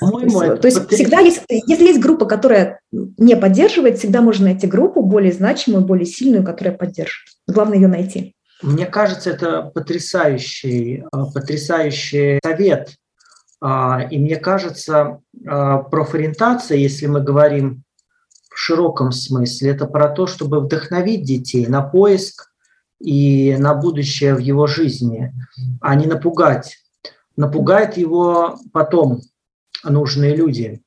По-моему, 0.00 0.56
то 0.56 0.66
есть 0.66 0.88
всегда 0.90 1.20
есть, 1.20 1.42
если 1.48 1.84
есть 1.84 2.00
группа, 2.00 2.24
которая 2.24 2.80
не 2.92 3.36
поддерживает, 3.36 3.98
всегда 3.98 4.22
можно 4.22 4.46
найти 4.46 4.66
группу 4.66 5.02
более 5.02 5.32
значимую, 5.32 5.84
более 5.84 6.06
сильную, 6.06 6.44
которая 6.44 6.76
поддержит. 6.76 7.26
Главное 7.46 7.78
ее 7.78 7.88
найти. 7.88 8.34
Мне 8.62 8.86
кажется, 8.86 9.30
это 9.30 9.62
потрясающий, 9.62 11.04
а, 11.12 11.26
потрясающий 11.26 12.40
совет. 12.44 12.96
А, 13.60 14.02
и 14.10 14.18
мне 14.18 14.36
кажется, 14.36 15.20
а, 15.46 15.78
профориентация, 15.78 16.76
если 16.76 17.06
мы 17.06 17.20
говорим 17.20 17.84
в 18.50 18.58
широком 18.58 19.12
смысле, 19.12 19.70
это 19.70 19.86
про 19.86 20.08
то, 20.08 20.26
чтобы 20.26 20.60
вдохновить 20.60 21.22
детей 21.22 21.66
на 21.66 21.82
поиск 21.82 22.50
и 23.00 23.56
на 23.56 23.74
будущее 23.74 24.34
в 24.34 24.38
его 24.38 24.66
жизни, 24.66 25.32
а 25.80 25.94
не 25.94 26.06
напугать. 26.06 26.78
Напугает 27.36 27.96
его 27.96 28.58
потом 28.72 29.20
нужные 29.84 30.34
люди. 30.34 30.82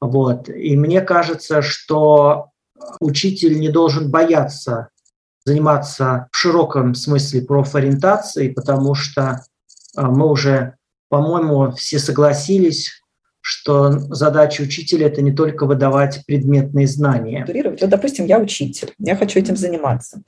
Вот. 0.00 0.48
И 0.48 0.76
мне 0.76 1.00
кажется, 1.00 1.62
что 1.62 2.50
учитель 2.98 3.60
не 3.60 3.68
должен 3.68 4.10
бояться 4.10 4.88
заниматься 5.44 6.28
в 6.32 6.36
широком 6.36 6.94
смысле 6.94 7.42
профориентацией, 7.42 8.52
потому 8.52 8.94
что 8.94 9.44
а, 9.96 10.10
мы 10.10 10.30
уже, 10.30 10.76
по-моему, 11.08 11.72
все 11.72 11.98
согласились, 11.98 13.03
что 13.46 13.90
задача 13.90 14.62
учителя– 14.62 15.06
это 15.08 15.20
не 15.20 15.30
только 15.30 15.66
выдавать 15.66 16.24
предметные 16.26 16.86
знания. 16.86 17.44
Вот, 17.46 17.90
допустим, 17.90 18.24
я 18.24 18.38
учитель, 18.38 18.94
я 18.98 19.16
хочу 19.16 19.38
этим 19.38 19.54
заниматься. 19.54 20.22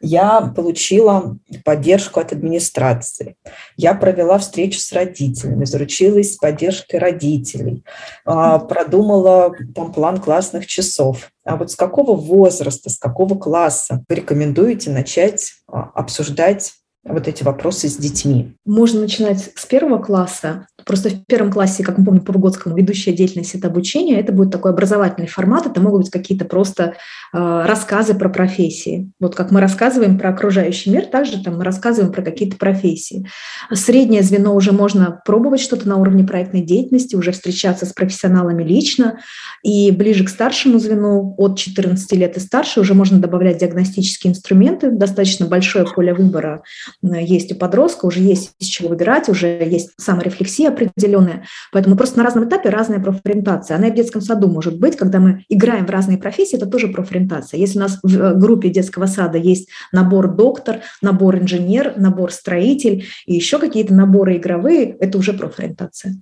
Я 0.00 0.40
получила 0.56 1.36
поддержку 1.62 2.20
от 2.20 2.32
администрации. 2.32 3.36
Я 3.76 3.92
провела 3.92 4.38
встречу 4.38 4.78
с 4.78 4.92
родителями, 4.92 5.66
заручилась 5.66 6.36
поддержкой 6.36 7.00
родителей, 7.00 7.84
а, 8.24 8.58
продумала 8.60 9.54
там 9.74 9.92
план 9.92 10.18
классных 10.18 10.66
часов. 10.66 11.32
А 11.44 11.56
вот 11.56 11.70
с 11.70 11.76
какого 11.76 12.16
возраста, 12.16 12.88
с 12.88 12.96
какого 12.96 13.38
класса 13.38 14.02
вы 14.08 14.14
рекомендуете 14.14 14.90
начать 14.90 15.52
а, 15.68 15.90
обсуждать 15.94 16.72
вот 17.04 17.28
эти 17.28 17.42
вопросы 17.42 17.88
с 17.88 17.96
детьми? 17.98 18.56
Можно 18.64 19.02
начинать 19.02 19.50
с 19.54 19.66
первого 19.66 20.02
класса. 20.02 20.66
Просто 20.84 21.10
в 21.10 21.24
первом 21.26 21.50
классе, 21.50 21.82
как 21.82 21.98
мы 21.98 22.04
помним 22.04 22.24
по 22.24 22.32
Выгодскому, 22.32 22.76
ведущая 22.76 23.12
деятельность– 23.12 23.54
это 23.54 23.68
обучение. 23.68 24.20
Это 24.20 24.32
будет 24.32 24.50
такой 24.50 24.72
образовательный 24.72 25.28
формат. 25.28 25.66
Это 25.66 25.80
могут 25.80 26.02
быть 26.02 26.10
какие-то 26.10 26.44
просто 26.44 26.94
э, 27.32 27.64
рассказы 27.66 28.14
про 28.14 28.28
профессии. 28.28 29.10
Вот 29.20 29.34
как 29.34 29.50
мы 29.50 29.60
рассказываем 29.60 30.18
про 30.18 30.30
окружающий 30.30 30.90
мир, 30.90 31.06
также 31.06 31.42
там 31.42 31.58
мы 31.58 31.64
рассказываем 31.64 32.12
про 32.12 32.22
какие-то 32.22 32.56
профессии. 32.56 33.26
Среднее 33.72 34.22
звено 34.22 34.54
уже 34.54 34.72
можно 34.72 35.20
пробовать 35.24 35.60
что-то 35.60 35.88
на 35.88 35.96
уровне 35.96 36.24
проектной 36.24 36.62
деятельности, 36.62 37.16
уже 37.16 37.32
встречаться 37.32 37.86
с 37.86 37.92
профессионалами 37.92 38.62
лично. 38.62 39.18
И 39.62 39.90
ближе 39.90 40.24
к 40.24 40.28
старшему 40.28 40.78
звену, 40.78 41.34
от 41.38 41.58
14 41.58 42.12
лет 42.12 42.36
и 42.36 42.40
старше, 42.40 42.80
уже 42.80 42.94
можно 42.94 43.18
добавлять 43.18 43.58
диагностические 43.58 44.32
инструменты. 44.32 44.90
Достаточно 44.90 45.46
большое 45.46 45.86
поле 45.86 46.12
выбора 46.12 46.62
есть 47.02 47.52
у 47.52 47.54
подростка, 47.54 48.06
уже 48.06 48.20
есть 48.20 48.52
из 48.58 48.66
чего 48.66 48.90
выбирать, 48.90 49.28
уже 49.28 49.48
есть 49.48 49.90
саморефлексия 49.96 50.73
определенная. 50.74 51.44
Поэтому 51.72 51.96
просто 51.96 52.18
на 52.18 52.24
разном 52.24 52.48
этапе 52.48 52.68
разная 52.68 53.00
профориентация. 53.00 53.76
Она 53.76 53.88
и 53.88 53.90
в 53.90 53.94
детском 53.94 54.20
саду 54.20 54.48
может 54.48 54.78
быть, 54.78 54.96
когда 54.96 55.18
мы 55.18 55.44
играем 55.48 55.86
в 55.86 55.90
разные 55.90 56.18
профессии, 56.18 56.56
это 56.56 56.66
тоже 56.66 56.88
профориентация. 56.88 57.58
Если 57.58 57.78
у 57.78 57.82
нас 57.82 57.98
в 58.02 58.20
э, 58.20 58.34
группе 58.34 58.68
детского 58.68 59.06
сада 59.06 59.38
есть 59.38 59.68
набор 59.92 60.34
доктор, 60.34 60.80
набор 61.02 61.36
инженер, 61.36 61.94
набор 61.96 62.32
строитель 62.32 63.06
и 63.26 63.34
еще 63.34 63.58
какие-то 63.58 63.94
наборы 63.94 64.36
игровые, 64.36 64.96
это 65.00 65.18
уже 65.18 65.32
профориентация. 65.32 66.16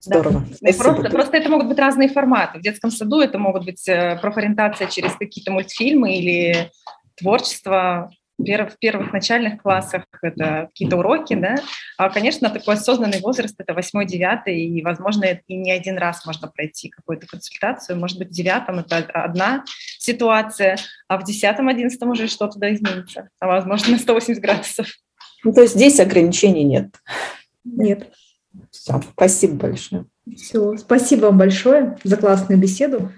Здорово. 0.00 0.44
Да. 0.60 0.72
Просто, 0.72 1.10
просто 1.10 1.36
это 1.36 1.48
могут 1.48 1.66
быть 1.66 1.78
разные 1.78 2.08
форматы. 2.08 2.60
В 2.60 2.62
детском 2.62 2.90
саду 2.90 3.20
это 3.20 3.38
могут 3.38 3.64
быть 3.64 3.88
э, 3.88 4.18
профориентация 4.20 4.86
через 4.86 5.12
какие-то 5.16 5.50
мультфильмы 5.50 6.16
или 6.16 6.70
творчество 7.16 8.10
в 8.38 8.78
первых 8.78 9.12
начальных 9.12 9.62
классах 9.62 10.04
это 10.22 10.68
какие-то 10.68 10.98
уроки, 10.98 11.34
да, 11.34 11.56
а, 11.96 12.10
конечно, 12.10 12.50
такой 12.50 12.74
осознанный 12.74 13.20
возраст– 13.20 13.54
это 13.58 13.74
восьмой, 13.74 14.06
девятый, 14.06 14.60
и, 14.60 14.82
возможно, 14.82 15.24
и 15.24 15.56
не 15.56 15.70
один 15.70 15.98
раз 15.98 16.26
можно 16.26 16.48
пройти 16.48 16.88
какую-то 16.88 17.26
консультацию, 17.26 17.98
может 17.98 18.18
быть, 18.18 18.28
в 18.28 18.32
девятом 18.32 18.78
это 18.78 18.98
одна 18.98 19.64
ситуация, 19.98 20.76
а 21.08 21.18
в 21.18 21.24
десятом, 21.24 21.68
одиннадцатом 21.68 22.10
уже 22.10 22.28
что-то 22.28 22.58
да 22.58 22.72
изменится, 22.74 23.30
а 23.40 23.46
возможно, 23.46 23.92
на 23.92 23.98
180 23.98 24.42
градусов. 24.42 24.86
Ну, 25.44 25.52
то 25.52 25.62
есть 25.62 25.74
здесь 25.74 26.00
ограничений 26.00 26.64
нет? 26.64 26.94
Нет. 27.64 28.12
Все, 28.70 29.00
спасибо 29.12 29.54
большое. 29.54 30.06
Все, 30.34 30.76
спасибо 30.76 31.26
вам 31.26 31.38
большое 31.38 31.96
за 32.02 32.16
классную 32.16 32.58
беседу. 32.58 33.12